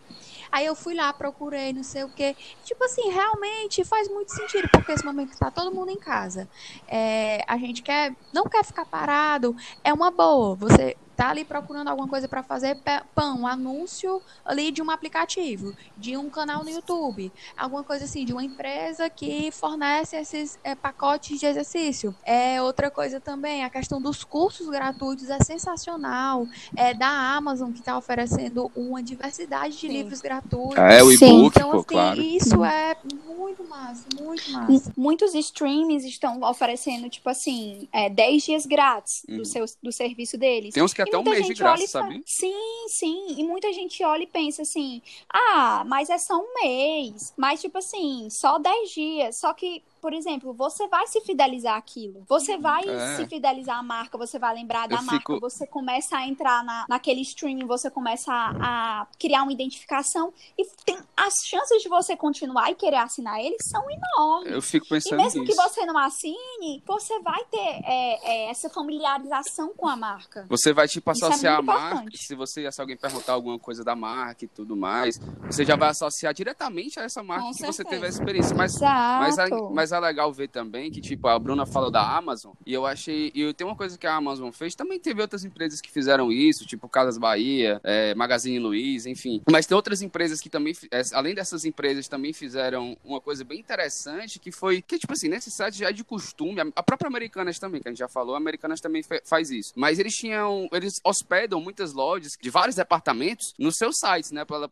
Aí 0.52 0.66
eu 0.66 0.76
fui 0.76 0.94
lá, 0.94 1.12
procurei, 1.14 1.74
não 1.74 1.84
sei 1.84 2.04
o 2.04 2.10
quê. 2.10 2.36
Tipo 2.64 2.84
assim, 2.84 3.10
realmente 3.10 3.84
faz 3.84 4.08
muito 4.08 4.32
sentido, 4.32 4.70
porque 4.72 4.92
esse 4.92 5.06
momento 5.06 5.32
que 5.32 5.38
tá 5.38 5.50
todo 5.50 5.74
mundo 5.74 5.90
em 5.90 5.98
casa, 5.98 6.48
é, 6.88 7.44
a 7.48 7.58
gente 7.58 7.82
quer, 7.82 8.16
não 8.32 8.46
quer 8.46 8.64
ficar 8.64 8.86
parado, 8.86 9.56
é 9.84 9.94
uma 9.94 10.12
boa. 10.12 10.56
Você 10.56 10.96
tá 11.24 11.30
ali 11.30 11.46
procurando 11.46 11.88
alguma 11.88 12.08
coisa 12.08 12.28
pra 12.28 12.44
fazer, 12.44 12.78
pão, 13.16 13.42
um 13.42 13.48
anúncio 13.48 14.22
ali 14.44 14.72
de 14.72 14.82
um 14.82 14.92
aplicativo, 14.92 15.74
de 15.96 16.18
um 16.18 16.30
canal 16.30 16.64
no 16.64 16.70
YouTube, 16.70 17.32
alguma 17.56 17.84
coisa 17.84 18.04
assim, 18.04 18.26
de 18.26 18.34
uma 18.34 18.44
empresa 18.44 19.10
que 19.10 19.50
fornece 19.52 20.18
esses 20.18 20.58
é, 20.64 20.76
pacotes 20.76 21.40
de 21.40 21.46
exercício. 21.46 22.14
É 22.26 22.62
outra 22.62 22.92
coisa 22.92 23.22
também, 23.22 23.64
a 23.64 23.70
questão 23.70 24.02
dos 24.02 24.24
cursos 24.26 24.68
gratuitos 24.68 25.30
é 25.30 25.40
sensacional. 25.44 26.46
É 26.76 26.94
da 26.94 27.08
Amazon 27.08 27.72
que 27.72 27.80
está 27.80 27.98
oferecendo 27.98 28.70
uma 28.76 29.02
diversidade 29.02 29.76
de 29.76 29.88
Sim. 29.88 29.94
livros 29.94 30.20
gratuitos. 30.20 30.78
É, 30.78 31.02
o 31.04 31.12
e-book, 31.12 31.56
Então, 31.58 31.72
assim, 31.72 31.84
claro. 31.88 32.22
isso 32.22 32.64
é 32.66 32.96
muito 33.26 33.64
massa, 33.68 34.06
muito 34.20 34.52
massa. 34.52 34.72
M- 34.72 34.82
Muitos 34.98 35.34
streams 35.36 36.06
estão 36.06 36.42
oferecendo, 36.42 37.10
tipo 37.10 37.30
assim, 37.30 37.88
é, 37.94 38.10
10 38.10 38.44
dias 38.44 38.66
grátis 38.66 39.24
Uhum. 39.30 39.38
do, 39.38 39.46
seu, 39.46 39.66
do 39.82 39.92
serviço 39.92 40.38
deles. 40.38 40.74
Tem 40.74 40.84
uns 40.84 40.94
que 40.94 41.02
E 41.02 41.06
até 41.14 41.18
um 41.18 41.24
muita 41.24 41.40
mês 41.40 41.48
de 41.48 41.54
graça, 41.54 41.88
sabe? 41.88 42.24
Sim, 42.26 42.88
sim. 42.90 43.36
E 43.38 43.44
muita 43.44 43.72
gente 43.72 44.04
olha 44.04 44.24
e 44.24 44.28
pensa 44.28 44.64
assim: 44.64 45.02
ah, 45.30 45.84
mas 45.86 46.10
é 46.10 46.18
só 46.18 46.38
um 46.38 46.54
mês. 46.64 47.34
Mas, 47.38 47.62
tipo 47.62 47.78
assim, 47.78 48.30
só 48.30 48.58
10 48.58 48.90
dias. 48.92 49.38
Só 49.38 49.54
que, 49.54 49.84
por 50.04 50.12
exemplo, 50.14 50.54
você 50.54 50.86
vai 50.90 51.08
se 51.08 51.22
fidelizar 51.22 51.78
àquilo. 51.78 52.26
Você 52.28 52.58
vai 52.58 52.84
É. 52.86 53.16
se 53.16 53.26
fidelizar 53.26 53.78
à 53.80 53.82
marca, 53.84 54.18
você 54.18 54.38
vai 54.38 54.54
lembrar 54.54 54.86
da 54.86 54.98
Eu 54.98 55.02
marca, 55.02 55.18
fico- 55.34 55.40
você 55.40 55.66
começa 55.66 56.18
a 56.18 56.28
entrar 56.28 56.62
na, 56.62 56.86
naquele 56.90 57.22
streaming, 57.22 57.66
você 57.66 57.90
começa 57.90 58.34
a, 58.34 59.02
a 59.04 59.08
criar 59.18 59.44
uma 59.44 59.54
identificação. 59.54 60.34
E 60.58 60.66
tem, 60.84 60.98
as 61.16 61.36
chances 61.46 61.82
de 61.82 61.88
você 61.88 62.18
continuar 62.18 62.70
e 62.70 62.76
querer 62.76 62.98
assinar 62.98 63.40
ele 63.40 63.56
são 63.62 63.82
enormes. 63.90 64.52
Eu 64.52 64.62
fico 64.62 64.86
E 64.88 64.90
pensando 64.90 65.16
mesmo 65.24 65.46
que 65.46 65.52
nisso. 65.56 65.64
você 65.70 65.86
não 65.86 65.98
assine, 65.98 66.84
você 66.86 67.20
vai 67.22 67.42
ter 67.46 67.58
é, 67.86 68.48
é, 68.48 68.50
essa 68.50 68.70
familiarização 68.70 69.74
com 69.74 69.88
a 69.88 69.96
marca. 69.96 70.46
Você 70.50 70.74
vai, 70.74 70.86
tipo, 70.86 71.10
associar 71.12 71.60
a 71.60 71.62
marca. 71.62 71.88
importante. 71.96 72.18
Se 72.18 72.36
você, 72.36 72.70
se 72.70 72.82
alguém 72.82 72.98
perguntar 72.98 73.32
alguma 73.34 73.58
coisa 73.58 73.86
da 73.86 73.96
marca 73.96 74.44
e 74.44 74.48
tudo 74.50 74.76
mais, 74.76 75.18
você 75.46 75.64
já 75.64 75.78
vai 75.78 75.90
associar 75.92 76.34
diretamente 76.34 77.00
a 77.00 77.04
essa 77.04 77.24
marca 77.24 77.44
Com 77.46 77.52
que 77.54 77.60
você 77.60 77.72
certeza. 77.72 77.90
teve 77.90 78.06
a 78.06 78.10
experiência. 78.10 78.54
Mas 78.54 78.74
Mas, 78.82 79.38
é- 79.38 79.44
Exato. 79.46 79.72
mas 79.74 79.93
é 79.96 80.00
legal 80.00 80.32
ver 80.32 80.48
também 80.48 80.92
que, 80.92 81.02
tipo, 81.02 81.28
a 81.28 81.38
Bruna 81.38 81.66
fala 81.66 81.92
da 81.92 82.18
Amazon, 82.18 82.54
e 82.66 82.74
eu 82.74 82.86
achei. 82.86 83.32
E 83.34 83.54
tem 83.54 83.66
uma 83.66 83.76
coisa 83.76 83.98
que 83.98 84.08
a 84.08 84.16
Amazon 84.16 84.52
fez, 84.52 84.76
também 84.76 85.00
teve 85.00 85.22
outras 85.22 85.44
empresas 85.44 85.82
que 85.82 85.92
fizeram 85.92 86.32
isso, 86.32 86.66
tipo 86.66 86.88
Casas 86.90 87.18
Bahia, 87.18 87.80
é, 87.84 88.14
Magazine 88.16 88.60
Luiza, 88.60 89.10
enfim. 89.10 89.42
Mas 89.50 89.66
tem 89.66 89.76
outras 89.76 90.02
empresas 90.02 90.40
que 90.42 90.50
também, 90.50 90.74
além 91.14 91.36
dessas 91.36 91.66
empresas, 91.66 92.08
também 92.08 92.34
fizeram 92.34 92.98
uma 93.04 93.22
coisa 93.22 93.44
bem 93.44 93.60
interessante 93.60 94.40
que 94.40 94.52
foi 94.52 94.82
que, 94.82 94.98
tipo 94.98 95.14
assim, 95.14 95.28
nesse 95.28 95.52
site 95.52 95.78
já 95.78 95.90
é 95.90 95.94
de 95.94 96.04
costume, 96.04 96.60
a 96.76 96.84
própria 96.84 97.08
Americanas 97.08 97.60
também, 97.60 97.82
que 97.82 97.88
a 97.88 97.92
gente 97.92 98.00
já 98.00 98.08
falou, 98.08 98.36
a 98.36 98.38
Americanas 98.38 98.82
também 98.82 99.04
faz 99.26 99.50
isso. 99.50 99.74
Mas 99.76 100.00
eles 100.00 100.14
tinham, 100.14 100.68
eles 100.72 100.94
hospedam 101.04 101.60
muitas 101.62 101.94
lojas 101.94 102.34
de 102.40 102.50
vários 102.50 102.76
departamentos 102.76 103.54
nos 103.58 103.76
seus 103.76 103.98
sites, 103.98 104.32
né, 104.32 104.46
para 104.46 104.58
ela, 104.58 104.70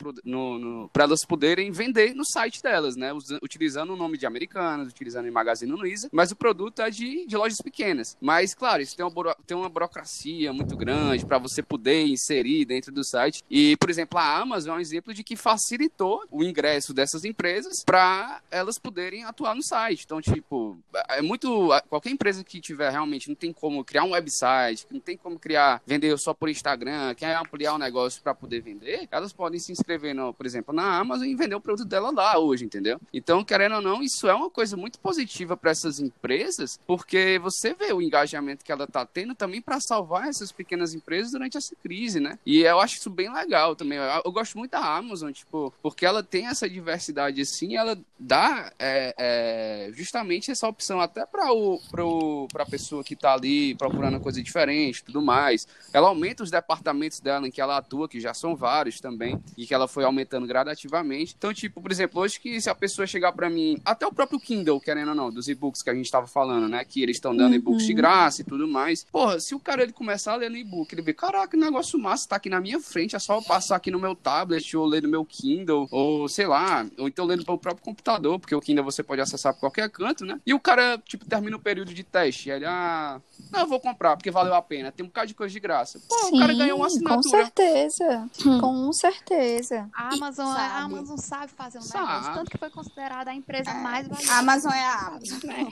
elas 0.99 1.25
poderem 1.25 1.71
vender 1.71 2.13
no 2.13 2.25
site 2.25 2.61
delas, 2.61 2.95
né, 2.95 3.11
utilizando 3.41 3.93
o 3.93 3.95
nome 3.95 4.17
de 4.17 4.25
Americanas, 4.25 4.87
utilizando 4.87 5.10
o 5.15 5.31
Magazine 5.31 5.71
Luiza, 5.71 6.09
mas 6.11 6.31
o 6.31 6.35
produto 6.35 6.81
é 6.81 6.89
de, 6.89 7.25
de 7.25 7.37
lojas 7.37 7.59
pequenas. 7.61 8.17
Mas, 8.21 8.53
claro, 8.53 8.81
isso 8.81 8.95
tem 8.95 9.05
uma, 9.05 9.35
tem 9.45 9.57
uma 9.57 9.69
burocracia 9.69 10.51
muito 10.53 10.75
grande 10.75 11.25
para 11.25 11.37
você 11.37 11.61
poder 11.61 12.05
inserir 12.05 12.65
dentro 12.65 12.91
do 12.91 13.03
site. 13.03 13.43
E, 13.49 13.75
por 13.77 13.89
exemplo, 13.89 14.19
a 14.19 14.37
Amazon 14.37 14.75
é 14.75 14.77
um 14.77 14.81
exemplo 14.81 15.13
de 15.13 15.23
que 15.23 15.35
facilitou 15.35 16.23
o 16.29 16.43
ingresso 16.43 16.93
dessas 16.93 17.23
empresas 17.25 17.83
para 17.83 18.41
elas 18.49 18.77
poderem 18.77 19.23
atuar 19.23 19.55
no 19.55 19.63
site. 19.63 20.03
Então, 20.05 20.21
tipo, 20.21 20.77
é 21.09 21.21
muito. 21.21 21.69
Qualquer 21.89 22.09
empresa 22.09 22.43
que 22.43 22.61
tiver 22.61 22.89
realmente 22.89 23.27
não 23.27 23.35
tem 23.35 23.51
como 23.51 23.83
criar 23.83 24.03
um 24.03 24.11
website, 24.11 24.85
não 24.91 24.99
tem 24.99 25.17
como 25.17 25.39
criar, 25.39 25.81
vender 25.85 26.17
só 26.17 26.33
por 26.33 26.49
Instagram, 26.49 27.13
quer 27.15 27.35
ampliar 27.35 27.73
o 27.73 27.77
negócio 27.77 28.21
para 28.21 28.33
poder 28.33 28.61
vender, 28.61 29.07
elas 29.11 29.33
podem 29.33 29.59
se 29.59 29.71
inscrever, 29.71 30.13
no, 30.13 30.33
por 30.33 30.45
exemplo, 30.45 30.73
na 30.73 30.97
Amazon 30.97 31.27
e 31.27 31.35
vender 31.35 31.55
o 31.55 31.61
produto 31.61 31.87
dela 31.87 32.11
lá 32.11 32.37
hoje, 32.37 32.65
entendeu? 32.65 32.99
Então, 33.13 33.43
querendo 33.43 33.75
ou 33.75 33.81
não, 33.81 34.01
isso 34.01 34.27
é 34.27 34.33
uma 34.33 34.49
coisa 34.49 34.77
muito 34.77 34.90
positiva 34.99 35.55
para 35.57 35.71
essas 35.71 35.99
empresas, 35.99 36.79
porque 36.85 37.39
você 37.39 37.73
vê 37.73 37.93
o 37.93 38.01
engajamento 38.01 38.63
que 38.63 38.71
ela 38.71 38.85
está 38.85 39.05
tendo 39.05 39.35
também 39.35 39.61
para 39.61 39.79
salvar 39.79 40.27
essas 40.27 40.51
pequenas 40.51 40.93
empresas 40.93 41.31
durante 41.31 41.57
essa 41.57 41.75
crise, 41.81 42.19
né? 42.19 42.37
E 42.45 42.61
eu 42.61 42.79
acho 42.79 42.97
isso 42.97 43.09
bem 43.09 43.31
legal 43.31 43.75
também. 43.75 43.97
Eu, 43.97 44.21
eu 44.25 44.31
gosto 44.31 44.57
muito 44.57 44.71
da 44.71 44.97
Amazon, 44.97 45.31
tipo, 45.31 45.73
porque 45.81 46.05
ela 46.05 46.23
tem 46.23 46.47
essa 46.47 46.69
diversidade 46.69 47.41
assim, 47.41 47.75
ela 47.75 47.97
dá 48.21 48.71
é, 48.77 49.15
é, 49.17 49.91
justamente 49.93 50.51
essa 50.51 50.67
opção 50.67 51.01
até 51.01 51.25
para 51.25 51.51
o 51.51 52.47
para 52.51 52.63
a 52.63 52.65
pessoa 52.65 53.03
que 53.03 53.15
está 53.15 53.33
ali 53.33 53.73
procurando 53.75 54.19
coisa 54.19 54.41
diferente, 54.41 55.03
tudo 55.03 55.21
mais. 55.21 55.67
Ela 55.91 56.07
aumenta 56.07 56.43
os 56.43 56.51
departamentos 56.51 57.19
dela 57.19 57.47
em 57.47 57.51
que 57.51 57.59
ela 57.59 57.77
atua, 57.77 58.07
que 58.07 58.19
já 58.19 58.33
são 58.33 58.55
vários 58.55 58.99
também, 58.99 59.41
e 59.57 59.65
que 59.65 59.73
ela 59.73 59.87
foi 59.87 60.03
aumentando 60.03 60.45
gradativamente. 60.45 61.35
Então, 61.37 61.53
tipo, 61.53 61.81
por 61.81 61.91
exemplo, 61.91 62.21
hoje 62.21 62.39
que 62.39 62.61
se 62.61 62.69
a 62.69 62.75
pessoa 62.75 63.07
chegar 63.07 63.31
para 63.31 63.49
mim, 63.49 63.81
até 63.83 64.05
o 64.05 64.13
próprio 64.13 64.39
Kindle, 64.39 64.79
querendo 64.79 65.09
ou 65.09 65.15
não, 65.15 65.31
dos 65.31 65.47
e-books 65.47 65.81
que 65.81 65.89
a 65.89 65.95
gente 65.95 66.05
estava 66.05 66.27
falando, 66.27 66.67
né, 66.67 66.85
que 66.85 67.01
eles 67.01 67.17
estão 67.17 67.35
dando 67.35 67.51
uhum. 67.51 67.57
e-books 67.57 67.85
de 67.85 67.93
graça 67.93 68.41
e 68.41 68.45
tudo 68.45 68.67
mais. 68.67 69.03
Porra, 69.11 69.39
se 69.39 69.55
o 69.55 69.59
cara 69.59 69.81
ele 69.81 69.93
começar 69.93 70.33
a 70.33 70.35
ler 70.35 70.49
no 70.49 70.57
e-book, 70.57 70.93
ele 70.93 71.01
vê, 71.01 71.13
caraca, 71.13 71.47
que 71.47 71.57
negócio 71.57 71.97
massa, 71.99 72.29
tá 72.29 72.35
aqui 72.35 72.49
na 72.49 72.61
minha 72.61 72.79
frente, 72.79 73.15
é 73.15 73.19
só 73.19 73.37
eu 73.37 73.41
passar 73.41 73.75
aqui 73.75 73.89
no 73.89 73.99
meu 73.99 74.15
tablet 74.15 74.77
ou 74.77 74.85
ler 74.85 75.01
no 75.01 75.09
meu 75.09 75.25
Kindle, 75.25 75.87
ou 75.91 76.27
sei 76.29 76.47
lá, 76.47 76.85
ou 76.97 77.07
então 77.07 77.25
ler 77.25 77.37
no 77.37 77.43
próprio 77.43 77.83
computador, 77.83 78.10
porque 78.39 78.55
o 78.55 78.61
Kindle 78.61 78.83
você 78.83 79.03
pode 79.03 79.21
acessar 79.21 79.53
por 79.53 79.61
qualquer 79.61 79.89
canto, 79.89 80.25
né? 80.25 80.39
E 80.45 80.53
o 80.53 80.59
cara, 80.59 80.97
tipo, 81.05 81.25
termina 81.25 81.55
o 81.55 81.59
período 81.59 81.93
de 81.93 82.03
teste, 82.03 82.49
e 82.49 82.51
ele, 82.51 82.65
ah, 82.65 83.21
não, 83.51 83.61
eu 83.61 83.67
vou 83.67 83.79
comprar, 83.79 84.15
porque 84.15 84.31
valeu 84.31 84.53
a 84.53 84.61
pena, 84.61 84.91
tem 84.91 85.03
um 85.03 85.09
bocado 85.09 85.27
de 85.27 85.33
coisa 85.33 85.51
de 85.51 85.59
graça. 85.59 85.99
Pô, 86.07 86.15
Sim, 86.25 86.35
o 86.35 86.39
cara 86.39 86.53
ganhou 86.53 86.77
uma 86.77 86.87
assinatura. 86.87 87.21
Com 87.21 87.29
certeza, 87.29 88.29
hum. 88.45 88.59
com 88.59 88.93
certeza. 88.93 89.89
A 89.93 90.13
Amazon, 90.13 90.47
a 90.47 90.79
Amazon 90.79 91.17
sabe 91.17 91.51
fazer 91.51 91.79
um 91.79 91.81
sabe. 91.81 92.07
negócio, 92.07 92.33
tanto 92.33 92.51
que 92.51 92.57
foi 92.57 92.69
considerada 92.69 93.31
a 93.31 93.35
empresa 93.35 93.71
é. 93.71 93.73
mais 93.73 94.07
valiosa. 94.07 94.33
A 94.33 94.39
Amazon 94.39 94.71
é 94.71 94.85
a 94.85 95.07
Amazon. 95.07 95.39
É. 95.51 95.65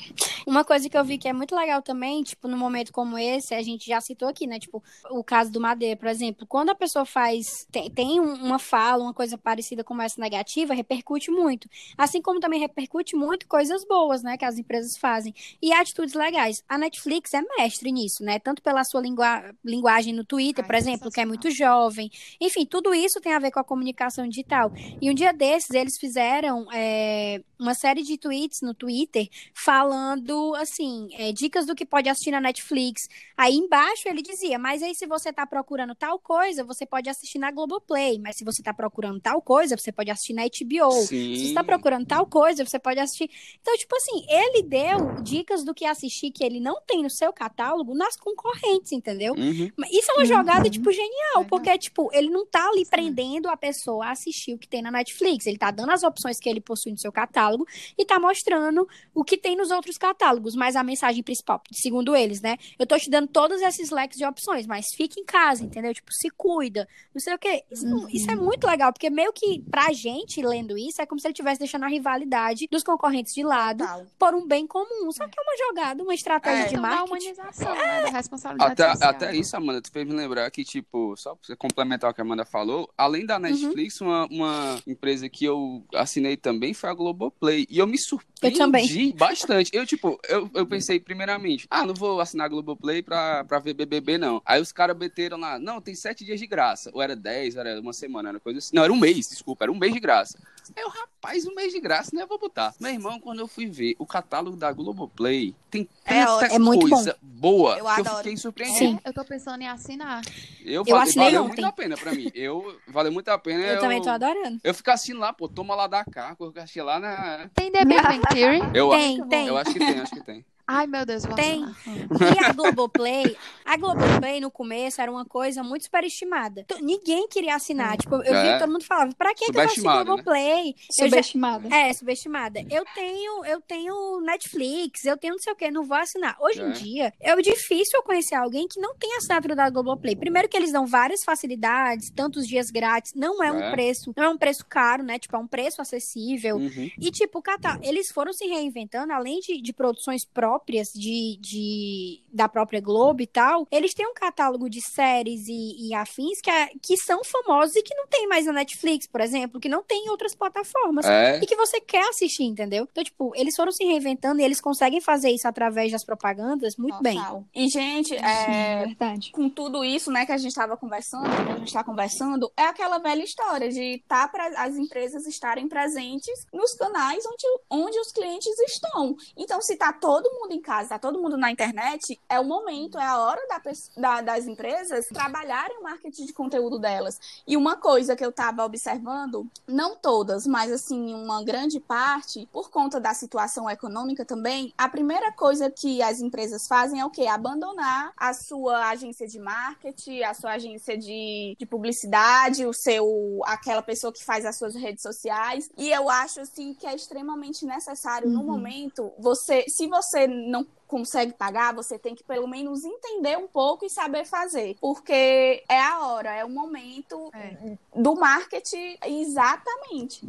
Uma 0.45 0.65
coisa 0.65 0.89
que 0.89 0.97
eu 0.97 1.05
vi 1.05 1.17
que 1.17 1.27
é 1.27 1.31
muito 1.31 1.55
legal 1.55 1.81
também, 1.81 2.21
tipo, 2.21 2.47
num 2.47 2.57
momento 2.57 2.91
como 2.91 3.17
esse, 3.17 3.53
a 3.55 3.61
gente 3.61 3.87
já 3.87 4.01
citou 4.01 4.27
aqui, 4.27 4.45
né? 4.45 4.59
Tipo, 4.59 4.83
o 5.09 5.23
caso 5.23 5.51
do 5.51 5.59
Madeira, 5.59 5.95
por 5.95 6.07
exemplo. 6.07 6.45
Quando 6.45 6.69
a 6.69 6.75
pessoa 6.75 7.05
faz, 7.05 7.65
tem, 7.71 7.89
tem 7.89 8.19
uma 8.19 8.59
fala, 8.59 9.03
uma 9.03 9.13
coisa 9.13 9.37
parecida 9.37 9.83
como 9.83 10.01
essa 10.01 10.19
negativa, 10.19 10.73
repercute 10.73 11.31
muito. 11.31 11.69
Assim 11.97 12.21
como 12.21 12.28
também 12.37 12.59
repercute 12.59 13.15
muito 13.15 13.47
coisas 13.47 13.85
boas, 13.85 14.21
né? 14.21 14.37
Que 14.37 14.43
as 14.43 14.57
empresas 14.57 14.97
fazem. 14.97 15.33
E 15.61 15.71
atitudes 15.71 16.13
legais. 16.13 16.61
A 16.67 16.77
Netflix 16.77 17.33
é 17.33 17.41
mestre 17.57 17.93
nisso, 17.93 18.23
né? 18.23 18.39
Tanto 18.39 18.61
pela 18.61 18.83
sua 18.83 18.99
lingua, 18.99 19.55
linguagem 19.63 20.13
no 20.13 20.25
Twitter, 20.25 20.65
Ai, 20.65 20.67
por 20.67 20.75
exemplo, 20.75 21.09
que 21.09 21.21
é 21.21 21.25
muito 21.25 21.49
jovem. 21.49 22.11
Enfim, 22.41 22.65
tudo 22.65 22.93
isso 22.93 23.21
tem 23.21 23.33
a 23.33 23.39
ver 23.39 23.51
com 23.51 23.59
a 23.59 23.63
comunicação 23.63 24.27
digital. 24.27 24.71
E 25.01 25.09
um 25.09 25.13
dia 25.13 25.31
desses, 25.31 25.69
eles 25.71 25.97
fizeram 25.97 26.67
é, 26.73 27.41
uma 27.57 27.73
série 27.73 28.03
de 28.03 28.17
tweets 28.17 28.61
no 28.61 28.73
Twitter 28.73 29.27
falando, 29.53 30.55
assim, 30.55 31.07
é, 31.13 31.31
dicas 31.31 31.65
do 31.65 31.75
que 31.75 31.85
pode 31.85 32.09
assistir 32.09 32.31
na 32.31 32.41
Netflix. 32.41 33.07
Aí 33.37 33.55
embaixo 33.55 34.07
ele 34.07 34.21
dizia, 34.21 34.57
mas 34.57 34.81
aí 34.83 34.95
se 34.95 35.05
você 35.05 35.31
tá 35.31 35.45
procurando 35.45 35.95
tal 35.95 36.19
coisa, 36.19 36.63
você 36.63 36.85
pode 36.85 37.09
assistir 37.09 37.39
na 37.39 37.51
Globoplay. 37.51 38.19
Mas 38.19 38.37
se 38.37 38.43
você 38.43 38.63
tá 38.63 38.73
procurando 38.73 39.19
tal 39.19 39.41
coisa, 39.41 39.77
você 39.77 39.91
pode 39.91 40.09
assistir 40.09 40.33
na 40.33 40.43
HBO. 40.43 40.91
Sim. 40.91 41.35
Se 41.35 41.47
você 41.47 41.53
tá 41.53 41.63
procurando 41.63 42.05
tal 42.05 42.18
coisa, 42.25 42.65
você 42.65 42.79
pode 42.79 42.99
assistir. 42.99 43.29
Então, 43.61 43.75
tipo 43.77 43.95
assim, 43.95 44.25
ele 44.29 44.63
deu 44.63 45.21
dicas 45.21 45.63
do 45.63 45.73
que 45.73 45.85
assistir 45.85 46.31
que 46.31 46.43
ele 46.43 46.59
não 46.59 46.81
tem 46.85 47.03
no 47.03 47.09
seu 47.09 47.31
catálogo 47.33 47.95
nas 47.95 48.15
concorrentes, 48.15 48.91
entendeu? 48.91 49.33
Uhum. 49.33 49.69
Isso 49.91 50.11
é 50.11 50.13
uma 50.15 50.25
jogada, 50.25 50.65
uhum. 50.65 50.71
tipo, 50.71 50.91
genial, 50.91 51.45
porque, 51.49 51.77
tipo, 51.77 52.09
ele 52.13 52.29
não 52.29 52.45
tá 52.45 52.67
ali 52.69 52.85
Sim. 52.85 52.91
prendendo 52.91 53.49
a 53.49 53.57
pessoa 53.57 54.07
a 54.07 54.11
assistir 54.11 54.53
o 54.53 54.57
que 54.57 54.67
tem 54.67 54.81
na 54.81 54.91
Netflix. 54.91 55.45
Ele 55.45 55.57
tá 55.57 55.71
dando 55.71 55.91
as 55.91 56.03
opções 56.03 56.39
que 56.39 56.49
ele 56.49 56.61
possui 56.61 56.91
no 56.91 56.97
seu 56.97 57.11
catálogo 57.11 57.29
catálogo 57.29 57.65
e 57.97 58.05
tá 58.05 58.19
mostrando 58.19 58.87
o 59.13 59.23
que 59.23 59.37
tem 59.37 59.55
nos 59.55 59.71
outros 59.71 59.97
catálogos, 59.97 60.55
mas 60.55 60.75
a 60.75 60.83
mensagem 60.83 61.23
principal, 61.23 61.61
segundo 61.71 62.15
eles, 62.15 62.41
né? 62.41 62.57
Eu 62.77 62.85
tô 62.85 62.97
te 62.97 63.09
dando 63.09 63.27
todos 63.27 63.61
esses 63.61 63.89
leques 63.89 64.17
de 64.17 64.25
opções, 64.25 64.67
mas 64.67 64.85
fique 64.95 65.19
em 65.19 65.25
casa, 65.25 65.63
entendeu? 65.63 65.93
Tipo, 65.93 66.11
se 66.11 66.29
cuida, 66.29 66.87
não 67.13 67.21
sei 67.21 67.33
o 67.33 67.39
quê. 67.39 67.63
Isso, 67.71 67.85
uhum. 67.85 68.07
isso 68.09 68.29
é 68.29 68.35
muito 68.35 68.65
legal, 68.65 68.91
porque 68.91 69.09
meio 69.09 69.31
que 69.31 69.63
pra 69.69 69.91
gente, 69.93 70.41
lendo 70.41 70.77
isso, 70.77 71.01
é 71.01 71.05
como 71.05 71.19
se 71.19 71.27
ele 71.27 71.33
estivesse 71.33 71.59
deixando 71.59 71.85
a 71.85 71.89
rivalidade 71.99 72.67
dos 72.71 72.83
concorrentes 72.83 73.33
de 73.33 73.43
lado 73.43 73.85
Total. 73.85 74.05
por 74.17 74.33
um 74.33 74.47
bem 74.47 74.65
comum. 74.65 75.11
Só 75.11 75.27
que 75.27 75.39
é 75.39 75.41
uma 75.41 75.57
jogada, 75.67 76.03
uma 76.03 76.13
estratégia 76.13 76.63
é. 76.63 76.67
de 76.67 76.77
marketing. 76.77 77.03
Uma 77.03 77.05
humanização, 77.05 77.75
é. 77.75 77.77
né, 77.77 78.01
da 78.03 78.09
responsabilidade 78.09 78.81
até, 78.81 79.05
até 79.05 79.35
isso, 79.35 79.55
Amanda, 79.55 79.81
tu 79.81 79.91
fez 79.91 80.07
me 80.07 80.13
lembrar 80.13 80.49
que, 80.49 80.63
tipo, 80.63 81.15
só 81.15 81.35
pra 81.35 81.45
você 81.45 81.55
complementar 81.55 82.09
o 82.09 82.13
que 82.13 82.21
a 82.21 82.23
Amanda 82.23 82.43
falou, 82.43 82.89
além 82.97 83.25
da 83.25 83.35
uhum. 83.35 83.41
Netflix, 83.41 84.01
uhum. 84.01 84.07
uma, 84.07 84.25
uma 84.27 84.79
empresa 84.87 85.29
que 85.29 85.45
eu 85.45 85.83
assinei 85.93 86.35
também 86.35 86.73
foi 86.73 86.89
a 86.89 86.93
Globo 86.93 87.19
Globoplay. 87.19 87.67
E 87.69 87.77
eu 87.77 87.85
me 87.85 87.97
surpreendi 87.97 89.13
bastante. 89.13 89.69
Eu, 89.73 89.85
tipo, 89.85 90.19
eu, 90.27 90.49
eu 90.53 90.65
pensei 90.65 90.99
primeiramente, 90.99 91.67
ah, 91.69 91.85
não 91.85 91.93
vou 91.93 92.21
assinar 92.21 92.45
a 92.45 92.49
Globoplay 92.49 93.01
pra, 93.01 93.43
pra 93.43 93.59
ver 93.59 93.73
BBB, 93.73 94.17
não. 94.17 94.41
Aí 94.45 94.61
os 94.61 94.71
caras 94.71 94.97
meteram 94.97 95.37
lá, 95.37 95.59
não, 95.59 95.81
tem 95.81 95.93
sete 95.93 96.23
dias 96.23 96.39
de 96.39 96.47
graça. 96.47 96.89
Ou 96.93 97.01
era 97.01 97.15
dez, 97.15 97.55
ou 97.55 97.61
era 97.61 97.79
uma 97.79 97.93
semana, 97.93 98.29
era 98.29 98.39
coisa 98.39 98.59
assim. 98.59 98.75
Não, 98.75 98.83
era 98.83 98.93
um 98.93 98.99
mês, 98.99 99.27
desculpa, 99.29 99.65
era 99.65 99.71
um 99.71 99.77
mês 99.77 99.93
de 99.93 99.99
graça. 99.99 100.39
Aí 100.75 100.83
eu, 100.83 100.89
rapaz, 100.89 101.45
um 101.45 101.53
mês 101.55 101.73
de 101.73 101.79
graça, 101.79 102.11
né? 102.13 102.23
Eu 102.23 102.27
vou 102.27 102.39
botar. 102.39 102.73
Meu 102.79 102.91
irmão, 102.91 103.19
quando 103.19 103.39
eu 103.39 103.47
fui 103.47 103.67
ver 103.67 103.95
o 103.99 104.05
catálogo 104.05 104.55
da 104.55 104.71
Globoplay, 104.71 105.55
tem 105.69 105.87
é, 106.05 106.25
tanta 106.25 106.45
é, 106.45 106.59
coisa 106.59 107.17
boa 107.21 107.77
eu 107.77 107.85
que 107.85 107.91
adoro. 107.91 108.09
eu 108.09 108.17
fiquei 108.17 108.37
surpreendido. 108.37 108.77
Sim. 108.77 108.99
Eu 109.03 109.13
tô 109.13 109.23
pensando 109.23 109.61
em 109.61 109.67
assinar. 109.67 110.21
Eu, 110.63 110.83
eu 110.85 110.85
falei, 110.85 111.13
valeu 111.13 111.43
ontem. 111.43 111.47
muito 111.47 111.65
a 111.65 111.71
pena 111.71 111.97
pra 111.97 112.11
mim. 112.13 112.31
Eu, 112.33 112.75
valeu 112.87 113.11
muito 113.11 113.29
a 113.29 113.37
pena. 113.37 113.63
Eu, 113.63 113.75
eu 113.75 113.79
também 113.79 114.01
tô 114.01 114.09
adorando. 114.09 114.59
Eu 114.63 114.73
fico 114.73 114.91
assim 114.91 115.13
lá, 115.13 115.33
pô, 115.33 115.47
toma 115.47 115.75
lá 115.75 115.87
da 115.87 116.03
cá, 116.05 116.35
eu 116.39 116.53
achei 116.57 116.81
lá 116.81 116.99
na... 116.99 117.49
Tem 117.53 117.71
The 117.71 117.85
Big 117.85 118.01
Bang 118.01 118.21
Theory? 118.33 118.59
Eu 118.73 118.89
tem, 118.89 119.19
acho, 119.19 119.29
tem. 119.29 119.47
Eu 119.47 119.57
acho 119.57 119.73
que 119.73 119.79
tem, 119.79 119.99
acho 119.99 120.13
que 120.13 120.23
tem. 120.23 120.45
Ai, 120.71 120.85
meu 120.85 121.03
Deus, 121.03 121.25
vou 121.25 121.35
Tem. 121.35 121.65
E 121.65 122.45
a 122.45 122.53
Globoplay, 122.53 123.35
a 123.65 123.75
Globoplay 123.75 124.39
no 124.39 124.51
começo 124.51 125.01
era 125.01 125.11
uma 125.11 125.25
coisa 125.25 125.63
muito 125.63 125.85
superestimada. 125.85 126.63
Ninguém 126.79 127.27
queria 127.27 127.55
assinar. 127.55 127.97
Tipo, 127.97 128.17
eu 128.17 128.35
é. 128.35 128.53
vi 128.53 128.59
todo 128.59 128.71
mundo 128.71 128.83
falava, 128.83 129.11
pra 129.17 129.33
que, 129.33 129.45
que 129.45 129.49
eu 129.49 129.53
vou 129.55 129.63
assistir 129.63 129.87
né? 129.87 130.03
Globoplay? 130.03 130.65
Né? 130.65 130.73
Subestimada. 130.91 131.67
Já... 131.67 131.75
É, 131.75 131.91
subestimada. 131.91 132.59
Eu 132.69 132.85
tenho, 132.93 133.45
eu 133.45 133.59
tenho 133.61 134.21
Netflix, 134.21 135.05
eu 135.05 135.17
tenho 135.17 135.33
não 135.33 135.39
sei 135.39 135.53
o 135.53 135.55
que, 135.55 135.71
não 135.71 135.85
vou 135.85 135.97
assinar. 135.97 136.37
Hoje 136.39 136.61
é. 136.61 136.67
em 136.67 136.71
dia, 136.71 137.13
é 137.19 137.35
difícil 137.37 137.97
eu 137.97 138.03
conhecer 138.03 138.35
alguém 138.35 138.67
que 138.67 138.79
não 138.79 138.95
tem 138.95 139.17
assinatura 139.17 139.55
da 139.55 139.71
Globoplay. 139.71 140.15
Primeiro 140.15 140.47
que 140.47 140.55
eles 140.55 140.71
dão 140.71 140.85
várias 140.85 141.23
facilidades, 141.23 142.11
tantos 142.11 142.47
dias 142.47 142.69
grátis, 142.69 143.13
não 143.15 143.43
é, 143.43 143.47
é. 143.47 143.51
um 143.51 143.71
preço, 143.71 144.13
não 144.15 144.23
é 144.23 144.29
um 144.29 144.37
preço 144.37 144.63
caro, 144.69 145.01
né? 145.01 145.17
Tipo, 145.17 145.35
é 145.35 145.39
um 145.39 145.47
preço 145.47 145.81
acessível. 145.81 146.57
Uhum. 146.57 146.91
E, 146.99 147.09
tipo, 147.09 147.41
eles 147.81 148.11
foram 148.11 148.31
se 148.33 148.45
reinventando, 148.45 149.11
além 149.11 149.39
de, 149.39 149.59
de 149.59 149.73
produções 149.73 150.23
próprias, 150.23 150.58
próprias 150.59 150.91
de, 150.93 151.37
de, 151.39 152.21
da 152.31 152.49
própria 152.49 152.81
Globo 152.81 153.21
e 153.21 153.27
tal, 153.27 153.65
eles 153.71 153.93
têm 153.93 154.05
um 154.05 154.13
catálogo 154.13 154.69
de 154.69 154.81
séries 154.81 155.47
e, 155.47 155.87
e 155.87 155.93
afins 155.93 156.41
que, 156.41 156.49
é, 156.49 156.69
que 156.81 156.97
são 156.97 157.23
famosos 157.23 157.75
e 157.75 157.81
que 157.81 157.95
não 157.95 158.07
tem 158.07 158.27
mais 158.27 158.45
na 158.45 158.51
Netflix, 158.51 159.07
por 159.07 159.21
exemplo, 159.21 159.59
que 159.59 159.69
não 159.69 159.81
tem 159.81 160.05
em 160.05 160.09
outras 160.09 160.35
plataformas 160.35 161.05
é. 161.05 161.39
e 161.41 161.45
que 161.45 161.55
você 161.55 161.79
quer 161.79 162.07
assistir, 162.09 162.43
entendeu? 162.43 162.87
Então, 162.91 163.03
tipo, 163.03 163.31
eles 163.35 163.55
foram 163.55 163.71
se 163.71 163.83
reinventando 163.83 164.41
e 164.41 164.43
eles 164.43 164.59
conseguem 164.59 164.99
fazer 164.99 165.29
isso 165.29 165.47
através 165.47 165.91
das 165.91 166.03
propagandas 166.03 166.75
muito 166.75 166.97
Total. 166.97 167.45
bem. 167.53 167.63
E, 167.63 167.69
gente, 167.69 168.15
é, 168.15 168.87
Sim, 168.87 169.31
com 169.31 169.49
tudo 169.49 169.83
isso, 169.83 170.11
né, 170.11 170.25
que 170.25 170.31
a 170.31 170.37
gente 170.37 170.51
estava 170.51 170.75
conversando, 170.75 171.23
que 171.23 171.51
a 171.51 171.57
gente 171.57 171.67
está 171.67 171.83
conversando, 171.83 172.51
é 172.57 172.63
aquela 172.63 172.97
velha 172.97 173.23
história 173.23 173.69
de 173.69 174.03
tá 174.07 174.27
para 174.27 174.47
as 174.63 174.75
empresas 174.75 175.25
estarem 175.25 175.67
presentes 175.67 176.45
nos 176.53 176.73
canais 176.73 177.23
onde, 177.25 177.45
onde 177.69 177.99
os 177.99 178.11
clientes 178.11 178.59
estão. 178.59 179.15
Então, 179.37 179.61
se 179.61 179.75
tá 179.75 179.93
todo 179.93 180.29
mundo 180.33 180.48
mundo 180.49 180.53
em 180.53 180.61
casa, 180.61 180.89
tá 180.89 180.99
todo 180.99 181.21
mundo 181.21 181.37
na 181.37 181.51
internet, 181.51 182.19
é 182.27 182.39
o 182.39 182.43
momento, 182.43 182.97
é 182.97 183.05
a 183.05 183.19
hora 183.19 183.41
da, 183.47 183.61
da, 183.97 184.21
das 184.21 184.47
empresas 184.47 185.07
trabalharem 185.07 185.77
o 185.77 185.83
marketing 185.83 186.25
de 186.25 186.33
conteúdo 186.33 186.79
delas. 186.79 187.19
E 187.47 187.55
uma 187.55 187.77
coisa 187.77 188.15
que 188.15 188.25
eu 188.25 188.31
estava 188.31 188.65
observando, 188.65 189.47
não 189.67 189.95
todas, 189.95 190.47
mas 190.47 190.71
assim, 190.71 191.13
uma 191.13 191.43
grande 191.43 191.79
parte, 191.79 192.47
por 192.51 192.69
conta 192.69 192.99
da 192.99 193.13
situação 193.13 193.69
econômica 193.69 194.25
também, 194.25 194.73
a 194.77 194.89
primeira 194.89 195.31
coisa 195.31 195.69
que 195.69 196.01
as 196.01 196.19
empresas 196.19 196.67
fazem 196.67 196.99
é 196.99 197.05
o 197.05 197.09
quê? 197.09 197.27
Abandonar 197.27 198.11
a 198.17 198.33
sua 198.33 198.89
agência 198.89 199.27
de 199.27 199.39
marketing, 199.39 200.23
a 200.23 200.33
sua 200.33 200.53
agência 200.53 200.97
de, 200.97 201.55
de 201.57 201.65
publicidade, 201.65 202.65
o 202.65 202.73
seu 202.73 203.41
aquela 203.45 203.81
pessoa 203.81 204.11
que 204.11 204.23
faz 204.23 204.45
as 204.45 204.57
suas 204.57 204.73
redes 204.75 205.03
sociais. 205.03 205.69
E 205.77 205.89
eu 205.91 206.09
acho 206.09 206.41
assim 206.41 206.73
que 206.73 206.87
é 206.87 206.95
extremamente 206.95 207.65
necessário 207.65 208.27
uhum. 208.27 208.35
no 208.35 208.43
momento 208.43 209.11
você, 209.19 209.65
se 209.67 209.87
você 209.87 210.27
não 210.47 210.65
consegue 210.89 211.33
pagar, 211.33 211.71
você 211.71 211.99
tem 211.99 212.15
que 212.15 212.23
pelo 212.23 212.47
menos 212.47 212.83
entender 212.83 213.37
um 213.37 213.47
pouco 213.47 213.85
e 213.85 213.89
saber 213.89 214.25
fazer. 214.25 214.75
Porque 214.81 215.63
é 215.69 215.79
a 215.79 215.99
hora, 216.07 216.33
é 216.33 216.43
o 216.43 216.49
momento 216.49 217.29
é. 217.31 217.77
do 217.95 218.15
marketing 218.15 218.97
exatamente. 219.05 220.27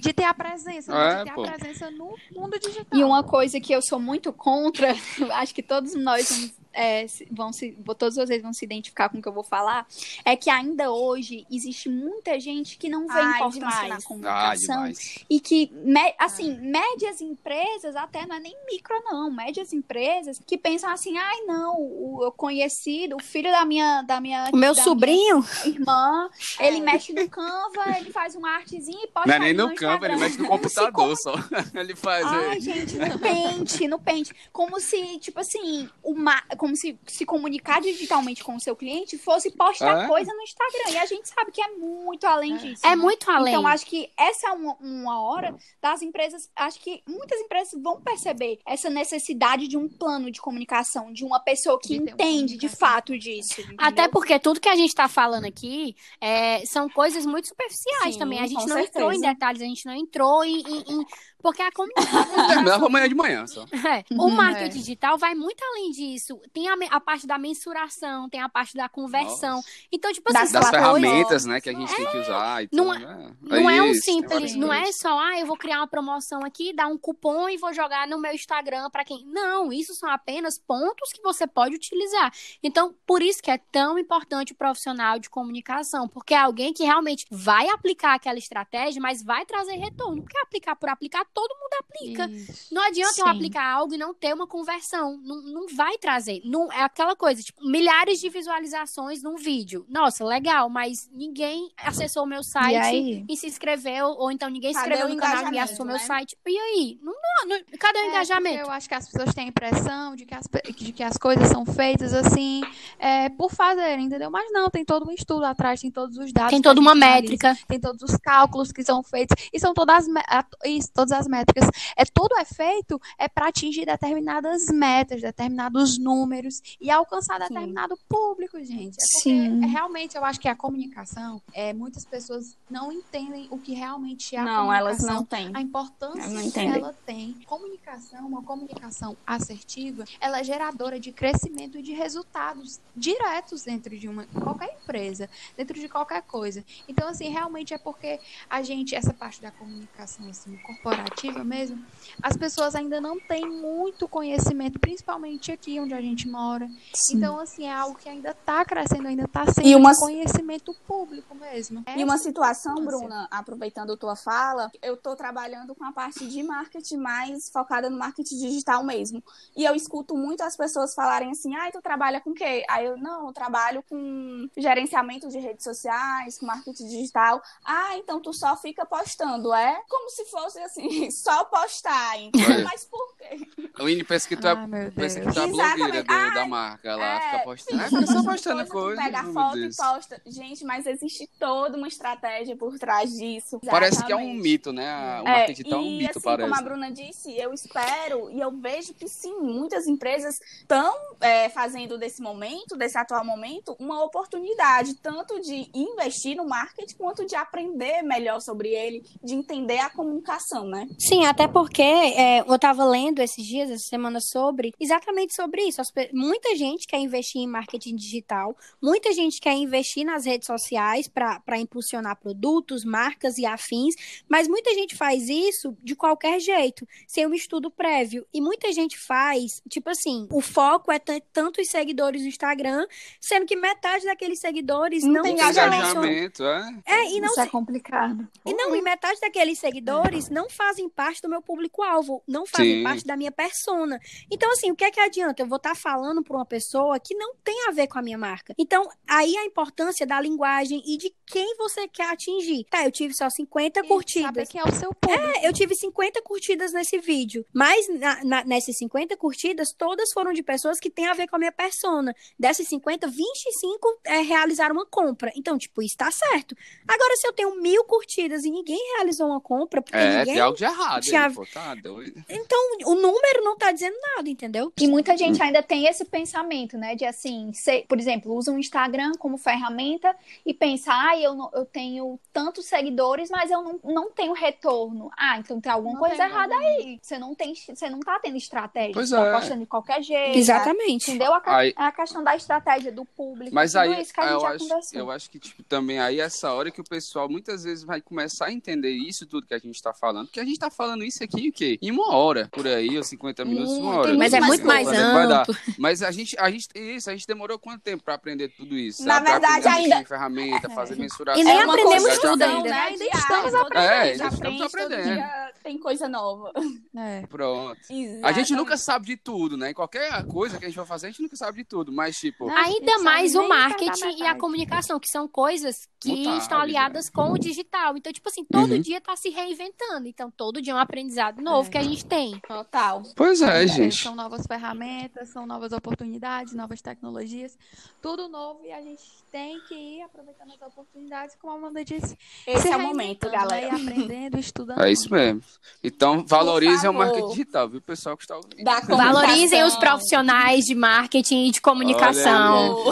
De 0.00 0.12
ter 0.12 0.24
a 0.24 0.34
presença, 0.34 0.92
é, 0.92 1.18
de 1.18 1.24
ter 1.24 1.34
pô. 1.34 1.44
a 1.44 1.52
presença 1.52 1.90
no 1.92 2.16
mundo 2.32 2.58
digital. 2.58 2.98
E 2.98 3.04
uma 3.04 3.22
coisa 3.22 3.60
que 3.60 3.72
eu 3.72 3.80
sou 3.80 4.00
muito 4.00 4.32
contra, 4.32 4.88
acho 5.34 5.54
que 5.54 5.62
todos 5.62 5.94
nós 5.94 6.28
vamos 6.28 6.64
é, 6.74 7.06
vão 7.30 7.52
se, 7.52 7.72
todos 7.96 8.16
vocês 8.16 8.42
vão 8.42 8.52
se 8.52 8.64
identificar 8.64 9.08
com 9.08 9.18
o 9.18 9.22
que 9.22 9.28
eu 9.28 9.32
vou 9.32 9.44
falar, 9.44 9.86
é 10.24 10.36
que 10.36 10.50
ainda 10.50 10.90
hoje 10.90 11.46
existe 11.50 11.88
muita 11.88 12.38
gente 12.40 12.76
que 12.76 12.88
não 12.88 13.06
vê 13.06 13.14
Ai, 13.14 13.36
importância 13.36 13.60
demais. 13.60 13.88
na 13.88 14.02
comunicação 14.02 14.92
e 15.30 15.40
que, 15.40 15.70
assim, 16.18 16.58
médias 16.58 17.20
empresas, 17.20 17.94
até 17.94 18.26
não 18.26 18.36
é 18.36 18.40
nem 18.40 18.56
micro 18.70 19.00
não, 19.04 19.30
médias 19.30 19.72
empresas 19.84 20.40
que 20.46 20.56
pensam 20.56 20.90
assim, 20.90 21.16
ai 21.18 21.40
não, 21.42 21.76
o, 21.78 22.26
o 22.26 22.32
conhecido, 22.32 23.16
o 23.16 23.22
filho 23.22 23.50
da 23.50 23.64
minha, 23.64 24.02
da 24.02 24.20
minha, 24.20 24.50
o 24.52 24.56
meu 24.56 24.74
sobrinho, 24.74 25.44
irmã, 25.64 26.28
ele 26.58 26.80
mexe 26.80 27.12
no 27.12 27.28
Canva, 27.28 27.98
ele 27.98 28.10
faz 28.10 28.34
uma 28.34 28.50
artezinha 28.56 29.04
e 29.04 29.08
posta 29.08 29.28
Não 29.28 29.36
é 29.36 29.38
nem 29.38 29.52
no, 29.54 29.68
no 29.68 29.74
Canva, 29.74 30.06
ele 30.06 30.16
mexe 30.16 30.38
no 30.38 30.48
computador 30.48 31.16
só. 31.16 31.34
ele 31.74 31.94
faz. 31.94 32.26
Ai, 32.26 32.60
gente, 32.60 32.96
no 32.96 33.18
pente, 33.18 33.88
no 33.88 33.98
pente, 33.98 34.34
como 34.52 34.80
se, 34.80 35.18
tipo 35.18 35.40
assim, 35.40 35.88
uma 36.02 36.40
como 36.56 36.74
se 36.74 36.98
se 37.06 37.26
comunicar 37.26 37.80
digitalmente 37.80 38.42
com 38.42 38.56
o 38.56 38.60
seu 38.60 38.74
cliente 38.74 39.18
fosse 39.18 39.50
postar 39.50 40.04
é? 40.04 40.08
coisa 40.08 40.32
no 40.32 40.42
Instagram. 40.42 40.90
E 40.90 40.98
a 40.98 41.06
gente 41.06 41.28
sabe 41.28 41.50
que 41.50 41.60
é 41.60 41.68
muito 41.68 42.26
além 42.26 42.54
é. 42.54 42.58
disso. 42.58 42.86
É 42.86 42.90
né? 42.90 42.96
muito 42.96 43.30
além. 43.30 43.54
Então, 43.54 43.66
acho 43.66 43.86
que 43.86 44.10
essa 44.16 44.48
é 44.48 44.52
uma, 44.52 44.76
uma 44.80 45.22
hora 45.22 45.54
das 45.80 46.02
empresas. 46.02 46.50
Acho 46.56 46.80
que 46.80 47.02
muitas 47.06 47.38
empresas 47.40 47.80
vão 47.82 48.00
perceber 48.00 48.58
essa 48.66 48.88
necessidade 48.88 49.68
de 49.68 49.73
um 49.76 49.88
plano 49.88 50.30
de 50.30 50.40
comunicação, 50.40 51.12
de 51.12 51.24
uma 51.24 51.40
pessoa 51.40 51.78
que 51.80 51.98
de 51.98 52.10
entende 52.10 52.56
de 52.56 52.68
fato 52.68 53.18
disso. 53.18 53.60
Entendeu? 53.60 53.76
Até 53.78 54.08
porque 54.08 54.38
tudo 54.38 54.60
que 54.60 54.68
a 54.68 54.76
gente 54.76 54.88
está 54.88 55.08
falando 55.08 55.44
aqui 55.44 55.96
é, 56.20 56.64
são 56.66 56.88
coisas 56.88 57.26
muito 57.26 57.48
superficiais 57.48 58.14
Sim, 58.14 58.18
também. 58.18 58.40
A 58.40 58.46
gente 58.46 58.66
não 58.66 58.76
certeza. 58.76 58.98
entrou 58.98 59.12
em 59.12 59.20
detalhes, 59.20 59.62
a 59.62 59.64
gente 59.64 59.86
não 59.86 59.94
entrou 59.94 60.44
em, 60.44 60.60
em, 60.60 60.84
em 60.88 61.06
porque 61.44 61.60
a 61.60 61.70
comunicação. 61.70 62.24
Terminar 62.48 62.78
pra 62.78 62.86
amanhã 62.86 63.06
de 63.06 63.14
manhã 63.14 63.46
só. 63.46 63.64
É, 63.64 64.02
o 64.10 64.24
uhum. 64.24 64.30
marketing 64.30 64.64
é. 64.64 64.68
digital 64.68 65.18
vai 65.18 65.34
muito 65.34 65.62
além 65.62 65.90
disso. 65.90 66.40
Tem 66.54 66.66
a, 66.68 66.74
a, 66.90 66.98
parte 66.98 67.26
da 67.26 67.36
mensuração, 67.36 68.30
tem 68.30 68.40
a 68.40 68.48
parte 68.48 68.74
da 68.74 68.88
conversão. 68.88 69.56
Nossa. 69.56 69.68
Então, 69.92 70.10
tipo 70.10 70.30
assim, 70.30 70.40
das, 70.40 70.52
das 70.52 70.70
ferramentas, 70.70 71.44
né, 71.44 71.60
que 71.60 71.68
a 71.68 71.74
gente 71.74 71.92
é. 71.92 71.96
tem 71.96 72.06
que 72.06 72.16
usar 72.16 72.64
e 72.64 72.68
não, 72.72 72.86
tudo, 72.86 72.98
né? 72.98 73.36
Não 73.42 73.68
é, 73.68 73.76
é 73.76 73.82
um 73.82 73.92
simples, 73.92 74.54
não 74.54 74.72
é 74.72 74.90
só, 74.90 75.18
ah, 75.18 75.38
eu 75.38 75.46
vou 75.46 75.58
criar 75.58 75.80
uma 75.80 75.86
promoção 75.86 76.42
aqui, 76.42 76.72
dar 76.72 76.86
um 76.86 76.96
cupom 76.96 77.46
e 77.46 77.58
vou 77.58 77.74
jogar 77.74 78.08
no 78.08 78.18
meu 78.18 78.32
Instagram 78.32 78.88
para 78.88 79.04
quem. 79.04 79.22
Não, 79.26 79.70
isso 79.70 79.94
são 79.94 80.08
apenas 80.08 80.58
pontos 80.58 81.12
que 81.12 81.20
você 81.20 81.46
pode 81.46 81.74
utilizar. 81.74 82.32
Então, 82.62 82.94
por 83.06 83.20
isso 83.20 83.42
que 83.42 83.50
é 83.50 83.58
tão 83.58 83.98
importante 83.98 84.52
o 84.52 84.56
profissional 84.56 85.18
de 85.18 85.28
comunicação, 85.28 86.08
porque 86.08 86.32
é 86.32 86.38
alguém 86.38 86.72
que 86.72 86.84
realmente 86.84 87.26
vai 87.30 87.68
aplicar 87.68 88.14
aquela 88.14 88.38
estratégia, 88.38 89.02
mas 89.02 89.22
vai 89.22 89.44
trazer 89.44 89.74
retorno. 89.74 90.22
Porque 90.22 90.38
aplicar 90.38 90.74
por 90.74 90.88
aplicar 90.88 91.26
todo 91.34 91.54
mundo 91.54 91.74
aplica. 91.80 92.26
Isso. 92.26 92.72
Não 92.72 92.82
adianta 92.82 93.14
Sim. 93.14 93.20
eu 93.22 93.26
aplicar 93.26 93.64
algo 93.64 93.94
e 93.94 93.98
não 93.98 94.14
ter 94.14 94.32
uma 94.32 94.46
conversão. 94.46 95.18
Não, 95.22 95.42
não 95.42 95.66
vai 95.68 95.98
trazer. 95.98 96.40
Não, 96.44 96.72
é 96.72 96.82
aquela 96.82 97.16
coisa, 97.16 97.42
tipo, 97.42 97.66
milhares 97.66 98.20
de 98.20 98.28
visualizações 98.28 99.22
num 99.22 99.36
vídeo. 99.36 99.84
Nossa, 99.88 100.24
legal, 100.24 100.70
mas 100.70 101.10
ninguém 101.12 101.70
acessou 101.76 102.22
o 102.22 102.26
meu 102.26 102.42
site 102.42 102.94
e, 102.94 103.24
e 103.28 103.36
se 103.36 103.46
inscreveu, 103.46 104.06
ou 104.06 104.30
então 104.30 104.48
ninguém 104.48 104.72
se 104.72 104.78
inscreveu 104.78 105.08
no 105.08 105.16
canal 105.16 105.52
e 105.52 105.58
acessou 105.58 105.84
né? 105.84 105.92
meu 105.92 106.00
site. 106.00 106.36
E 106.46 106.56
aí? 106.56 106.98
Não, 107.02 107.12
não, 107.46 107.60
cadê 107.78 107.98
o 107.98 108.02
é, 108.02 108.08
engajamento? 108.08 108.58
Eu 108.58 108.70
acho 108.70 108.88
que 108.88 108.94
as 108.94 109.08
pessoas 109.08 109.34
têm 109.34 109.46
a 109.46 109.48
impressão 109.48 110.14
de 110.14 110.24
que 110.24 110.34
as, 110.34 110.46
de 110.76 110.92
que 110.92 111.02
as 111.02 111.16
coisas 111.16 111.48
são 111.48 111.66
feitas 111.66 112.14
assim, 112.14 112.62
é, 112.98 113.28
por 113.30 113.50
fazer, 113.50 113.98
entendeu? 113.98 114.30
Mas 114.30 114.52
não, 114.52 114.70
tem 114.70 114.84
todo 114.84 115.08
um 115.08 115.12
estudo 115.12 115.44
atrás, 115.44 115.80
tem 115.80 115.90
todos 115.90 116.16
os 116.16 116.32
dados. 116.32 116.50
Tem 116.50 116.62
toda 116.62 116.80
uma 116.80 116.94
métrica. 116.94 117.56
tem 117.66 117.80
todos 117.80 118.02
os 118.02 118.16
cálculos 118.16 118.70
que 118.70 118.84
são 118.84 119.02
feitos. 119.02 119.34
E 119.52 119.58
são 119.58 119.74
todas 119.74 120.06
as, 120.28 120.46
isso, 120.64 120.90
todas 120.92 121.12
as 121.12 121.23
as 121.24 121.28
métricas. 121.28 121.68
É 121.96 122.04
todo 122.04 122.36
é 122.36 122.44
feito 122.44 123.00
é 123.18 123.28
para 123.28 123.48
atingir 123.48 123.86
determinadas 123.86 124.66
metas, 124.66 125.22
determinados 125.22 125.98
números 125.98 126.62
e 126.80 126.90
alcançar 126.90 127.40
Sim. 127.40 127.48
determinado 127.48 127.98
público, 128.08 128.62
gente. 128.62 128.96
É 129.00 129.04
Sim. 129.04 129.64
É, 129.64 129.66
realmente 129.66 130.16
eu 130.16 130.24
acho 130.24 130.38
que 130.38 130.48
a 130.48 130.54
comunicação, 130.54 131.40
é, 131.52 131.72
muitas 131.72 132.04
pessoas 132.04 132.56
não 132.70 132.92
entendem 132.92 133.48
o 133.50 133.58
que 133.58 133.74
realmente 133.74 134.36
é 134.36 134.38
a 134.38 134.44
não, 134.44 134.72
elas 134.72 135.02
não 135.02 135.24
têm. 135.24 135.50
A 135.54 135.60
importância 135.60 136.50
que 136.50 136.60
ela 136.60 136.94
tem. 137.06 137.34
Comunicação, 137.46 138.26
uma 138.26 138.42
comunicação 138.42 139.16
assertiva, 139.26 140.04
ela 140.20 140.40
é 140.40 140.44
geradora 140.44 141.00
de 141.00 141.12
crescimento 141.12 141.78
e 141.78 141.82
de 141.82 141.92
resultados 141.92 142.80
diretos 142.94 143.64
dentro 143.64 143.96
de 143.96 144.08
uma 144.08 144.26
qualquer 144.26 144.76
empresa, 144.82 145.28
dentro 145.56 145.78
de 145.78 145.88
qualquer 145.88 146.22
coisa. 146.22 146.64
Então 146.88 147.08
assim, 147.08 147.28
realmente 147.28 147.72
é 147.72 147.78
porque 147.78 148.20
a 148.48 148.62
gente 148.62 148.94
essa 148.94 149.12
parte 149.12 149.40
da 149.40 149.50
comunicação 149.50 150.28
assim 150.28 150.56
corporativa 150.58 151.03
mesmo, 151.44 151.84
as 152.22 152.36
pessoas 152.36 152.74
ainda 152.74 153.00
não 153.00 153.18
têm 153.18 153.46
muito 153.46 154.08
conhecimento, 154.08 154.78
principalmente 154.78 155.52
aqui 155.52 155.80
onde 155.80 155.94
a 155.94 156.00
gente 156.00 156.28
mora. 156.28 156.68
Sim. 156.92 157.16
Então, 157.16 157.38
assim, 157.38 157.66
é 157.66 157.72
algo 157.72 157.96
que 157.96 158.08
ainda 158.08 158.30
está 158.30 158.64
crescendo, 158.64 159.08
ainda 159.08 159.24
está 159.24 159.44
sendo 159.46 159.66
e 159.66 159.74
uma... 159.74 159.94
conhecimento 159.94 160.74
público 160.86 161.34
mesmo. 161.34 161.84
E 161.96 162.04
uma 162.04 162.18
situação, 162.18 162.74
Bruna, 162.84 163.28
aproveitando 163.30 163.96
tua 163.96 164.16
fala, 164.16 164.70
eu 164.82 164.94
estou 164.94 165.16
trabalhando 165.16 165.74
com 165.74 165.84
a 165.84 165.92
parte 165.92 166.26
de 166.26 166.42
marketing 166.42 166.96
mais 166.96 167.50
focada 167.50 167.90
no 167.90 167.98
marketing 167.98 168.36
digital 168.36 168.84
mesmo. 168.84 169.22
E 169.56 169.64
eu 169.64 169.74
escuto 169.74 170.16
muito 170.16 170.42
as 170.42 170.56
pessoas 170.56 170.94
falarem 170.94 171.30
assim, 171.30 171.54
ah, 171.54 171.70
tu 171.72 171.80
trabalha 171.80 172.20
com 172.20 172.30
o 172.30 172.34
quê? 172.34 172.64
Aí 172.68 172.86
eu, 172.86 172.96
não, 172.96 173.26
eu 173.26 173.32
trabalho 173.32 173.82
com 173.88 174.48
gerenciamento 174.56 175.28
de 175.28 175.38
redes 175.38 175.64
sociais, 175.64 176.38
com 176.38 176.46
marketing 176.46 176.86
digital. 176.86 177.42
Ah, 177.64 177.96
então 177.96 178.20
tu 178.20 178.32
só 178.32 178.56
fica 178.56 178.86
postando, 178.86 179.52
é? 179.52 179.82
Como 179.88 180.08
se 180.10 180.24
fosse 180.26 180.58
assim, 180.60 180.88
só 181.10 181.44
postar, 181.44 182.18
então, 182.18 182.40
mas 182.64 182.84
por 182.84 183.16
quê? 183.16 183.48
O 183.80 183.88
Ine 183.88 184.04
pensa 184.04 184.28
que 184.28 184.36
tu 184.36 184.46
é, 184.46 184.52
ah, 184.52 184.68
pensa 184.94 185.20
que 185.20 185.32
tu 185.32 185.40
é 185.40 185.46
blogueira 185.46 186.02
do, 186.02 186.34
da 186.34 186.46
marca, 186.46 186.88
ela 186.88 187.04
é, 187.04 187.20
fica 187.20 187.38
postando. 187.44 187.82
É, 187.82 187.88
fica 187.88 188.06
só 188.06 188.22
postando 188.22 188.66
coisa. 188.66 189.02
Pega 189.02 189.24
foto 189.24 189.58
e 189.58 189.74
posta. 189.74 190.22
Gente, 190.26 190.64
mas 190.64 190.86
existe 190.86 191.28
toda 191.38 191.76
uma 191.76 191.88
estratégia 191.88 192.56
por 192.56 192.78
trás 192.78 193.10
disso. 193.10 193.60
Parece 193.68 193.98
Exatamente. 193.98 194.06
que 194.06 194.12
é 194.12 194.16
um 194.16 194.34
mito, 194.34 194.72
né? 194.72 195.20
O 195.20 195.24
marketing 195.24 195.68
é, 195.68 195.72
é 195.72 195.76
um 195.76 195.96
mito, 195.96 196.10
assim, 196.10 196.20
parece. 196.20 196.48
como 196.48 196.60
a 196.60 196.62
Bruna 196.62 196.92
disse, 196.92 197.36
eu 197.36 197.52
espero 197.52 198.30
e 198.30 198.40
eu 198.40 198.52
vejo 198.52 198.94
que 198.94 199.08
sim, 199.08 199.40
muitas 199.40 199.86
empresas 199.86 200.38
estão 200.60 200.94
é, 201.20 201.48
fazendo 201.48 201.98
desse 201.98 202.22
momento, 202.22 202.76
desse 202.76 202.96
atual 202.96 203.24
momento, 203.24 203.74
uma 203.80 204.04
oportunidade 204.04 204.94
tanto 204.96 205.40
de 205.40 205.68
investir 205.74 206.36
no 206.36 206.46
marketing 206.46 206.94
quanto 206.96 207.26
de 207.26 207.34
aprender 207.34 208.02
melhor 208.02 208.40
sobre 208.40 208.68
ele, 208.68 209.04
de 209.22 209.34
entender 209.34 209.78
a 209.78 209.90
comunicação, 209.90 210.66
né? 210.66 210.83
Sim, 210.98 211.24
até 211.24 211.46
porque 211.46 211.82
é, 211.82 212.40
eu 212.40 212.54
estava 212.54 212.84
lendo 212.84 213.20
esses 213.20 213.44
dias, 213.44 213.70
essa 213.70 213.88
semana, 213.88 214.18
sobre 214.20 214.72
exatamente 214.78 215.34
sobre 215.34 215.62
isso. 215.62 215.80
As, 215.80 215.92
muita 216.12 216.54
gente 216.56 216.86
quer 216.86 216.98
investir 216.98 217.42
em 217.42 217.46
marketing 217.46 217.96
digital, 217.96 218.56
muita 218.82 219.12
gente 219.12 219.40
quer 219.40 219.54
investir 219.54 220.04
nas 220.04 220.24
redes 220.24 220.46
sociais 220.46 221.08
para 221.08 221.58
impulsionar 221.58 222.16
produtos, 222.16 222.84
marcas 222.84 223.38
e 223.38 223.46
afins, 223.46 223.94
mas 224.28 224.48
muita 224.48 224.74
gente 224.74 224.94
faz 224.96 225.28
isso 225.28 225.76
de 225.82 225.94
qualquer 225.94 226.40
jeito, 226.40 226.86
sem 227.06 227.26
um 227.26 227.34
estudo 227.34 227.70
prévio. 227.70 228.26
E 228.32 228.40
muita 228.40 228.72
gente 228.72 228.98
faz, 228.98 229.62
tipo 229.68 229.90
assim, 229.90 230.26
o 230.30 230.40
foco 230.40 230.90
é 230.90 230.98
tantos 231.32 231.68
seguidores 231.68 232.22
no 232.22 232.28
Instagram, 232.28 232.86
sendo 233.20 233.46
que 233.46 233.56
metade 233.56 234.04
daqueles 234.04 234.40
seguidores 234.40 235.04
não, 235.04 235.14
não 235.14 235.22
tem 235.22 235.32
engajamento. 235.34 236.44
É? 236.44 236.74
é, 236.86 237.12
e 237.12 237.20
não 237.20 237.28
isso 237.28 237.40
é 237.40 237.46
complicado. 237.46 238.28
E 238.44 238.54
não, 238.54 238.74
e 238.74 238.82
metade 238.82 239.20
daqueles 239.20 239.58
seguidores 239.58 240.28
não 240.28 240.48
fazem 240.48 240.73
fazem 240.74 240.88
parte 240.88 241.22
do 241.22 241.28
meu 241.28 241.40
público-alvo, 241.40 242.22
não 242.26 242.44
fazem 242.44 242.78
Sim. 242.78 242.82
parte 242.82 243.04
da 243.04 243.16
minha 243.16 243.30
persona. 243.30 243.98
Então, 244.30 244.50
assim, 244.52 244.70
o 244.72 244.76
que 244.76 244.84
é 244.84 244.90
que 244.90 244.98
adianta? 244.98 245.40
Eu 245.40 245.46
vou 245.46 245.56
estar 245.56 245.70
tá 245.70 245.74
falando 245.74 246.22
para 246.22 246.36
uma 246.36 246.44
pessoa 246.44 246.98
que 246.98 247.14
não 247.14 247.34
tem 247.44 247.68
a 247.68 247.70
ver 247.70 247.86
com 247.86 247.98
a 247.98 248.02
minha 248.02 248.18
marca. 248.18 248.54
Então, 248.58 248.88
aí 249.08 249.36
a 249.36 249.44
importância 249.44 250.06
da 250.06 250.20
linguagem 250.20 250.82
e 250.84 250.96
de 250.96 251.14
quem 251.26 251.56
você 251.56 251.86
quer 251.86 252.10
atingir. 252.10 252.64
Tá, 252.68 252.84
eu 252.84 252.90
tive 252.90 253.14
só 253.14 253.30
50 253.30 253.80
e 253.80 253.88
curtidas. 253.88 254.26
Saber 254.26 254.46
quem 254.46 254.60
é 254.60 254.64
o 254.64 254.72
seu 254.72 254.92
público. 254.92 255.24
É, 255.38 255.46
eu 255.46 255.52
tive 255.52 255.74
50 255.74 256.20
curtidas 256.22 256.72
nesse 256.72 256.98
vídeo. 256.98 257.46
Mas 257.52 257.88
na, 257.88 258.24
na, 258.24 258.44
nessas 258.44 258.76
50 258.76 259.16
curtidas, 259.16 259.72
todas 259.72 260.12
foram 260.12 260.32
de 260.32 260.42
pessoas 260.42 260.80
que 260.80 260.90
têm 260.90 261.06
a 261.06 261.14
ver 261.14 261.28
com 261.28 261.36
a 261.36 261.38
minha 261.38 261.52
persona. 261.52 262.14
Dessas 262.38 262.66
50, 262.68 263.06
25 263.06 264.00
é, 264.04 264.20
realizaram 264.20 264.74
uma 264.74 264.86
compra. 264.86 265.30
Então, 265.36 265.56
tipo, 265.56 265.82
isso 265.82 265.96
tá 265.96 266.10
certo. 266.10 266.56
Agora, 266.88 267.16
se 267.16 267.26
eu 267.26 267.32
tenho 267.32 267.60
mil 267.60 267.84
curtidas 267.84 268.44
e 268.44 268.50
ninguém 268.50 268.78
realizou 268.96 269.28
uma 269.28 269.40
compra, 269.40 269.80
porque 269.80 269.96
é, 269.96 270.18
ninguém. 270.18 270.34
tem 270.34 270.40
algo 270.40 270.56
de 270.56 270.63
errado. 270.64 271.02
Tinha... 271.02 271.26
Aí, 271.26 271.34
pô, 271.34 271.46
tá 271.46 271.74
doido. 271.74 272.24
Então, 272.28 272.58
o 272.86 272.94
número 272.94 273.44
não 273.44 273.56
tá 273.56 273.72
dizendo 273.72 273.96
nada, 274.16 274.28
entendeu? 274.28 274.72
E 274.80 274.86
muita 274.86 275.16
gente 275.16 275.42
ainda 275.42 275.62
tem 275.62 275.86
esse 275.86 276.04
pensamento, 276.04 276.76
né? 276.76 276.94
De 276.94 277.04
assim, 277.04 277.52
ser, 277.52 277.84
por 277.88 277.98
exemplo, 277.98 278.34
usa 278.34 278.52
o 278.52 278.58
Instagram 278.58 279.12
como 279.18 279.38
ferramenta 279.38 280.14
e 280.44 280.52
pensa, 280.52 280.92
ah, 280.92 281.18
eu, 281.18 281.34
não, 281.34 281.50
eu 281.52 281.64
tenho 281.64 282.18
tantos 282.32 282.66
seguidores, 282.66 283.30
mas 283.30 283.50
eu 283.50 283.62
não, 283.62 283.80
não 283.84 284.10
tenho 284.10 284.32
retorno. 284.32 285.10
Ah, 285.16 285.38
então 285.38 285.60
tem 285.60 285.70
alguma 285.70 285.94
não 285.94 286.00
coisa 286.00 286.16
tem 286.16 286.26
errada 286.26 286.54
aí. 286.54 286.98
Você 287.00 287.18
não 287.18 287.34
tem, 287.34 287.54
você 287.54 287.88
não 287.88 288.00
tá 288.00 288.18
tendo 288.20 288.36
estratégia. 288.36 288.94
Pois 288.94 289.08
você 289.08 289.16
tá 289.16 289.26
é. 289.26 289.30
tá 289.30 289.38
postando 289.38 289.60
de 289.60 289.66
qualquer 289.66 290.02
jeito. 290.02 290.38
Exatamente. 290.38 291.10
Entendeu? 291.10 291.32
A, 291.34 291.42
aí... 291.44 291.72
a 291.76 291.92
questão 291.92 292.22
da 292.22 292.36
estratégia 292.36 292.92
do 292.92 293.04
público. 293.04 293.54
Mas 293.54 293.76
aí, 293.76 294.00
isso 294.00 294.12
que 294.12 294.20
a 294.20 294.24
gente 294.24 294.34
eu 294.34 294.40
já 294.40 294.48
acho, 294.48 294.58
conversou. 294.58 294.98
Eu 294.98 295.10
acho 295.10 295.30
que, 295.30 295.38
tipo, 295.38 295.62
também 295.62 295.98
aí 295.98 296.20
é 296.20 296.24
essa 296.24 296.52
hora 296.52 296.70
que 296.70 296.80
o 296.80 296.84
pessoal 296.84 297.28
muitas 297.28 297.64
vezes 297.64 297.84
vai 297.84 298.00
começar 298.00 298.46
a 298.46 298.52
entender 298.52 298.90
isso 298.90 299.26
tudo 299.26 299.46
que 299.46 299.54
a 299.54 299.58
gente 299.58 299.80
tá 299.82 299.92
falando. 299.92 300.26
Porque 300.26 300.40
a 300.40 300.44
gente 300.44 300.53
tá 300.58 300.70
falando 300.70 301.04
isso 301.04 301.22
aqui 301.22 301.48
o 301.48 301.52
quê? 301.52 301.78
Em 301.80 301.90
uma 301.90 302.14
hora, 302.14 302.48
por 302.52 302.66
aí, 302.66 302.96
ou 302.96 303.02
50 303.02 303.44
minutos, 303.44 303.72
hum, 303.72 303.80
uma 303.80 303.98
hora. 303.98 304.14
Mas 304.14 304.32
é 304.32 304.40
muito 304.40 304.66
mais 304.66 304.88
amplo. 304.88 305.56
Mas 305.78 306.02
a 306.02 306.10
gente, 306.10 306.36
a 306.38 306.50
gente, 306.50 306.68
isso, 306.74 307.10
a 307.10 307.12
gente 307.12 307.26
demorou 307.26 307.58
quanto 307.58 307.82
tempo 307.82 308.02
pra 308.02 308.14
aprender 308.14 308.48
tudo 308.48 308.76
isso? 308.76 309.04
Na 309.04 309.20
verdade, 309.20 309.66
ainda. 309.66 310.04
ferramenta, 310.04 310.68
fazer 310.70 310.96
mensuração. 310.96 311.40
E 311.40 311.44
nem 311.44 311.58
é 311.58 311.62
aprendemos 311.62 312.18
tudo 312.18 312.42
ainda. 312.42 312.68
Né? 312.68 312.80
Ainda 312.80 313.04
estamos 313.04 313.54
aprendendo. 313.54 313.84
É, 313.84 314.00
ainda 314.02 314.28
estamos 314.28 314.62
aprendendo. 314.62 315.22
Tem 315.62 315.78
coisa 315.78 316.08
nova. 316.08 316.52
É. 316.96 317.26
Pronto. 317.26 317.80
Exatamente. 317.90 318.24
A 318.24 318.32
gente 318.32 318.52
nunca 318.54 318.76
sabe 318.76 319.06
de 319.06 319.16
tudo, 319.16 319.56
né? 319.56 319.70
Em 319.70 319.74
qualquer 319.74 320.24
coisa 320.26 320.58
que 320.58 320.64
a 320.64 320.68
gente 320.68 320.76
vai 320.76 320.86
fazer, 320.86 321.06
a 321.06 321.10
gente 321.10 321.22
nunca 321.22 321.36
sabe 321.36 321.58
de 321.58 321.64
tudo. 321.64 321.92
Mas, 321.92 322.16
tipo. 322.16 322.46
Não, 322.46 322.56
ainda 322.56 322.98
mais 323.00 323.34
o 323.34 323.48
marketing 323.48 324.22
e 324.22 324.26
a 324.26 324.34
comunicação, 324.36 325.00
que 325.00 325.08
são 325.08 325.26
coisas 325.26 325.88
que 326.04 326.28
estão 326.36 326.60
aliadas 326.60 327.08
com 327.08 327.32
o 327.32 327.38
digital. 327.38 327.96
Então, 327.96 328.12
tipo 328.12 328.28
assim, 328.28 328.44
todo 328.44 328.72
uhum. 328.72 328.80
dia 328.80 329.00
tá 329.00 329.16
se 329.16 329.30
reinventando. 329.30 330.06
Então, 330.06 330.30
todo 330.30 330.60
dia 330.60 330.72
é 330.72 330.76
um 330.76 330.78
aprendizado 330.78 331.42
novo 331.42 331.68
é. 331.68 331.72
que 331.72 331.78
a 331.78 331.82
gente 331.82 332.04
tem. 332.04 332.38
Total. 332.40 333.02
Pois 333.16 333.42
é, 333.42 333.66
gente. 333.66 334.02
São 334.02 334.14
novas 334.14 334.46
ferramentas, 334.46 335.28
são 335.30 335.46
novas 335.46 335.72
oportunidades, 335.72 336.54
novas 336.54 336.80
tecnologias. 336.80 337.58
Tudo 338.00 338.28
novo 338.28 338.60
e 338.64 338.72
a 338.72 338.80
gente 338.80 339.02
tem 339.30 339.60
que 339.66 339.74
ir 339.74 340.02
aproveitando 340.02 340.52
as 340.52 340.62
oportunidades, 340.62 341.36
como 341.40 341.52
a 341.52 341.56
Amanda 341.56 341.84
disse. 341.84 342.16
Esse 342.46 342.68
é 342.68 342.76
o 342.76 342.80
momento, 342.80 343.28
galera. 343.30 343.76
Né? 343.78 343.84
aprendendo, 343.84 344.38
estudando. 344.38 344.80
É 344.80 344.92
isso 344.92 345.10
mesmo. 345.10 345.42
Então, 345.82 346.24
valorizem 346.24 346.88
o 346.88 346.92
marketing 346.92 347.28
digital, 347.28 347.68
viu, 347.68 347.80
pessoal 347.80 348.16
que 348.16 348.24
está 348.24 348.36
ouvindo. 348.36 348.64
Valorizem 348.96 349.64
os 349.64 349.76
profissionais 349.76 350.64
de 350.64 350.74
marketing 350.74 351.48
e 351.48 351.50
de 351.50 351.60
comunicação. 351.60 352.84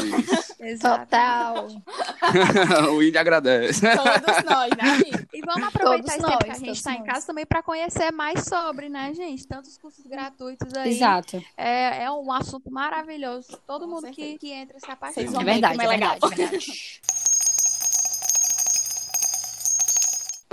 Total. 0.81 1.69
William 3.03 3.21
agradece. 3.21 3.81
Todos 3.97 4.45
nós, 4.45 4.71
né, 4.71 5.27
E 5.33 5.41
vamos 5.41 5.69
aproveitar 5.69 6.03
todos 6.03 6.11
esse 6.11 6.21
nós, 6.21 6.31
tempo 6.31 6.45
que 6.45 6.51
a 6.51 6.55
gente 6.55 6.77
está 6.77 6.95
em 6.95 7.05
casa 7.05 7.27
também 7.27 7.47
para 7.47 7.63
conhecer 7.63 8.11
mais 8.11 8.45
sobre, 8.45 8.89
né, 8.89 9.13
gente? 9.15 9.47
Tantos 9.47 9.77
cursos 9.79 10.07
gratuitos 10.07 10.73
aí. 10.75 10.91
Exato. 10.91 11.43
É, 11.57 12.05
é 12.05 12.11
um 12.11 12.33
assunto 12.33 12.71
maravilhoso. 12.71 13.59
Todo 13.67 13.87
Com 13.87 13.93
mundo 13.93 14.11
que, 14.11 14.39
que 14.39 14.51
entra 14.51 14.79
se 14.79 14.91
apaixona. 14.91 15.41
É 15.41 15.45
verdade, 15.45 15.81
é, 15.81 15.85
é 15.85 15.89
verdade, 15.89 16.19
é 16.25 16.37
verdade. 16.37 17.01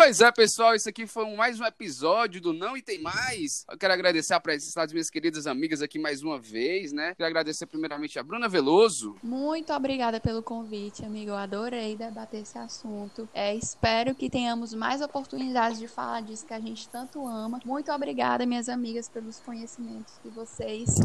Pois 0.02 0.22
é, 0.22 0.32
pessoal, 0.32 0.74
isso 0.74 0.88
aqui 0.88 1.06
foi 1.06 1.36
mais 1.36 1.60
um 1.60 1.66
episódio 1.66 2.40
do 2.40 2.54
Não 2.54 2.78
e 2.78 2.82
Tem 2.82 3.02
Mais. 3.02 3.66
Eu 3.70 3.78
quero 3.78 3.92
agradecer 3.92 4.34
a 4.34 4.40
presença 4.40 4.80
das 4.80 4.94
minhas 4.94 5.10
queridas 5.10 5.46
amigas 5.46 5.82
aqui 5.82 6.00
mais 6.00 6.24
uma 6.24 6.40
vez, 6.40 6.94
né? 6.94 7.14
Quero 7.16 7.28
agradecer 7.28 7.66
primeiramente 7.66 8.18
a 8.18 8.24
Bruna 8.24 8.48
Veloso. 8.48 9.18
Muito 9.22 9.74
obrigada 9.74 10.18
pelo 10.18 10.42
convite, 10.42 11.04
amigo. 11.04 11.32
Eu 11.32 11.36
adorei 11.36 11.98
debater 11.98 12.44
esse 12.44 12.58
assunto. 12.58 13.28
É, 13.34 13.54
espero 13.54 14.16
que 14.16 14.30
tenhamos 14.30 14.74
mais 14.74 15.02
oportunidades 15.02 15.78
de 15.78 15.90
falar 15.90 16.22
disso 16.22 16.46
que 16.46 16.54
a 16.54 16.62
gente 16.62 16.88
tanto 16.88 17.28
ama. 17.28 17.60
Muito 17.66 17.92
obrigada, 17.92 18.46
minhas 18.46 18.70
amigas, 18.70 19.10
pelos 19.10 19.42
conhecimentos 19.42 20.18
que 20.24 20.30
vocês 20.30 20.96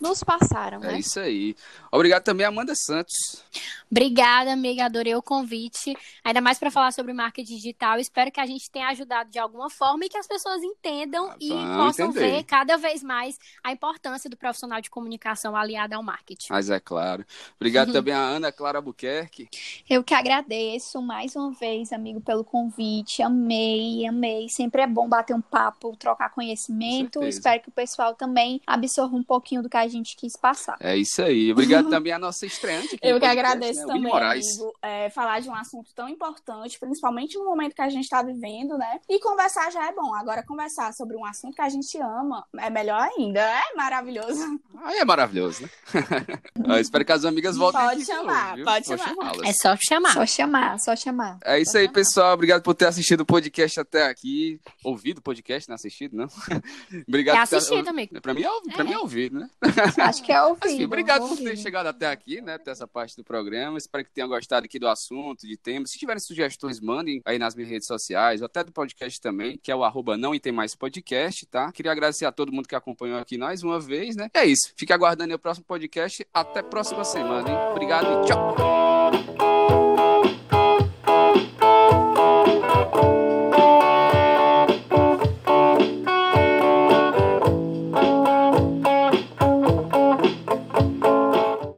nos 0.00 0.22
passaram, 0.22 0.78
é 0.78 0.88
né? 0.88 0.94
É 0.94 0.98
isso 0.98 1.18
aí. 1.18 1.56
Obrigado 1.90 2.22
também, 2.22 2.46
Amanda 2.46 2.74
Santos. 2.74 3.42
Obrigada, 3.90 4.52
amiga. 4.52 4.84
Adorei 4.84 5.14
o 5.14 5.22
convite. 5.22 5.96
Ainda 6.22 6.40
mais 6.40 6.58
para 6.58 6.70
falar 6.70 6.92
sobre 6.92 7.12
marketing 7.12 7.56
digital. 7.56 7.98
Espero 7.98 8.30
que 8.30 8.40
a 8.40 8.46
gente 8.46 8.70
tenha 8.70 8.88
ajudado 8.88 9.30
de 9.30 9.38
alguma 9.38 9.70
forma 9.70 10.04
e 10.04 10.08
que 10.08 10.18
as 10.18 10.26
pessoas 10.26 10.62
entendam 10.62 11.30
ah, 11.30 11.36
e 11.40 11.48
possam 11.48 12.10
entender. 12.10 12.30
ver 12.30 12.42
cada 12.44 12.76
vez 12.76 13.02
mais 13.02 13.38
a 13.64 13.72
importância 13.72 14.28
do 14.28 14.36
profissional 14.36 14.80
de 14.80 14.90
comunicação 14.90 15.56
aliado 15.56 15.94
ao 15.94 16.02
marketing. 16.02 16.48
Mas 16.50 16.68
é 16.68 16.78
claro. 16.78 17.24
Obrigado 17.56 17.90
também 17.92 18.12
a 18.12 18.20
Ana 18.20 18.52
Clara 18.52 18.80
Buquerque. 18.80 19.48
Eu 19.88 20.04
que 20.04 20.14
agradeço 20.14 21.00
mais 21.00 21.34
uma 21.34 21.52
vez, 21.52 21.92
amigo, 21.92 22.20
pelo 22.20 22.44
convite. 22.44 23.22
Amei, 23.22 24.06
amei. 24.06 24.48
Sempre 24.48 24.82
é 24.82 24.86
bom 24.86 25.08
bater 25.08 25.34
um 25.34 25.40
papo, 25.40 25.96
trocar 25.96 26.30
conhecimento. 26.30 27.24
Espero 27.24 27.62
que 27.62 27.68
o 27.70 27.72
pessoal 27.72 28.14
também 28.14 28.60
absorva 28.66 29.16
um 29.16 29.22
pouquinho 29.22 29.62
do 29.62 29.68
que 29.68 29.76
a 29.76 29.87
a 29.88 29.90
gente 29.90 30.14
quis 30.16 30.36
passar. 30.36 30.76
É 30.80 30.96
isso 30.96 31.22
aí. 31.22 31.50
Obrigado 31.50 31.88
também 31.90 32.12
à 32.12 32.18
nossa 32.18 32.46
estreante. 32.46 32.98
Eu 33.02 33.18
que 33.18 33.26
agradeço 33.26 33.80
né? 33.86 33.94
também, 33.94 34.12
amigo, 34.12 34.74
é, 34.82 35.10
falar 35.10 35.40
de 35.40 35.48
um 35.48 35.54
assunto 35.54 35.90
tão 35.94 36.08
importante, 36.08 36.78
principalmente 36.78 37.36
no 37.38 37.44
momento 37.44 37.74
que 37.74 37.82
a 37.82 37.88
gente 37.88 38.04
está 38.04 38.22
vivendo, 38.22 38.76
né? 38.76 39.00
E 39.08 39.18
conversar 39.20 39.70
já 39.72 39.88
é 39.88 39.92
bom. 39.92 40.14
Agora, 40.14 40.42
conversar 40.42 40.92
sobre 40.92 41.16
um 41.16 41.24
assunto 41.24 41.54
que 41.54 41.62
a 41.62 41.68
gente 41.68 41.98
ama 41.98 42.44
é 42.58 42.70
melhor 42.70 43.00
ainda. 43.00 43.40
É 43.40 43.74
maravilhoso. 43.74 44.60
Aí 44.82 44.98
é 44.98 45.04
maravilhoso, 45.04 45.62
né? 45.62 45.68
Eu 46.68 46.78
espero 46.78 47.04
que 47.04 47.12
as 47.12 47.24
amigas 47.24 47.56
voltem 47.56 47.80
Pode 47.80 48.02
aqui, 48.02 48.04
chamar, 48.04 48.56
pode 48.62 48.86
chamar. 48.86 49.32
É 49.44 49.52
só 49.52 49.76
chamar. 49.76 50.12
Só 50.12 50.26
chamar, 50.26 50.78
só 50.78 50.96
chamar. 50.96 51.38
É 51.44 51.58
isso 51.58 51.72
só 51.72 51.78
aí, 51.78 51.84
chamar. 51.84 51.94
pessoal. 51.94 52.34
Obrigado 52.34 52.62
por 52.62 52.74
ter 52.74 52.86
assistido 52.86 53.20
o 53.22 53.26
podcast 53.26 53.80
até 53.80 54.06
aqui. 54.06 54.60
Ouvido 54.84 55.18
o 55.18 55.22
podcast, 55.22 55.68
não 55.68 55.74
assistido, 55.74 56.16
não? 56.16 56.26
Obrigado. 57.08 57.36
É 57.36 57.40
assistido, 57.40 57.84
ter... 57.84 57.90
amigo. 57.90 58.20
Pra 58.20 58.34
mim 58.34 58.42
é, 58.42 58.72
pra 58.74 58.84
mim 58.84 58.92
é 58.92 58.98
ouvido, 58.98 59.40
né? 59.40 59.50
Acho 59.98 60.22
que 60.22 60.32
é 60.32 60.42
ouvido. 60.42 60.66
Assim, 60.66 60.84
obrigado 60.84 61.22
ouvido. 61.22 61.38
por 61.38 61.50
ter 61.50 61.56
chegado 61.56 61.86
até 61.86 62.06
aqui, 62.06 62.40
né? 62.40 62.54
Até 62.54 62.70
essa 62.70 62.86
parte 62.86 63.16
do 63.16 63.24
programa. 63.24 63.78
Espero 63.78 64.04
que 64.04 64.10
tenham 64.10 64.28
gostado 64.28 64.64
aqui 64.64 64.78
do 64.78 64.88
assunto, 64.88 65.46
de 65.46 65.56
temas. 65.56 65.90
Se 65.90 65.98
tiverem 65.98 66.20
sugestões, 66.20 66.80
mandem 66.80 67.20
aí 67.24 67.38
nas 67.38 67.54
minhas 67.54 67.70
redes 67.70 67.86
sociais, 67.86 68.40
ou 68.40 68.46
até 68.46 68.64
do 68.64 68.72
podcast 68.72 69.20
também, 69.20 69.58
que 69.62 69.70
é 69.70 69.76
o 69.76 69.84
arroba 69.84 70.16
não 70.16 70.34
e 70.34 70.40
tem 70.40 70.52
mais 70.52 70.74
podcast, 70.74 71.46
tá? 71.46 71.72
Queria 71.72 71.92
agradecer 71.92 72.24
a 72.24 72.32
todo 72.32 72.52
mundo 72.52 72.68
que 72.68 72.74
acompanhou 72.74 73.18
aqui 73.18 73.38
mais 73.38 73.62
uma 73.62 73.80
vez, 73.80 74.16
né? 74.16 74.30
E 74.34 74.38
é 74.38 74.46
isso. 74.46 74.72
Fique 74.76 74.92
aguardando 74.92 75.34
o 75.34 75.38
próximo 75.38 75.66
podcast. 75.66 76.26
Até 76.32 76.62
próxima 76.62 77.04
semana, 77.04 77.48
hein? 77.48 77.56
Obrigado 77.72 78.24
e 78.24 78.26
tchau! 78.26 78.87